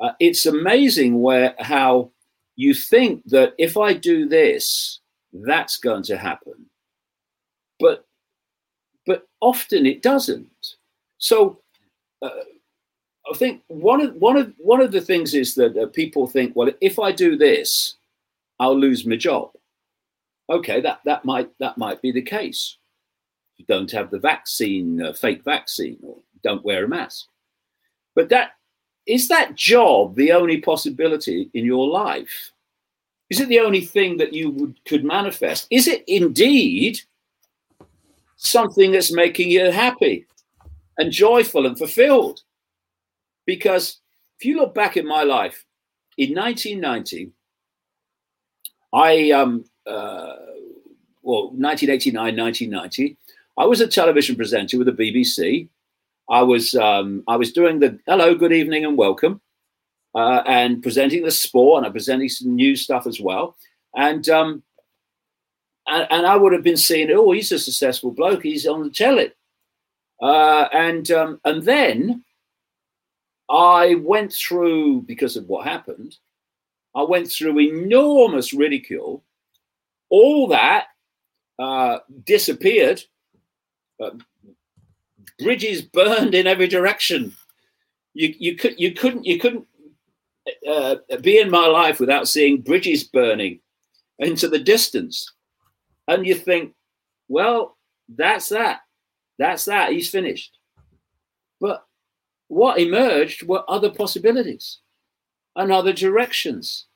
[0.00, 2.10] uh, it's amazing where how
[2.56, 5.00] you think that if I do this,
[5.32, 6.66] that's going to happen,
[7.78, 8.06] but
[9.06, 10.50] but often it doesn't.
[11.18, 11.60] So.
[12.22, 12.30] Uh,
[13.30, 16.54] I think one of one of one of the things is that uh, people think,
[16.54, 17.96] well, if I do this,
[18.60, 19.50] I'll lose my job.
[20.48, 22.76] Okay, that that might that might be the case.
[23.56, 27.26] You don't have the vaccine, uh, fake vaccine, or don't wear a mask.
[28.14, 28.52] But that
[29.06, 32.52] is that job the only possibility in your life?
[33.28, 35.66] Is it the only thing that you would, could manifest?
[35.70, 37.00] Is it indeed
[38.36, 40.26] something that's making you happy
[40.98, 42.42] and joyful and fulfilled?
[43.46, 44.00] Because
[44.38, 45.64] if you look back in my life,
[46.18, 47.32] in 1990,
[48.92, 50.34] I, um, uh,
[51.22, 53.16] well, 1989, 1990,
[53.58, 55.68] I was a television presenter with the BBC.
[56.28, 59.40] I was um, I was doing the hello, good evening, and welcome,
[60.14, 63.56] uh, and presenting the sport, and I'm presenting some news stuff as well.
[63.94, 64.62] And um,
[65.86, 68.42] and, and, I would have been seeing, oh, he's a successful bloke.
[68.42, 69.30] He's on the telly.
[70.20, 72.24] Uh, and um, and then
[73.48, 76.16] I went through because of what happened.
[76.94, 79.22] I went through enormous ridicule.
[80.08, 80.86] All that
[81.58, 83.02] uh, disappeared.
[84.02, 84.10] Uh,
[85.38, 87.34] bridges burned in every direction.
[88.14, 89.66] You you could you couldn't you couldn't
[90.68, 93.60] uh, be in my life without seeing bridges burning
[94.18, 95.32] into the distance,
[96.08, 96.74] and you think,
[97.28, 97.76] well,
[98.08, 98.80] that's that,
[99.38, 99.92] that's that.
[99.92, 100.58] He's finished.
[101.60, 101.84] But
[102.48, 104.78] what emerged were other possibilities
[105.56, 106.86] and other directions.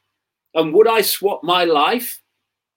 [0.54, 2.20] And would I swap my life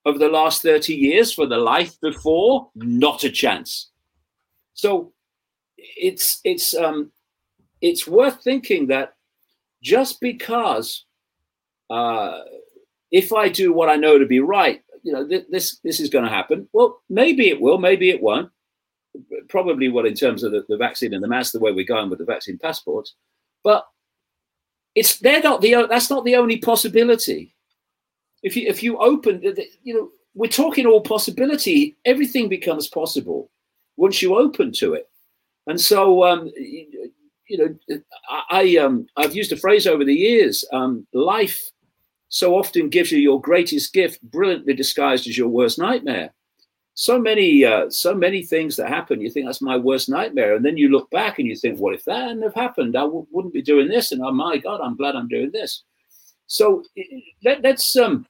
[0.05, 2.69] of the last 30 years for the life before?
[2.75, 3.89] Not a chance.
[4.73, 5.13] So
[5.77, 7.11] it's it's um
[7.81, 9.15] it's worth thinking that
[9.81, 11.05] just because
[11.89, 12.39] uh,
[13.11, 16.09] if I do what I know to be right, you know, th- this this is
[16.09, 16.67] going to happen.
[16.73, 18.49] Well, maybe it will, maybe it won't.
[19.49, 22.09] Probably well in terms of the, the vaccine and the mass, the way we're going
[22.09, 23.15] with the vaccine passports.
[23.63, 23.85] But
[24.95, 27.55] it's they're not the that's not the only possibility.
[28.41, 29.41] If you if you open,
[29.83, 31.97] you know, we're talking all possibility.
[32.05, 33.49] Everything becomes possible
[33.97, 35.09] once you open to it.
[35.67, 38.01] And so, um, you know,
[38.49, 40.65] I, um, I've used a phrase over the years.
[40.73, 41.71] Um, life
[42.29, 46.33] so often gives you your greatest gift, brilliantly disguised as your worst nightmare.
[46.95, 49.19] So many, uh, so many things that happen.
[49.19, 51.95] You think that's my worst nightmare, and then you look back and you think, "What
[51.95, 52.95] if that hadn't have happened?
[52.95, 55.83] I w- wouldn't be doing this." And oh my God, I'm glad I'm doing this.
[56.45, 56.83] So
[57.43, 58.27] let, let's um,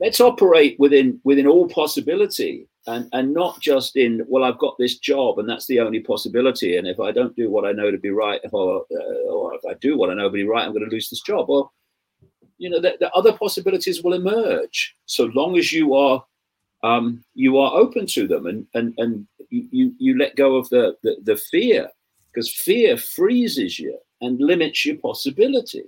[0.00, 4.98] let's operate within within all possibility and and not just in well i've got this
[4.98, 7.98] job and that's the only possibility and if i don't do what i know to
[7.98, 10.72] be right I, uh, or if i do what i know to be right i'm
[10.72, 11.70] going to lose this job or
[12.58, 16.24] you know the, the other possibilities will emerge so long as you are
[16.82, 20.96] um, you are open to them and and and you you let go of the
[21.02, 21.88] the, the fear
[22.32, 25.82] because fear freezes you and limits your possibility.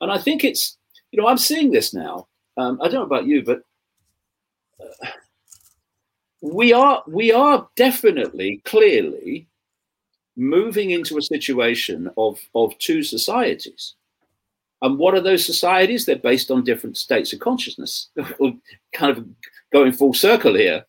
[0.00, 0.78] And i think it's
[1.10, 2.26] you know i'm seeing this now.
[2.56, 3.62] Um, i don't know about you but
[4.80, 5.08] uh,
[6.40, 9.46] we are we are definitely clearly
[10.36, 13.94] moving into a situation of of two societies
[14.82, 16.06] and what are those societies?
[16.06, 18.08] They're based on different states of consciousness.
[18.92, 19.26] Kind of
[19.72, 20.84] going full circle here.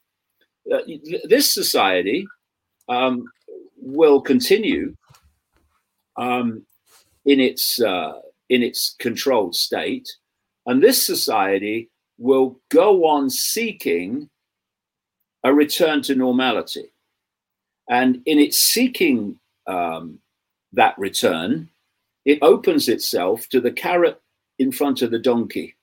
[0.71, 0.79] Uh,
[1.25, 2.27] this society
[2.87, 3.25] um,
[3.75, 4.95] will continue
[6.17, 6.65] um,
[7.25, 8.13] in its uh,
[8.49, 10.07] in its controlled state.
[10.65, 14.29] And this society will go on seeking
[15.43, 16.93] a return to normality.
[17.89, 20.19] And in its seeking um,
[20.73, 21.70] that return,
[22.25, 24.21] it opens itself to the carrot
[24.59, 25.75] in front of the donkey.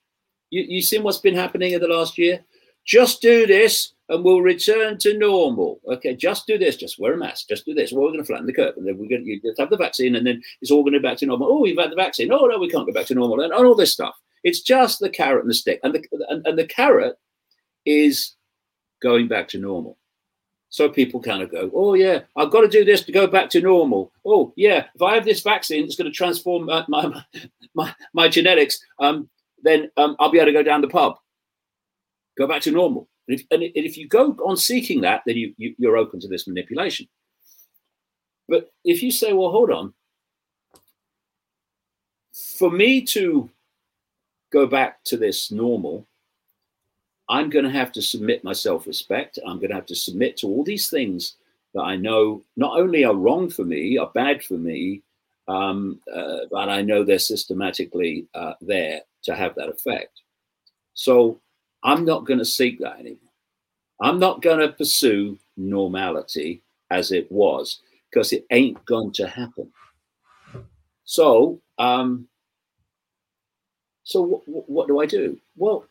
[0.50, 2.44] You, you seen what's been happening in the last year?
[2.84, 5.80] Just do this and we'll return to normal.
[5.86, 7.92] Okay, just do this, just wear a mask, just do this.
[7.92, 10.16] Well, we're going to flatten the curve, and then we're going to have the vaccine,
[10.16, 11.48] and then it's all going to go back to normal.
[11.50, 12.32] Oh, you've had the vaccine.
[12.32, 14.16] Oh, no, we can't go back to normal, and, and all this stuff.
[14.44, 17.18] It's just the carrot and the stick, and the and, and the carrot
[17.84, 18.36] is
[19.02, 19.98] going back to normal.
[20.70, 23.48] So people kind of go, oh yeah, I've got to do this to go back
[23.50, 24.12] to normal.
[24.24, 27.22] Oh yeah, if I have this vaccine that's going to transform my my,
[27.74, 29.28] my, my genetics, um,
[29.62, 31.16] then um, I'll be able to go down the pub,
[32.36, 33.08] go back to normal.
[33.28, 36.28] And if, and if you go on seeking that, then you, you you're open to
[36.28, 37.06] this manipulation.
[38.48, 39.92] But if you say, well, hold on,
[42.58, 43.50] for me to
[44.50, 46.07] go back to this normal,
[47.28, 49.38] I'm going to have to submit my self respect.
[49.46, 51.36] I'm going to have to submit to all these things
[51.74, 55.02] that I know not only are wrong for me, are bad for me,
[55.46, 60.20] um, uh, but I know they're systematically uh, there to have that effect.
[60.94, 61.40] So
[61.82, 63.18] I'm not going to seek that anymore.
[64.00, 67.80] I'm not going to pursue normality as it was
[68.10, 69.70] because it ain't going to happen.
[71.04, 72.28] So, um,
[74.04, 75.38] so w- w- what do I do?
[75.56, 75.86] Well,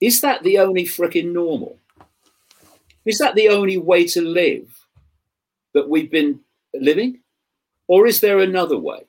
[0.00, 1.78] is that the only freaking normal?
[3.04, 4.86] Is that the only way to live
[5.74, 6.40] that we've been
[6.72, 7.20] living?
[7.86, 9.04] Or is there another way?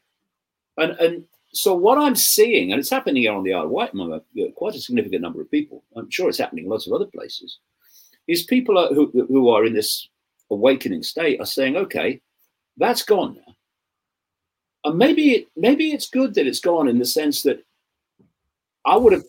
[0.77, 3.91] And, and so what I'm seeing, and it's happening here on the Isle of Wight
[4.55, 7.59] quite a significant number of people, I'm sure it's happening in lots of other places,
[8.27, 10.09] is people are, who, who are in this
[10.51, 12.21] awakening state are saying, okay,
[12.77, 13.55] that's gone now.
[14.83, 17.63] And maybe, maybe it's good that it's gone in the sense that
[18.85, 19.23] I would have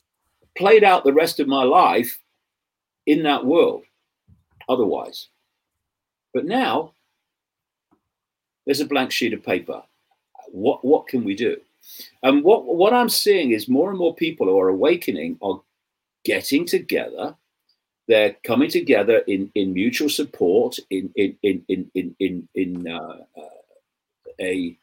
[0.57, 2.19] played out the rest of my life
[3.07, 3.85] in that world
[4.69, 5.29] otherwise.
[6.35, 6.93] But now
[8.65, 9.83] there's a blank sheet of paper.
[10.49, 11.57] What what can we do?
[12.23, 15.61] And what what I'm seeing is more and more people who are awakening are
[16.25, 17.37] getting together.
[18.09, 23.19] They're coming together in, in mutual support, in in in in in in, in uh,
[23.37, 24.77] uh, a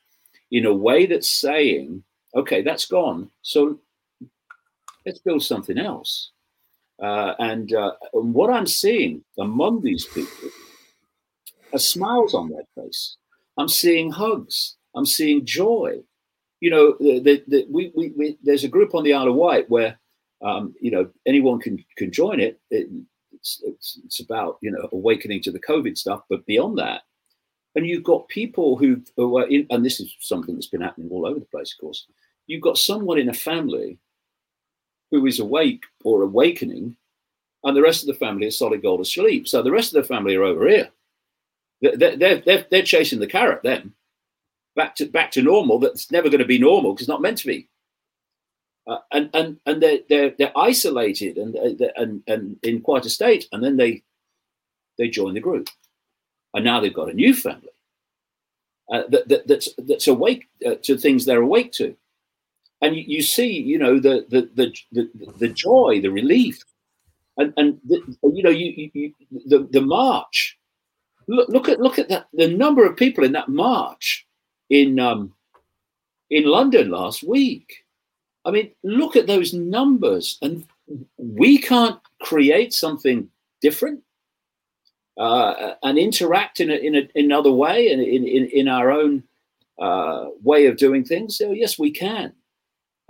[0.51, 2.03] in a way that's saying,
[2.35, 3.29] okay, that's gone.
[3.41, 3.79] So
[5.05, 6.31] let's build something else.
[7.01, 10.49] Uh, and, uh, and what I'm seeing among these people
[11.73, 13.17] are smiles on their face.
[13.57, 14.77] I'm seeing hugs.
[14.95, 15.99] I'm seeing joy.
[16.59, 19.69] You know, the, the, we, we, we, there's a group on the Isle of Wight
[19.69, 19.99] where,
[20.41, 22.59] um, you know, anyone can can join it.
[22.69, 22.88] it
[23.34, 27.01] it's, it's, it's about you know awakening to the COVID stuff, but beyond that,
[27.75, 31.09] and you've got people who, who are in, and this is something that's been happening
[31.11, 32.07] all over the place, of course.
[32.47, 33.97] You've got someone in a family
[35.14, 36.98] who is awake or awakening,
[37.64, 39.48] and the rest of the family is solid gold asleep.
[39.48, 40.90] So the rest of the family are over here.
[41.81, 43.94] They're, they're, they're, they're chasing the carrot then
[44.76, 45.80] back to back to normal.
[45.80, 47.69] That's never going to be normal because it's not meant to be.
[48.88, 53.10] Uh, and and and they're they're they're isolated and uh, and and in quite a
[53.10, 54.03] state, and then they
[54.98, 55.69] they join the group,
[56.56, 57.69] and now they've got a new family
[58.91, 61.95] uh, that, that that's that's awake uh, to things they're awake to,
[62.84, 66.64] and you, you see, you know, the the the the, the joy, the relief,
[67.38, 69.14] and and the, you know, you, you,
[69.47, 70.57] the the march.
[71.27, 74.27] Look, look at look at that the number of people in that march
[74.69, 75.34] in um,
[76.30, 77.85] in London last week.
[78.45, 80.68] I mean, look at those numbers, and
[81.18, 83.30] we can't create something
[83.61, 84.03] different
[85.18, 88.91] uh, and interact in a, in, a, in another way and in, in, in our
[88.91, 89.23] own
[89.80, 91.38] uh, way of doing things.
[91.38, 92.34] So yes, we can.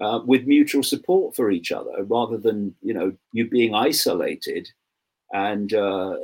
[0.04, 4.68] Uh, with mutual support for each other, rather than you know you being isolated
[5.32, 6.16] and uh,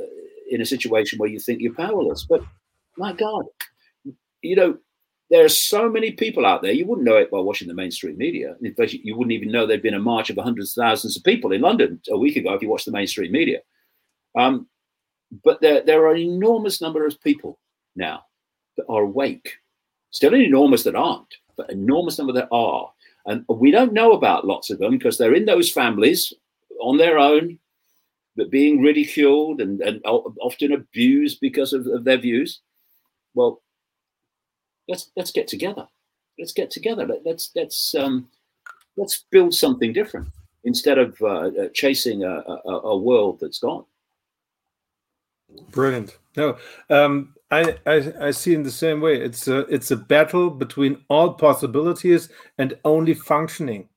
[0.52, 2.26] in a situation where you think you're powerless.
[2.28, 2.42] But
[2.98, 3.46] my God,
[4.42, 4.78] you know
[5.30, 6.74] there are so many people out there.
[6.74, 8.56] You wouldn't know it by watching the mainstream media.
[8.62, 11.24] In fact, you wouldn't even know there'd been a march of hundreds of thousands of
[11.24, 13.60] people in London a week ago if you watched the mainstream media.
[14.38, 14.68] Um,
[15.44, 17.60] but there, there are an enormous number of people
[17.96, 18.24] now
[18.76, 19.54] that are awake.
[20.12, 22.92] Still an enormous that aren't, but enormous number that are.
[23.30, 26.34] And we don't know about lots of them because they're in those families
[26.82, 27.60] on their own,
[28.36, 32.62] but being ridiculed and, and often abused because of, of their views.
[33.36, 33.62] Well,
[34.88, 35.88] let's let's get together.
[36.40, 37.06] Let's get together.
[37.06, 38.28] Let, us let's um,
[38.98, 40.30] let's build something different
[40.64, 43.86] instead of uh, uh, chasing a, a, a, world that's gone.
[45.70, 46.18] Brilliant.
[46.36, 46.58] No,
[46.90, 49.20] um, I, I, I see in the same way.
[49.20, 53.90] It's a it's a battle between all possibilities and only functioning.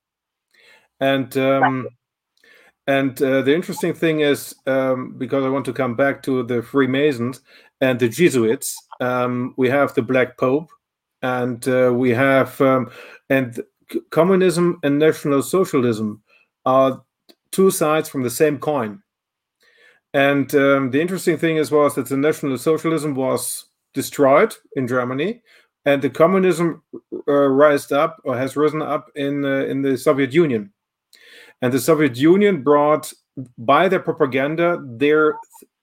[1.01, 1.89] And um,
[2.87, 6.63] and uh, the interesting thing is um, because I want to come back to the
[6.63, 7.41] Freemasons
[7.81, 8.77] and the Jesuits.
[9.01, 10.71] Um, we have the Black Pope,
[11.21, 12.91] and uh, we have um,
[13.29, 13.61] and
[14.11, 16.23] communism and national socialism
[16.65, 17.03] are
[17.51, 19.02] two sides from the same coin.
[20.15, 25.43] And um, the interesting thing is was that the national socialism was destroyed in Germany,
[25.85, 26.83] and the communism
[27.29, 30.73] uh, rised up or has risen up in uh, in the Soviet Union.
[31.63, 33.13] And the Soviet Union brought
[33.57, 35.37] by their propaganda their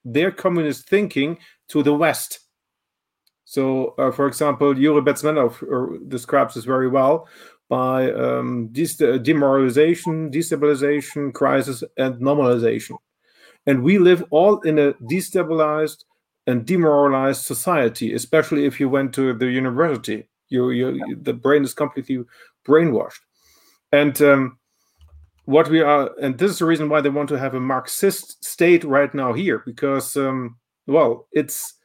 [0.06, 1.38] their communist thinking
[1.69, 2.39] to the West.
[3.45, 7.27] So, uh, for example, Yuri Bezmenov describes this very well
[7.68, 12.97] by um, demoralization, destabilization, crisis, and normalization.
[13.65, 16.03] And we live all in a destabilized
[16.48, 20.27] and demoralized society, especially if you went to the university.
[20.49, 22.23] You, you, the brain is completely
[22.68, 23.19] brainwashed.
[23.91, 24.57] And um,
[25.45, 28.44] what we are, and this is the reason why they want to have a Marxist
[28.44, 30.57] state right now here, because, um,
[30.88, 31.76] well, it's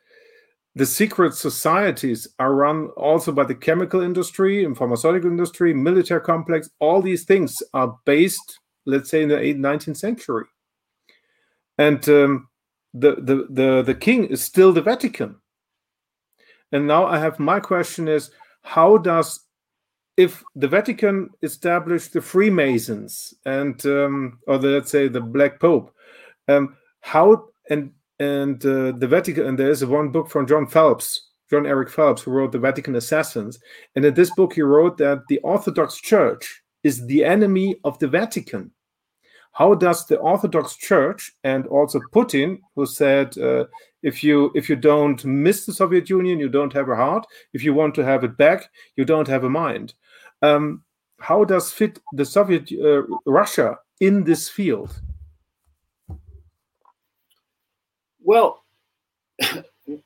[0.74, 6.68] the secret societies are run also by the chemical industry and pharmaceutical industry, military complex.
[6.80, 10.46] All these things are based, let's say, in the 19th century.
[11.78, 12.48] And um,
[12.92, 15.36] the, the, the, the king is still the Vatican.
[16.72, 18.30] And now I have my question is
[18.62, 19.40] how does
[20.16, 25.94] if the Vatican established the Freemasons and um, or the, let's say the Black Pope,
[26.48, 31.66] um, how and and uh, the Vatican, and there's one book from John Phelps, John
[31.66, 33.58] Eric Phelps, who wrote The Vatican Assassins.
[33.96, 38.08] And in this book, he wrote that the Orthodox Church is the enemy of the
[38.08, 38.70] Vatican.
[39.54, 43.66] How does the Orthodox Church and also Putin, who said, uh,
[44.02, 47.24] if you if you don't miss the Soviet Union, you don't have a heart.
[47.52, 49.94] If you want to have it back, you don't have a mind.
[50.42, 50.82] Um,
[51.20, 55.00] how does fit the Soviet uh, Russia in this field?
[58.22, 58.64] Well,
[59.88, 60.02] in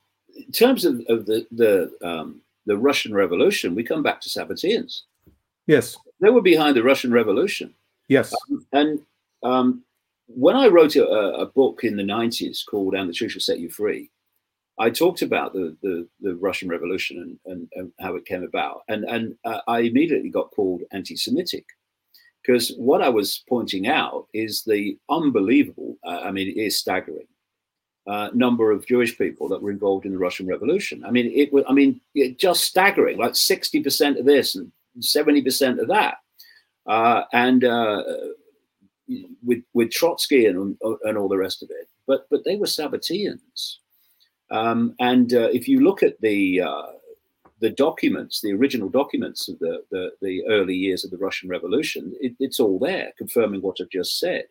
[0.52, 5.02] terms of, of the the um, the Russian Revolution, we come back to Sabbateans.
[5.66, 7.74] Yes, they were behind the Russian Revolution.
[8.08, 9.00] Yes, um, and
[9.42, 9.84] um,
[10.26, 13.60] when I wrote a, a, book in the '90s called "And the Truth Will Set
[13.60, 14.10] You Free,"
[14.78, 18.82] I talked about the the, the Russian Revolution and, and, and, how it came about,
[18.88, 21.64] and and uh, I immediately got called anti-Semitic
[22.42, 25.96] because what I was pointing out is the unbelievable.
[26.04, 27.26] Uh, I mean, it is staggering.
[28.06, 31.04] Uh, number of Jewish people that were involved in the Russian Revolution.
[31.04, 31.64] I mean, it was.
[31.68, 33.18] I mean, it just staggering.
[33.18, 36.16] Like sixty percent of this and seventy percent of that,
[36.86, 38.02] uh, and uh,
[39.44, 41.88] with with Trotsky and and all the rest of it.
[42.06, 43.76] But but they were Sabbateans.
[44.50, 46.92] Um, and uh, if you look at the uh,
[47.60, 52.14] the documents, the original documents of the, the, the early years of the Russian Revolution,
[52.20, 54.44] it, it's all there, confirming what I've just said.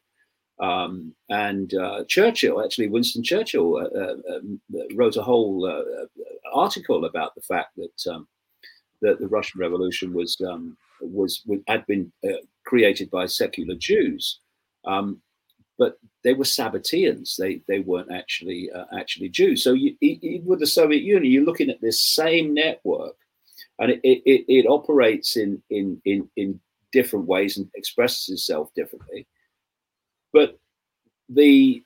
[0.60, 4.60] Um, and uh, Churchill, actually, Winston Churchill uh, uh, um,
[4.96, 6.06] wrote a whole uh,
[6.54, 8.28] article about the fact that um,
[9.02, 12.12] that the Russian Revolution was um, was had been
[12.66, 14.40] created by secular Jews.
[14.88, 15.22] Um,
[15.78, 17.36] but they were Sabbateans.
[17.36, 19.64] They they weren't actually uh, actually Jews.
[19.64, 23.16] So you, you, with the Soviet Union, you're looking at this same network,
[23.80, 26.60] and it, it, it operates in, in in in
[26.92, 29.28] different ways and expresses itself differently.
[30.34, 30.58] But
[31.30, 31.84] the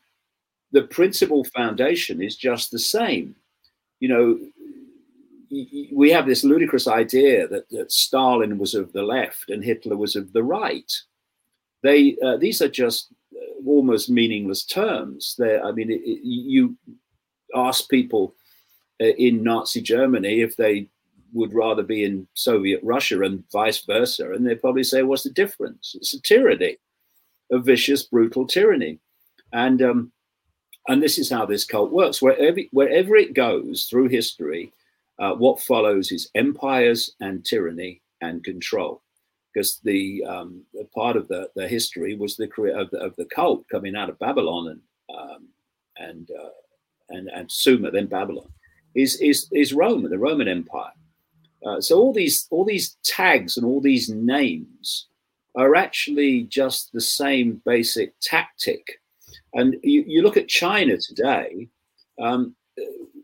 [0.72, 3.36] the principal foundation is just the same.
[4.00, 4.40] You know,
[5.92, 10.16] we have this ludicrous idea that, that Stalin was of the left and Hitler was
[10.16, 10.92] of the right.
[11.84, 13.14] They uh, these are just
[13.66, 15.40] almost meaningless terms.
[15.40, 16.78] I mean, it, it, you
[17.56, 18.36] ask people
[19.02, 20.88] uh, in Nazi Germany if they
[21.34, 25.32] would rather be in Soviet Russia and vice versa, and they probably say, "What's the
[25.32, 25.96] difference?
[25.96, 26.78] It's a tyranny,
[27.52, 29.00] a vicious, brutal tyranny,"
[29.54, 30.12] and um,
[30.88, 32.22] and this is how this cult works.
[32.22, 34.72] Wherever wherever it goes through history,
[35.20, 39.02] uh, what follows is empires and tyranny and control
[39.54, 40.64] because the um,
[40.94, 44.10] part of the, the history was the career of the, of the cult coming out
[44.10, 44.82] of Babylon and
[45.18, 45.48] um,
[45.98, 46.50] and, uh,
[47.10, 48.48] and and Sumer, then Babylon,
[48.96, 50.94] is is is Rome, the Roman Empire.
[51.66, 55.08] Uh, so all these all these tags and all these names
[55.56, 59.02] are actually just the same basic tactic.
[59.54, 61.68] And you, you look at China today.
[62.22, 62.56] Um,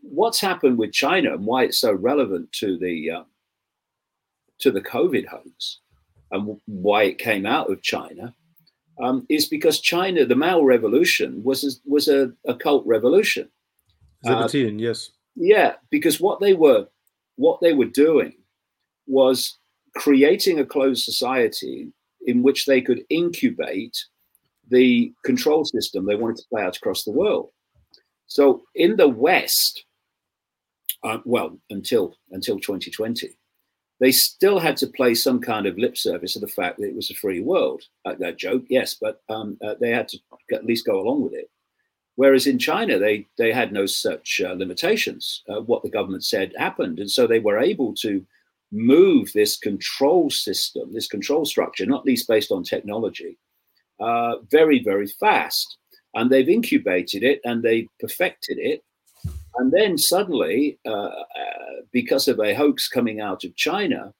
[0.02, 3.24] what's happened with China and why it's so relevant to the uh,
[4.58, 5.78] to the COVID hoax
[6.30, 8.34] and why it came out of China
[9.00, 13.48] um, is because China, the Mao Revolution, was a, was a, a cult revolution.
[14.24, 15.10] Sabbatean, uh, yes.
[15.36, 16.86] Yeah, because what they were
[17.36, 18.34] what they were doing
[19.06, 19.58] was
[19.94, 21.92] creating a closed society
[22.26, 23.96] in which they could incubate
[24.70, 27.50] the control system they wanted to play out across the world.
[28.26, 29.84] So in the West,
[31.04, 33.38] uh, well, until until 2020,
[34.00, 36.94] they still had to play some kind of lip service to the fact that it
[36.94, 37.82] was a free world.
[38.04, 40.18] Uh, that joke, yes, but um, uh, they had to
[40.52, 41.50] at least go along with it.
[42.14, 45.42] Whereas in China, they they had no such uh, limitations.
[45.48, 48.24] Uh, what the government said happened, and so they were able to
[48.70, 53.38] move this control system, this control structure, not least based on technology,
[54.00, 55.76] uh, very very fast.
[56.14, 58.82] And they've incubated it and they perfected it
[59.58, 61.12] and then suddenly, uh, uh,
[61.92, 64.14] because of a hoax coming out of China,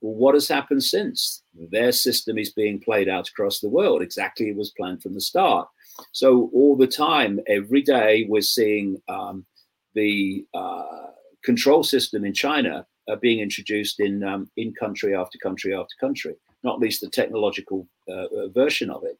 [0.00, 1.42] what has happened since?
[1.70, 5.20] Their system is being played out across the world exactly as was planned from the
[5.20, 5.68] start.
[6.12, 9.46] So all the time, every day, we're seeing um,
[9.94, 11.08] the uh,
[11.44, 16.34] control system in China uh, being introduced in um, in country after country after country.
[16.64, 19.18] Not least the technological uh, uh version of it,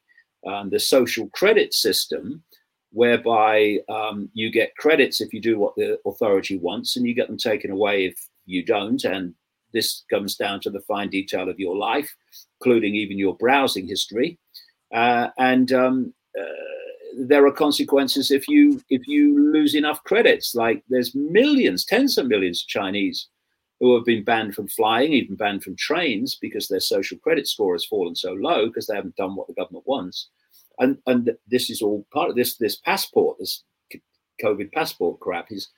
[0.48, 2.42] um, the social credit system
[2.92, 7.28] whereby um, you get credits if you do what the authority wants and you get
[7.28, 9.04] them taken away if you don't.
[9.04, 9.34] And
[9.72, 12.14] this comes down to the fine detail of your life,
[12.60, 14.38] including even your browsing history.
[14.92, 16.44] Uh, and um, uh,
[17.16, 20.54] there are consequences if you if you lose enough credits.
[20.54, 23.28] Like there's millions, tens of millions of Chinese
[23.78, 27.74] who have been banned from flying, even banned from trains because their social credit score
[27.74, 30.28] has fallen so low because they haven't done what the government wants
[30.81, 33.62] and and this is all part of this this passport, this
[34.43, 35.69] COVID passport crap is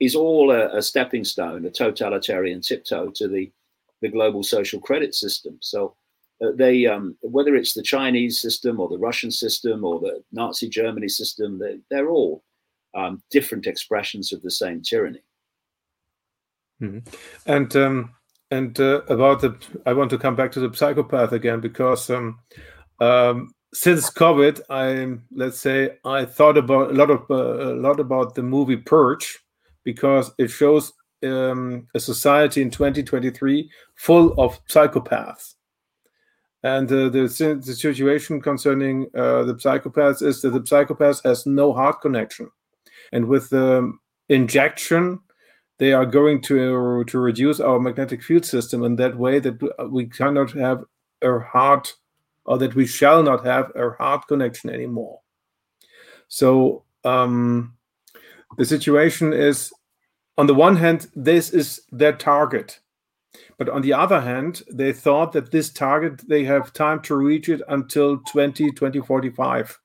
[0.00, 3.52] is all a, a stepping stone, a totalitarian tiptoe to the
[4.00, 5.58] the global social credit system.
[5.60, 5.96] So
[6.42, 10.68] uh, they um, whether it's the Chinese system or the Russian system or the Nazi
[10.68, 12.42] Germany system, they, they're all
[12.94, 15.22] um, different expressions of the same tyranny.
[16.80, 16.98] Mm-hmm.
[17.46, 18.14] And um,
[18.50, 19.56] and uh, about the,
[19.86, 22.38] I want to come back to the psychopath again because um,
[23.00, 28.00] um, since COVID, I let's say I thought about a lot of uh, a lot
[28.00, 29.38] about the movie Purge
[29.84, 30.92] because it shows
[31.24, 35.54] um, a society in 2023 full of psychopaths.
[36.64, 37.22] And uh, the,
[37.64, 42.50] the situation concerning uh, the psychopaths is that the psychopath has no heart connection.
[43.12, 43.92] And with the
[44.28, 45.18] injection,
[45.78, 50.06] they are going to, to reduce our magnetic field system in that way that we
[50.06, 50.84] cannot have
[51.20, 51.92] a heart
[52.44, 55.20] or that we shall not have a heart connection anymore.
[56.28, 57.74] So um,
[58.56, 59.72] the situation is
[60.38, 62.80] on the one hand, this is their target.
[63.58, 67.48] But on the other hand, they thought that this target, they have time to reach
[67.48, 69.78] it until 20, 2045.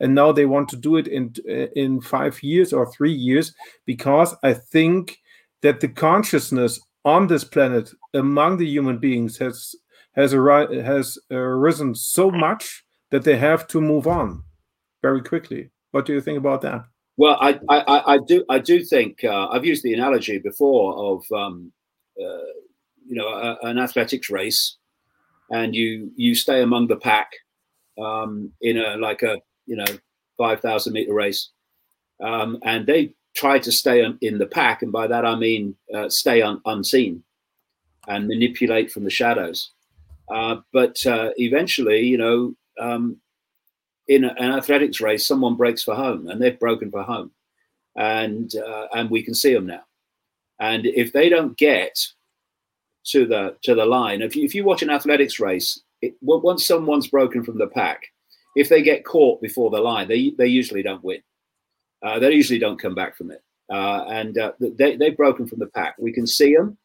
[0.00, 1.34] And now they want to do it in,
[1.76, 3.54] in five years or three years
[3.86, 5.18] because I think
[5.62, 9.74] that the consciousness on this planet among the human beings has
[10.14, 14.44] has, has arisen so much that they have to move on
[15.02, 15.70] very quickly.
[15.90, 16.84] What do you think about that?
[17.16, 21.24] Well, I, I, I do I do think uh, I've used the analogy before of
[21.32, 21.72] um,
[22.20, 22.50] uh,
[23.06, 24.76] you know a, an athletics race,
[25.50, 27.30] and you you stay among the pack
[28.02, 29.36] um, in a like a
[29.66, 29.84] you know
[30.36, 31.50] five thousand meter race,
[32.20, 36.08] um, and they try to stay in the pack, and by that I mean uh,
[36.08, 37.22] stay un, unseen
[38.08, 39.70] and manipulate from the shadows.
[40.28, 43.16] Uh, but uh, eventually, you know, um,
[44.08, 47.30] in an athletics race, someone breaks for home, and they've broken for home,
[47.96, 49.82] and uh, and we can see them now.
[50.60, 51.98] And if they don't get
[53.06, 56.66] to the to the line, if you, if you watch an athletics race, it, once
[56.66, 58.02] someone's broken from the pack,
[58.56, 61.22] if they get caught before the line, they they usually don't win.
[62.02, 63.42] Uh, they usually don't come back from it,
[63.72, 65.96] uh, and uh, they they've broken from the pack.
[65.98, 66.76] We can see them,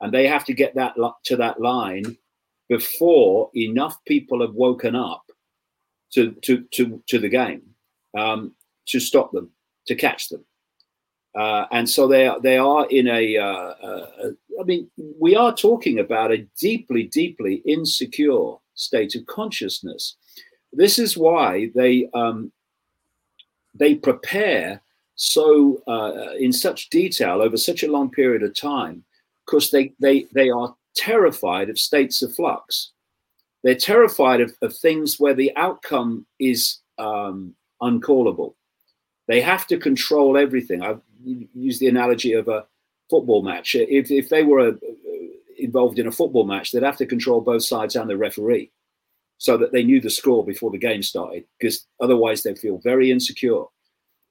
[0.00, 0.94] and they have to get that
[1.24, 2.16] to that line
[2.68, 5.24] before enough people have woken up
[6.12, 7.62] to to to, to the game
[8.16, 8.54] um,
[8.86, 9.50] to stop them,
[9.86, 10.44] to catch them.
[11.34, 14.06] Uh, and so they are, they are in a, uh, uh,
[14.60, 14.90] I mean,
[15.20, 20.16] we are talking about a deeply, deeply insecure state of consciousness.
[20.72, 22.50] This is why they um,
[23.74, 24.82] they prepare
[25.14, 29.04] so uh, in such detail over such a long period of time,
[29.44, 32.92] because they they they are terrified of states of flux.
[33.62, 38.54] They're terrified of, of things where the outcome is um, uncallable.
[39.26, 40.82] They have to control everything.
[40.82, 41.00] I've
[41.54, 42.66] used the analogy of a
[43.10, 43.74] football match.
[43.74, 44.74] If, if they were a, uh,
[45.58, 48.70] involved in a football match, they'd have to control both sides and the referee
[49.38, 53.10] so that they knew the score before the game started, because otherwise they'd feel very
[53.10, 53.64] insecure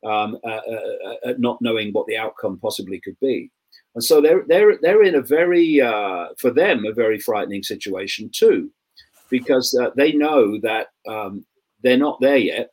[0.06, 3.52] um, uh, uh, uh, not knowing what the outcome possibly could be.
[3.98, 8.30] And so they're they're they're in a very uh, for them a very frightening situation
[8.32, 8.70] too,
[9.32, 11.44] because uh, they know that um,
[11.82, 12.70] they're not there yet,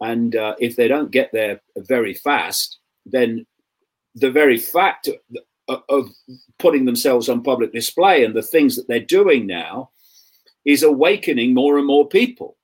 [0.00, 3.44] and uh, if they don't get there very fast, then
[4.14, 5.10] the very fact
[5.68, 6.08] of, of
[6.58, 9.90] putting themselves on public display and the things that they're doing now
[10.64, 12.56] is awakening more and more people.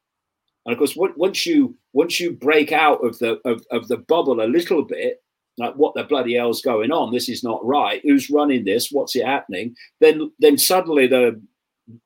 [0.64, 4.40] And of course, once you once you break out of the of, of the bubble
[4.40, 5.21] a little bit,
[5.58, 7.12] like what the bloody hell's going on?
[7.12, 8.00] This is not right.
[8.02, 8.90] Who's running this?
[8.90, 9.74] What's it happening?
[10.00, 11.40] Then then suddenly the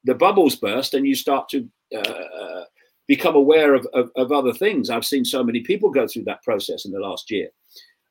[0.05, 2.65] the bubbles burst and you start to uh,
[3.07, 4.91] become aware of, of, of, other things.
[4.91, 7.51] I've seen so many people go through that process in the last year,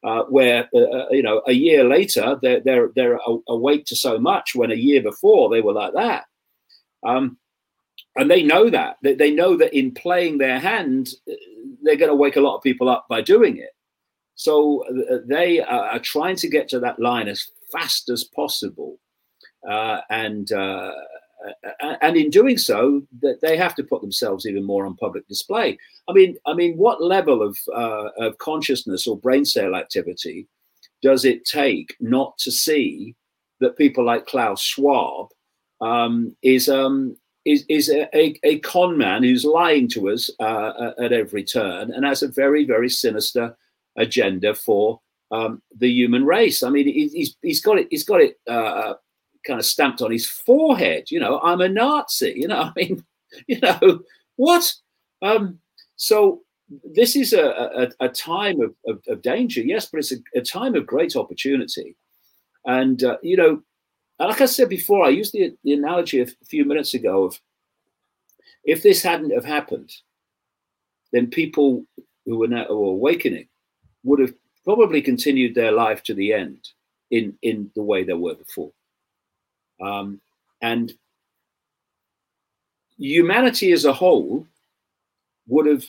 [0.04, 4.18] uh, where uh, uh you know a year later they're they're they're awake to so
[4.18, 6.26] much when a year before they were like that,
[7.06, 7.38] um,
[8.16, 11.10] and they know that they, they know that in playing their hand
[11.84, 13.70] they're going to wake a lot of people up by doing it.
[14.36, 19.00] So uh, they are trying to get to that line as fast as possible,
[19.68, 20.92] uh, and uh,
[22.02, 25.78] and in doing so, that they have to put themselves even more on public display.
[26.08, 30.48] I mean, I mean, what level of uh, of consciousness or brain cell activity
[31.02, 33.16] does it take not to see
[33.60, 35.30] that people like Klaus Schwab
[35.82, 40.92] um, is um, is is a, a, a, con man who's lying to us uh,
[41.00, 43.56] at every turn and has a very very sinister
[43.98, 45.02] agenda for
[45.32, 46.64] um, the human race.
[46.64, 47.88] I mean, he's he's got it.
[47.90, 48.94] He's got it uh,
[49.46, 51.12] kind of stamped on his forehead.
[51.12, 52.34] You know, I'm a Nazi.
[52.36, 53.04] You know, I mean,
[53.48, 54.00] you know
[54.36, 54.74] what?
[55.22, 55.60] Um,
[55.96, 56.42] so
[56.84, 60.42] this is a, a, a time of, of, of, danger, yes, but it's a, a
[60.42, 61.96] time of great opportunity.
[62.66, 63.62] And uh, you know,
[64.20, 67.40] like I said before, I used the, the analogy a few minutes ago of
[68.64, 69.92] if this hadn't have happened,
[71.12, 71.86] then people
[72.26, 73.48] who were now awakening
[74.06, 74.34] would have
[74.64, 76.70] probably continued their life to the end
[77.12, 78.72] in in the way they were before.
[79.82, 80.22] Um,
[80.62, 80.94] and
[82.98, 84.48] humanity as a whole
[85.48, 85.86] would have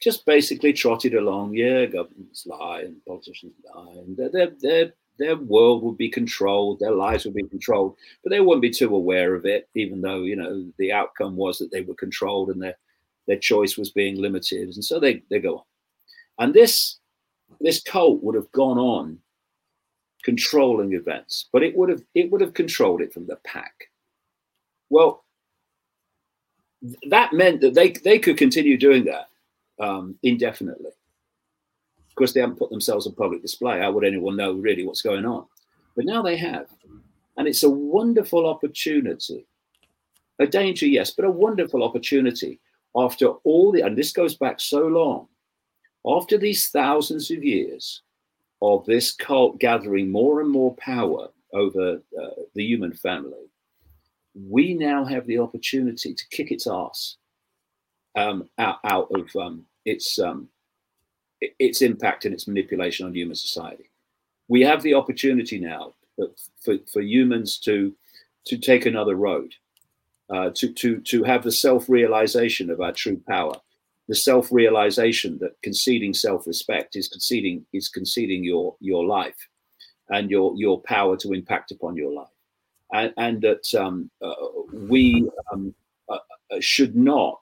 [0.00, 1.54] just basically trotted along.
[1.54, 6.92] Yeah, governments lie and politicians lie, and their their their world would be controlled, their
[6.92, 10.36] lives would be controlled, but they wouldn't be too aware of it, even though you
[10.36, 12.76] know the outcome was that they were controlled and their
[13.26, 15.64] their choice was being limited, and so they they go on.
[16.38, 16.98] And this
[17.60, 19.18] this cult would have gone on
[20.24, 23.90] controlling events, but it would have it would have controlled it from the pack.
[24.90, 25.24] Well,
[27.08, 29.28] that meant that they they could continue doing that
[29.80, 30.90] um, indefinitely.
[32.08, 33.80] Of course, they haven't put themselves on public display.
[33.80, 35.46] How would anyone know really what's going on?
[35.94, 36.66] But now they have,
[37.36, 39.46] and it's a wonderful opportunity.
[40.40, 42.60] A danger, yes, but a wonderful opportunity
[42.96, 45.26] after all the and this goes back so long.
[46.06, 48.02] After these thousands of years
[48.62, 53.48] of this cult gathering more and more power over uh, the human family,
[54.34, 57.16] we now have the opportunity to kick its ass
[58.16, 60.48] um, out, out of um, its um,
[61.40, 63.90] its impact and its manipulation on human society.
[64.48, 65.94] We have the opportunity now
[66.64, 67.94] for, for humans to
[68.46, 69.54] to take another road,
[70.30, 73.54] uh, to to to have the self realization of our true power,
[74.08, 79.48] the self realization that conceding self respect is conceding is conceding your your life,
[80.10, 82.28] and your your power to impact upon your life
[82.92, 84.34] and, and that um, uh,
[84.72, 85.74] we um,
[86.08, 86.18] uh,
[86.50, 87.40] uh, should not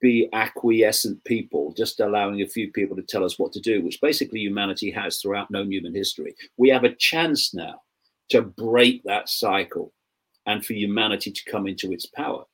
[0.00, 4.00] be acquiescent people, just allowing a few people to tell us what to do, which
[4.00, 6.34] basically humanity has throughout known human history.
[6.56, 7.80] We have a chance now
[8.28, 9.92] to break that cycle
[10.46, 12.44] and for humanity to come into its power.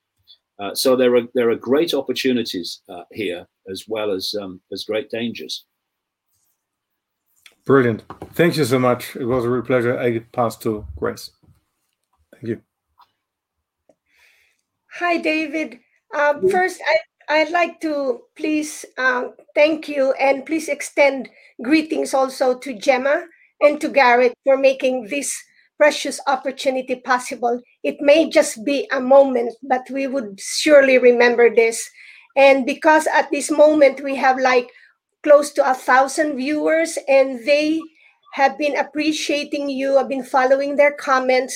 [0.59, 4.85] Uh, so there are there are great opportunities uh, here as well as um, as
[4.85, 5.67] great dangers.
[7.67, 8.05] Brilliant.
[8.35, 9.17] Thank you so much.
[9.17, 9.99] It was a real pleasure.
[9.99, 11.31] I pass to Grace.
[12.33, 12.61] Thank you.
[14.99, 15.81] Hi, David.
[16.15, 21.31] Uh, first, I, I'd like to please uh, thank you and please extend
[21.63, 23.25] greetings also to Gemma
[23.61, 25.35] and to Garrett for making this
[25.85, 27.61] precious opportunity possible.
[27.83, 31.91] It may just be a moment, but we would surely remember this.
[32.37, 34.71] And because at this moment we have like
[35.23, 37.83] close to a thousand viewers and they
[38.33, 41.55] have been appreciating you, have been following their comments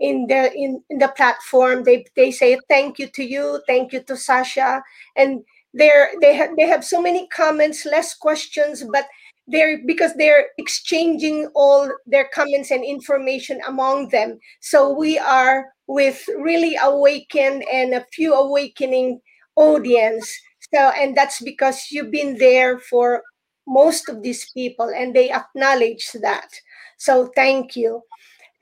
[0.00, 4.02] in the in, in the platform they they say thank you to you thank you
[4.02, 4.82] to Sacha
[5.16, 5.42] and
[5.72, 9.06] they're they have they have so many comments less questions but
[9.46, 14.38] they're because they're exchanging all their comments and information among them.
[14.60, 19.20] So we are with really awakened and a few awakening
[19.56, 20.32] audience.
[20.74, 23.22] So and that's because you've been there for
[23.66, 26.48] most of these people and they acknowledge that.
[26.98, 28.02] So thank you.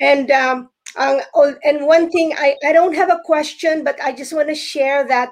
[0.00, 1.20] And um, um,
[1.64, 5.06] and one thing, I, I don't have a question, but I just want to share
[5.08, 5.30] that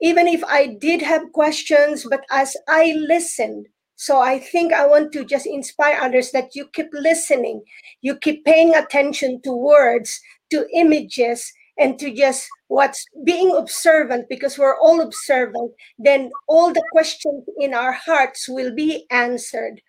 [0.00, 3.66] even if I did have questions, but as I listened,
[3.98, 7.64] so I think I want to just inspire others that you keep listening,
[8.00, 10.20] you keep paying attention to words,
[10.50, 16.84] to images, and to just what's being observant, because we're all observant, then all the
[16.92, 19.80] questions in our hearts will be answered.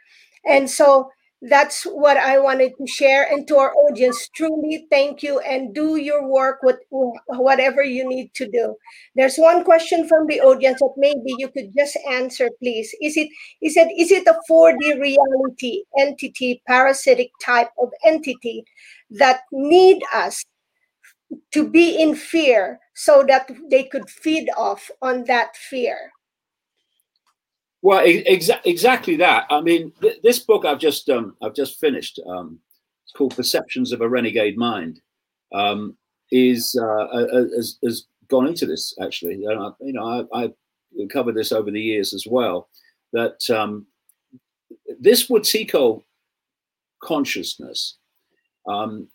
[0.43, 1.11] And so
[1.41, 3.23] that's what I wanted to share.
[3.31, 6.77] And to our audience, truly thank you and do your work with
[7.27, 8.75] whatever you need to do.
[9.15, 12.93] There's one question from the audience that maybe you could just answer, please.
[13.01, 13.29] Is it
[13.61, 18.65] is it is it a 4D reality entity, parasitic type of entity
[19.11, 20.43] that need us
[21.53, 26.11] to be in fear so that they could feed off on that fear?
[27.81, 29.45] Well, exa- exactly that.
[29.49, 32.19] I mean, th- this book I've just um, I've just finished.
[32.27, 32.59] Um,
[33.05, 35.01] it's called Perceptions of a Renegade Mind.
[35.53, 35.97] Um,
[36.31, 37.07] is uh,
[37.55, 39.37] has, gone into this actually.
[39.37, 40.53] You know, I, I
[41.11, 42.69] covered this over the years as well.
[43.13, 43.87] That um,
[44.99, 46.03] this Wetiko
[47.01, 47.97] consciousness
[48.67, 49.07] um,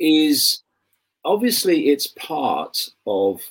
[0.00, 0.62] is
[1.24, 3.42] obviously it's part of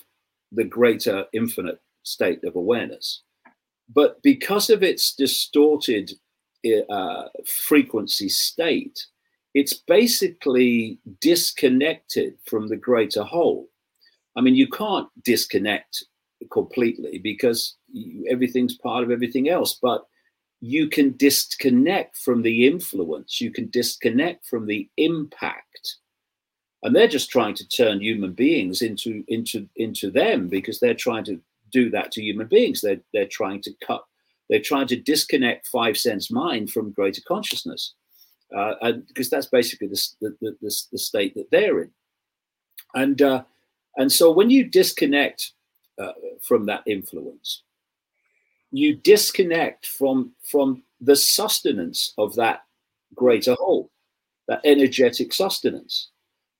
[0.50, 3.22] the greater infinite state of awareness
[3.92, 6.12] but because of its distorted
[6.90, 9.06] uh, frequency state,
[9.54, 13.68] it's basically disconnected from the greater whole.
[14.36, 16.04] I mean, you can't disconnect
[16.50, 17.76] completely because
[18.28, 20.04] everything's part of everything else, but
[20.60, 25.96] you can disconnect from the influence, you can disconnect from the impact.
[26.82, 31.24] And they're just trying to turn human beings into into into them because they're trying
[31.24, 31.40] to
[31.74, 32.80] do that to human beings.
[32.80, 34.04] They're, they're trying to cut,
[34.48, 37.94] they're trying to disconnect five sense mind from greater consciousness.
[38.54, 41.90] Uh, because that's basically the, the, the, the, state that they're in.
[42.94, 43.42] And, uh,
[43.96, 45.54] and so when you disconnect
[46.00, 47.62] uh, from that influence,
[48.70, 52.60] you disconnect from from the sustenance of that
[53.14, 53.90] greater whole,
[54.48, 56.10] that energetic sustenance.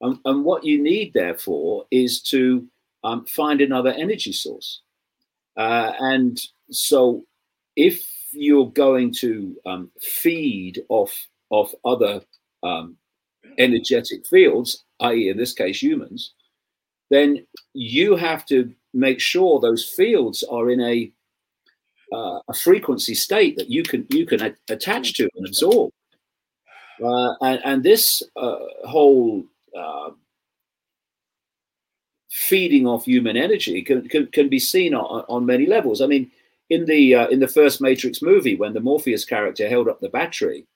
[0.00, 2.66] And, and what you need, therefore, is to
[3.02, 4.82] um, find another energy source.
[5.56, 6.40] Uh, and
[6.70, 7.24] so,
[7.76, 12.20] if you're going to um, feed off of other
[12.62, 12.96] um,
[13.58, 16.32] energetic fields, i.e., in this case, humans,
[17.10, 21.12] then you have to make sure those fields are in a
[22.12, 25.90] uh, a frequency state that you can you can a- attach to and absorb.
[27.02, 29.44] Uh, and, and, this uh, whole
[29.76, 30.10] uh,
[32.34, 36.02] feeding off human energy can, can, can be seen on, on, many levels.
[36.02, 36.32] I mean,
[36.68, 40.08] in the uh, in the first Matrix movie, when the Morpheus character held up the
[40.08, 40.66] battery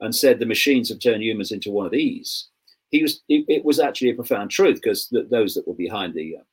[0.00, 2.48] and said the machines have turned humans into one of these,
[2.90, 6.14] he was it, it was actually a profound truth because th- those that were behind
[6.14, 6.44] the uh,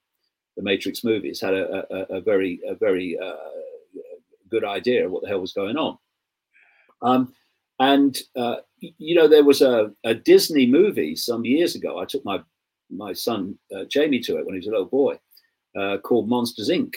[0.57, 3.35] the Matrix movies had a, a, a very a very uh,
[4.49, 5.97] good idea of what the hell was going on.
[7.01, 7.33] Um,
[7.79, 11.99] and uh, you know, there was a, a, Disney movie some years ago.
[11.99, 12.41] I took my
[12.91, 15.19] my son uh, Jamie to it when he was a little boy,
[15.77, 16.93] uh, called Monsters Inc.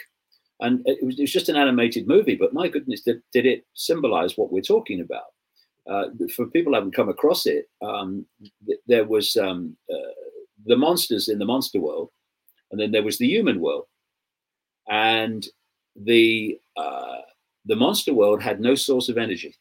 [0.61, 3.67] And it was, it was, just an animated movie, but my goodness, did, did it
[3.75, 5.25] symbolize what we're talking about?
[5.89, 8.25] Uh, for people who haven't come across it, um,
[8.67, 10.13] th- there was um, uh,
[10.65, 12.11] the monsters in the monster world,
[12.71, 13.85] and then there was the human world,
[14.89, 15.47] and
[15.95, 17.19] the uh,
[17.67, 19.55] the monster world had no source of energy,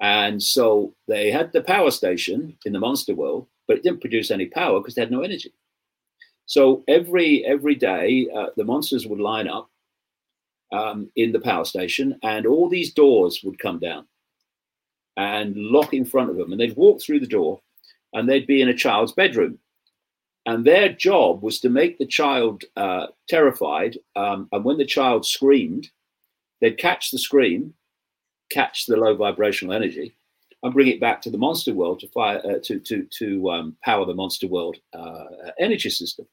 [0.00, 4.30] and so they had the power station in the monster world, but it didn't produce
[4.30, 5.52] any power because they had no energy.
[6.46, 9.70] So every every day, uh, the monsters would line up
[10.72, 14.06] um, in the power station, and all these doors would come down
[15.16, 16.52] and lock in front of them.
[16.52, 17.60] And they'd walk through the door
[18.12, 19.58] and they'd be in a child's bedroom.
[20.46, 23.98] And their job was to make the child uh, terrified.
[24.14, 25.88] Um, and when the child screamed,
[26.60, 27.74] they'd catch the scream,
[28.50, 30.16] catch the low vibrational energy,
[30.64, 33.76] and bring it back to the monster world to fire uh, to to to um,
[33.84, 35.24] power the monster world uh,
[35.60, 36.26] energy system.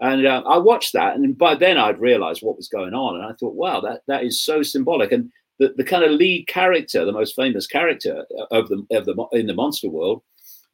[0.00, 3.24] And uh, I watched that, and by then I'd realised what was going on, and
[3.24, 5.12] I thought, wow, that that is so symbolic.
[5.12, 9.26] And the, the kind of lead character, the most famous character of the of the
[9.32, 10.22] in the monster world,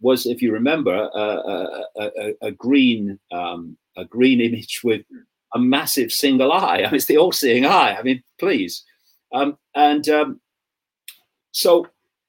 [0.00, 5.02] was, if you remember, a, a, a green um, a green image with
[5.54, 6.78] a massive single eye.
[6.78, 7.96] I mean, it's the all-seeing eye.
[7.96, 8.84] I mean, please.
[9.32, 10.40] Um, and um,
[11.52, 11.86] so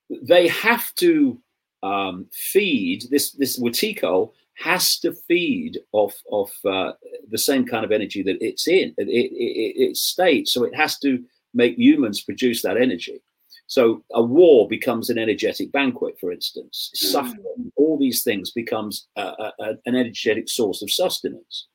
[0.09, 1.39] they have to
[1.83, 6.93] um, feed this this Wetiko has to feed off of uh,
[7.29, 10.75] the same kind of energy that it's in it, it, it, it states so it
[10.75, 11.23] has to
[11.53, 13.21] make humans produce that energy.
[13.67, 16.91] So a war becomes an energetic banquet, for instance.
[16.95, 16.97] Mm.
[17.11, 19.53] Suffering, all these things becomes a, a,
[19.85, 21.67] an energetic source of sustenance.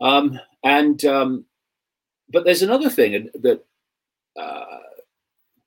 [0.00, 1.44] Um, and um,
[2.30, 3.64] but there's another thing that
[4.36, 4.78] uh,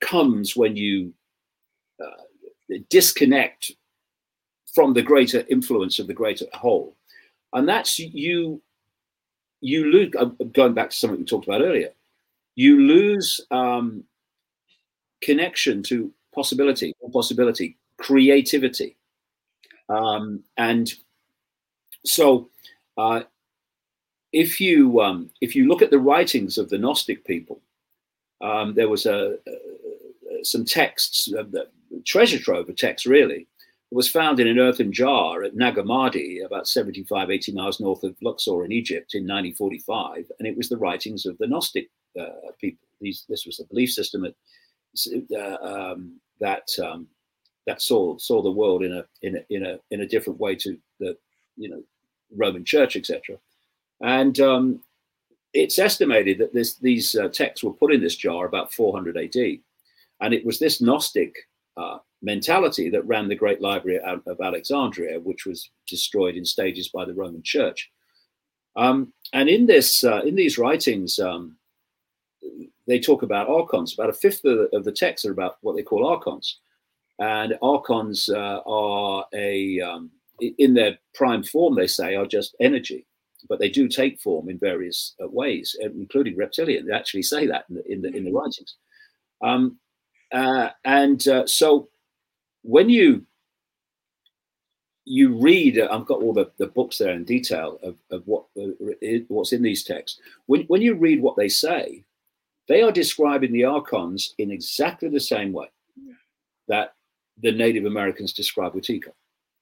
[0.00, 1.17] comes when you uh,
[2.90, 3.72] disconnect
[4.74, 6.94] from the greater influence of the greater whole,
[7.52, 8.60] and that's you.
[9.60, 10.12] You lose.
[10.16, 11.90] Uh, going back to something we talked about earlier,
[12.54, 14.04] you lose um,
[15.20, 18.96] connection to possibility, possibility, creativity,
[19.88, 20.92] um, and
[22.04, 22.48] so
[22.96, 23.22] uh,
[24.32, 27.60] if you um, if you look at the writings of the Gnostic people,
[28.40, 31.68] um, there was a, a some texts, uh, the
[32.04, 33.46] treasure trove of texts really,
[33.90, 38.16] was found in an earthen jar at Nag Hammadi, about 75, 80 miles north of
[38.20, 41.88] Luxor in Egypt in 1945, and it was the writings of the Gnostic
[42.20, 42.86] uh, people.
[43.00, 44.34] These, this was a belief system that
[45.36, 47.06] uh, um, that um,
[47.66, 50.56] that saw saw the world in a in a in a in a different way
[50.56, 51.16] to the
[51.56, 51.82] you know
[52.36, 53.36] Roman Church, etc.
[54.00, 54.80] And um,
[55.54, 59.36] it's estimated that this these uh, texts were put in this jar about 400 AD,
[60.20, 61.36] and it was this Gnostic
[61.78, 67.04] uh, mentality that ran the Great Library of Alexandria, which was destroyed in stages by
[67.04, 67.90] the Roman Church.
[68.76, 71.56] Um, and in this uh, in these writings, um,
[72.86, 73.94] they talk about archons.
[73.94, 76.58] About a fifth of the, of the texts are about what they call archons,
[77.18, 80.10] and archons uh, are a um,
[80.40, 81.74] in their prime form.
[81.74, 83.06] They say are just energy,
[83.48, 86.86] but they do take form in various uh, ways, including reptilian.
[86.86, 88.76] They actually say that in the in the, in the writings.
[89.40, 89.78] Um,
[90.32, 91.88] uh, and uh, so
[92.62, 93.24] when you
[95.04, 98.66] you read, I've got all the, the books there in detail of, of what uh,
[99.28, 100.20] what's in these texts.
[100.46, 102.04] When, when you read what they say,
[102.68, 105.68] they are describing the archons in exactly the same way
[106.68, 106.94] that
[107.40, 109.12] the Native Americans describe Wetiko.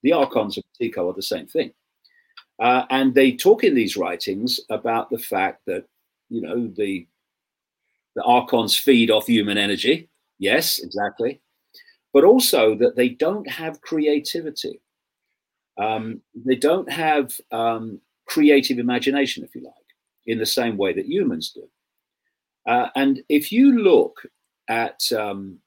[0.02, 1.72] The archons of Wetiko are the same thing.
[2.58, 5.84] Uh, and they talk in these writings about the fact that,
[6.28, 7.06] you know, the
[8.16, 10.08] the archons feed off human energy.
[10.38, 11.40] Yes, exactly.
[12.12, 14.80] But also that they don't have creativity.
[15.78, 19.74] Um, they don't have um, creative imagination, if you like,
[20.26, 21.68] in the same way that humans do.
[22.66, 24.22] Uh, and if you look
[24.68, 25.58] at um,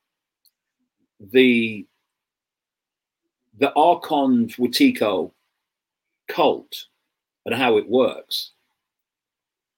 [1.20, 1.86] the
[3.58, 5.32] the Archon Wetiko
[6.28, 6.88] cult
[7.46, 8.54] and how it works,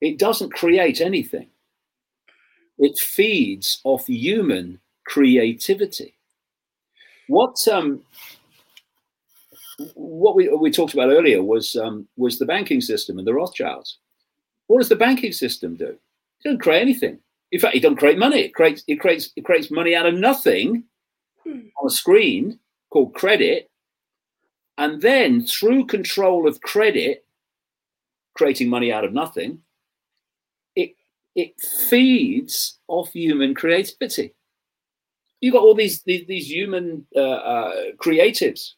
[0.01, 1.49] it doesn't create anything.
[2.81, 6.15] It feeds off human creativity.
[7.27, 8.01] What um,
[9.93, 13.99] what we, we talked about earlier was um, was the banking system and the Rothschilds.
[14.65, 15.89] What does the banking system do?
[15.89, 17.19] It doesn't create anything.
[17.51, 18.39] In fact, it doesn't create money.
[18.39, 20.83] It creates it creates it creates money out of nothing
[21.45, 22.59] on a screen
[22.89, 23.69] called credit,
[24.79, 27.25] and then through control of credit,
[28.33, 29.59] creating money out of nothing,
[31.35, 34.33] it feeds off human creativity.
[35.39, 38.73] You've got all these these, these human uh, uh, creatives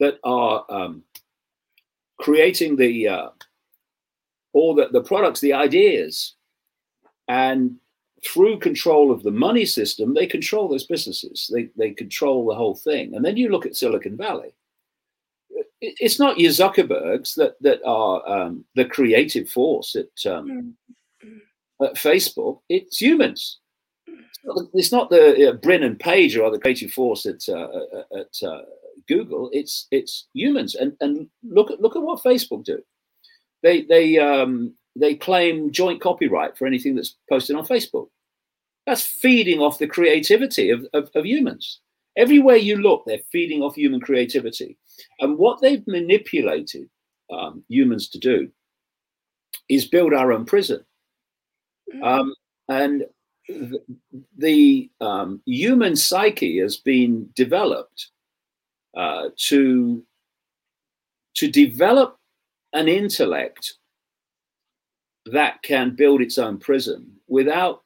[0.00, 1.02] that are um,
[2.18, 3.28] creating the uh,
[4.52, 6.34] all the, the products, the ideas,
[7.28, 7.76] and
[8.24, 11.50] through control of the money system, they control those businesses.
[11.52, 13.14] They they control the whole thing.
[13.14, 14.54] And then you look at Silicon Valley.
[15.80, 20.74] It's not your Zuckerbergs that that are um, the creative force at, um,
[21.84, 22.60] at Facebook.
[22.68, 23.60] It's humans.
[24.74, 27.68] It's not the uh, Brin and Page are the creative force at uh,
[28.18, 28.62] at uh,
[29.08, 29.50] Google.
[29.52, 30.74] It's it's humans.
[30.74, 32.82] And and look at look at what Facebook do.
[33.62, 38.08] They they um, they claim joint copyright for anything that's posted on Facebook.
[38.86, 41.80] That's feeding off the creativity of, of, of humans.
[42.16, 44.76] Everywhere you look, they're feeding off human creativity.
[45.20, 46.88] And what they've manipulated
[47.32, 48.50] um, humans to do
[49.68, 50.84] is build our own prison.
[52.02, 52.34] Um,
[52.68, 53.04] and
[53.48, 53.82] the,
[54.36, 58.08] the um, human psyche has been developed
[58.96, 60.02] uh, to
[61.34, 62.16] to develop
[62.72, 63.74] an intellect
[65.26, 67.82] that can build its own prison without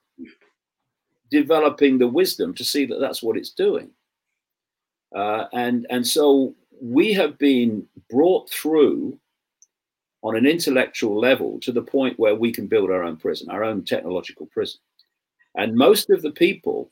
[1.30, 3.90] developing the wisdom to see that that's what it's doing.
[5.14, 9.18] Uh, and and so we have been brought through
[10.22, 13.64] on an intellectual level to the point where we can build our own prison, our
[13.64, 14.80] own technological prison.
[15.54, 16.90] And most of the people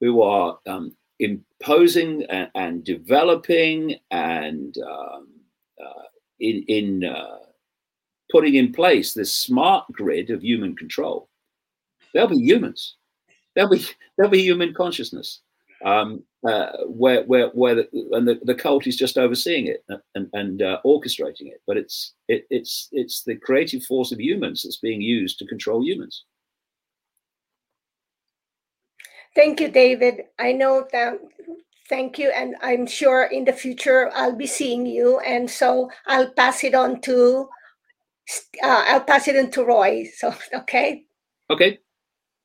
[0.00, 5.28] who are um, imposing and, and, developing and um,
[5.80, 6.02] uh,
[6.40, 7.38] in, in uh,
[8.30, 11.28] putting in place this smart grid of human control,
[12.12, 12.96] they'll be humans.
[13.54, 13.84] There'll be
[14.16, 15.40] there'll be human consciousness
[15.84, 19.84] um, uh, where where where the, and the, the cult is just overseeing it
[20.14, 21.62] and and uh, orchestrating it.
[21.66, 25.84] But it's it, it's it's the creative force of humans that's being used to control
[25.84, 26.24] humans.
[29.34, 30.24] Thank you, David.
[30.38, 31.18] I know that.
[31.88, 36.30] Thank you, and I'm sure in the future I'll be seeing you, and so I'll
[36.30, 37.48] pass it on to
[38.62, 40.08] uh, I'll pass it on to Roy.
[40.16, 41.04] So okay.
[41.50, 41.78] Okay.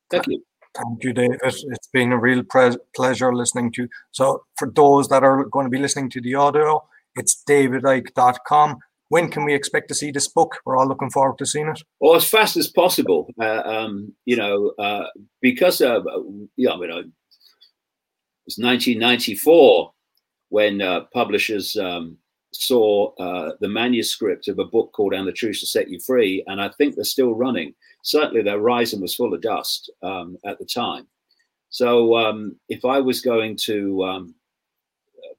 [0.10, 0.44] Thank you.
[0.78, 1.40] Thank you, David.
[1.44, 3.90] It's been a real pre- pleasure listening to you.
[4.12, 8.78] So, for those that are going to be listening to the audio, it's davidicke.com.
[9.10, 10.60] When can we expect to see this book?
[10.66, 11.82] We're all looking forward to seeing it.
[12.00, 13.28] Well, as fast as possible.
[13.40, 15.08] Uh, um, you know, uh,
[15.42, 16.02] because uh,
[16.58, 17.06] yeah, I mean, it
[18.46, 19.94] was 1994
[20.50, 22.18] when uh, publishers um,
[22.54, 26.44] saw uh, the manuscript of a book called "And the Truth to Set You Free,"
[26.48, 27.74] and I think they're still running
[28.08, 31.08] certainly their Horizon was full of dust um, at the time.
[31.70, 34.36] So um, if I was going to um,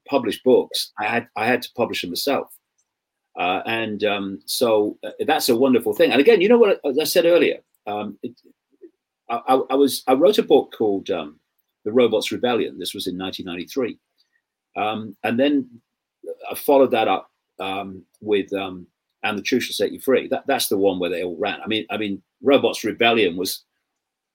[0.07, 2.53] publish books, I had I had to publish them myself,
[3.39, 6.11] uh, and um, so uh, that's a wonderful thing.
[6.11, 8.39] And again, you know what as I said earlier, um, it,
[9.31, 11.39] I, I, was I wrote a book called um,
[11.85, 12.77] The Robots Rebellion.
[12.77, 13.97] This was in 1993,
[15.23, 15.67] and then
[16.51, 17.31] I followed that up
[18.21, 18.53] with
[19.23, 20.27] and the truth shall set you free.
[20.27, 21.59] That that's the one where they all ran.
[21.61, 23.63] I mean, I mean, Robots Rebellion was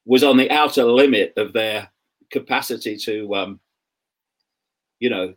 [0.07, 1.89] was on the outer limit of their
[2.31, 3.61] capacity to, um,
[5.01, 5.35] you know,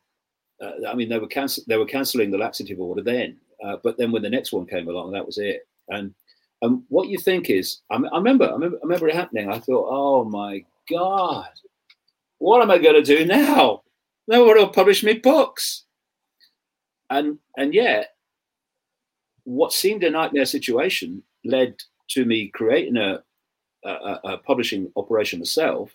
[0.61, 3.97] uh, I mean, they were cancel they were cancelling the laxative order then, uh, but
[3.97, 5.67] then when the next one came along, that was it.
[5.89, 6.13] And
[6.61, 9.49] and what you think is, I, I remember, I remember, I remember it happening.
[9.49, 11.49] I thought, oh my god,
[12.39, 13.83] what am I going to do now?
[14.27, 15.83] No one will publish me books.
[17.09, 18.15] And and yet
[19.43, 21.75] what seemed a nightmare situation led
[22.09, 23.23] to me creating a,
[23.83, 25.91] a, a publishing operation myself.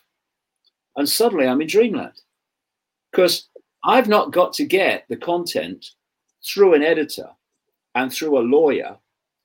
[0.97, 2.21] And suddenly I'm in dreamland
[3.11, 3.49] because
[3.85, 5.87] I've not got to get the content
[6.45, 7.29] through an editor
[7.95, 8.97] and through a lawyer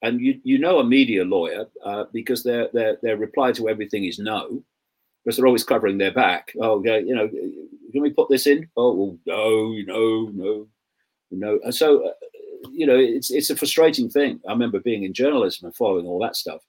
[0.02, 4.06] and you you know a media lawyer uh, because their their their reply to everything
[4.06, 4.64] is no,
[5.24, 6.54] because they're always covering their back.
[6.62, 8.70] Oh, you know, can we put this in?
[8.78, 10.68] Oh, well, no, no, no,
[11.32, 11.60] no.
[11.64, 12.12] And so, uh,
[12.72, 14.40] you know, it's it's a frustrating thing.
[14.48, 16.62] I remember being in journalism and following all that stuff,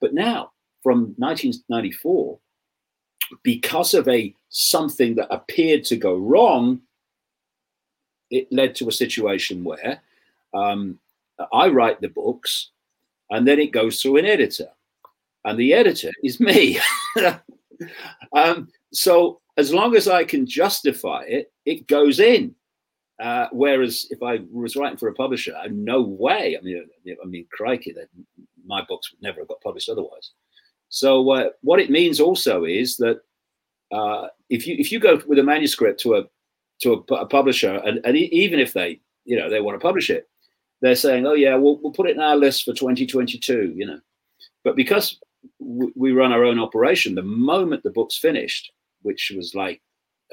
[0.00, 2.38] but now from 1994,
[3.42, 6.80] because of a something that appeared to go wrong,
[8.30, 10.00] it led to a situation where
[10.52, 10.98] um,
[11.52, 12.70] I write the books,
[13.30, 14.68] and then it goes through an editor,
[15.44, 16.78] and the editor is me.
[18.36, 22.54] um, so as long as I can justify it, it goes in.
[23.20, 26.56] Uh, whereas if I was writing for a publisher, no way.
[26.58, 26.84] I mean,
[27.22, 28.08] I mean, crikey, that
[28.66, 30.30] my books would never have got published otherwise.
[30.88, 33.20] So uh, what it means also is that
[33.92, 36.24] uh, if you if you go with a manuscript to a
[36.82, 40.10] to a, a publisher, and, and even if they you know they want to publish
[40.10, 40.28] it,
[40.80, 43.74] they're saying, oh yeah, we'll we'll put it in our list for 2022.
[43.76, 44.00] You know,
[44.64, 45.20] but because
[45.58, 48.72] we run our own operation, the moment the book's finished,
[49.02, 49.80] which was like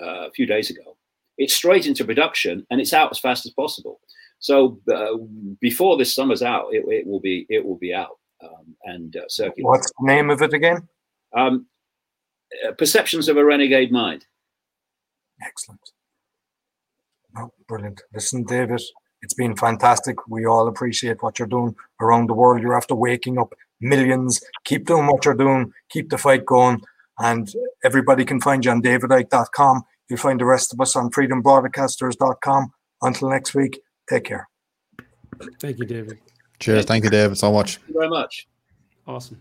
[0.01, 0.97] uh, a few days ago,
[1.41, 3.99] it's straight into production and it's out as fast as possible.
[4.37, 5.17] So uh,
[5.59, 9.21] before this summer's out, it, it, will be it will be out um, and uh,
[9.27, 9.65] circulating.
[9.65, 10.87] What's the name of it again?
[11.35, 11.65] Um,
[12.67, 14.25] uh, Perceptions of a Renegade Mind.
[15.43, 15.81] Excellent.
[17.37, 18.01] Oh, brilliant.
[18.13, 18.81] Listen, David,
[19.23, 20.27] it's been fantastic.
[20.27, 22.61] We all appreciate what you're doing around the world.
[22.61, 24.41] You're after waking up millions.
[24.65, 25.71] Keep doing what you're doing.
[25.89, 26.81] Keep the fight going.
[27.17, 27.51] And
[27.83, 29.83] everybody can find you on davidicke.com.
[30.11, 32.73] You'll find the rest of us on freedombroadcasters.com.
[33.01, 33.79] Until next week,
[34.09, 34.49] take care.
[35.61, 36.19] Thank you, David.
[36.59, 36.83] Cheers.
[36.83, 37.77] Thank you, David, so much.
[37.77, 38.49] Thank you very much.
[39.07, 39.39] Awesome.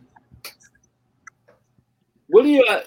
[2.28, 2.64] Will you?
[2.70, 2.82] Uh,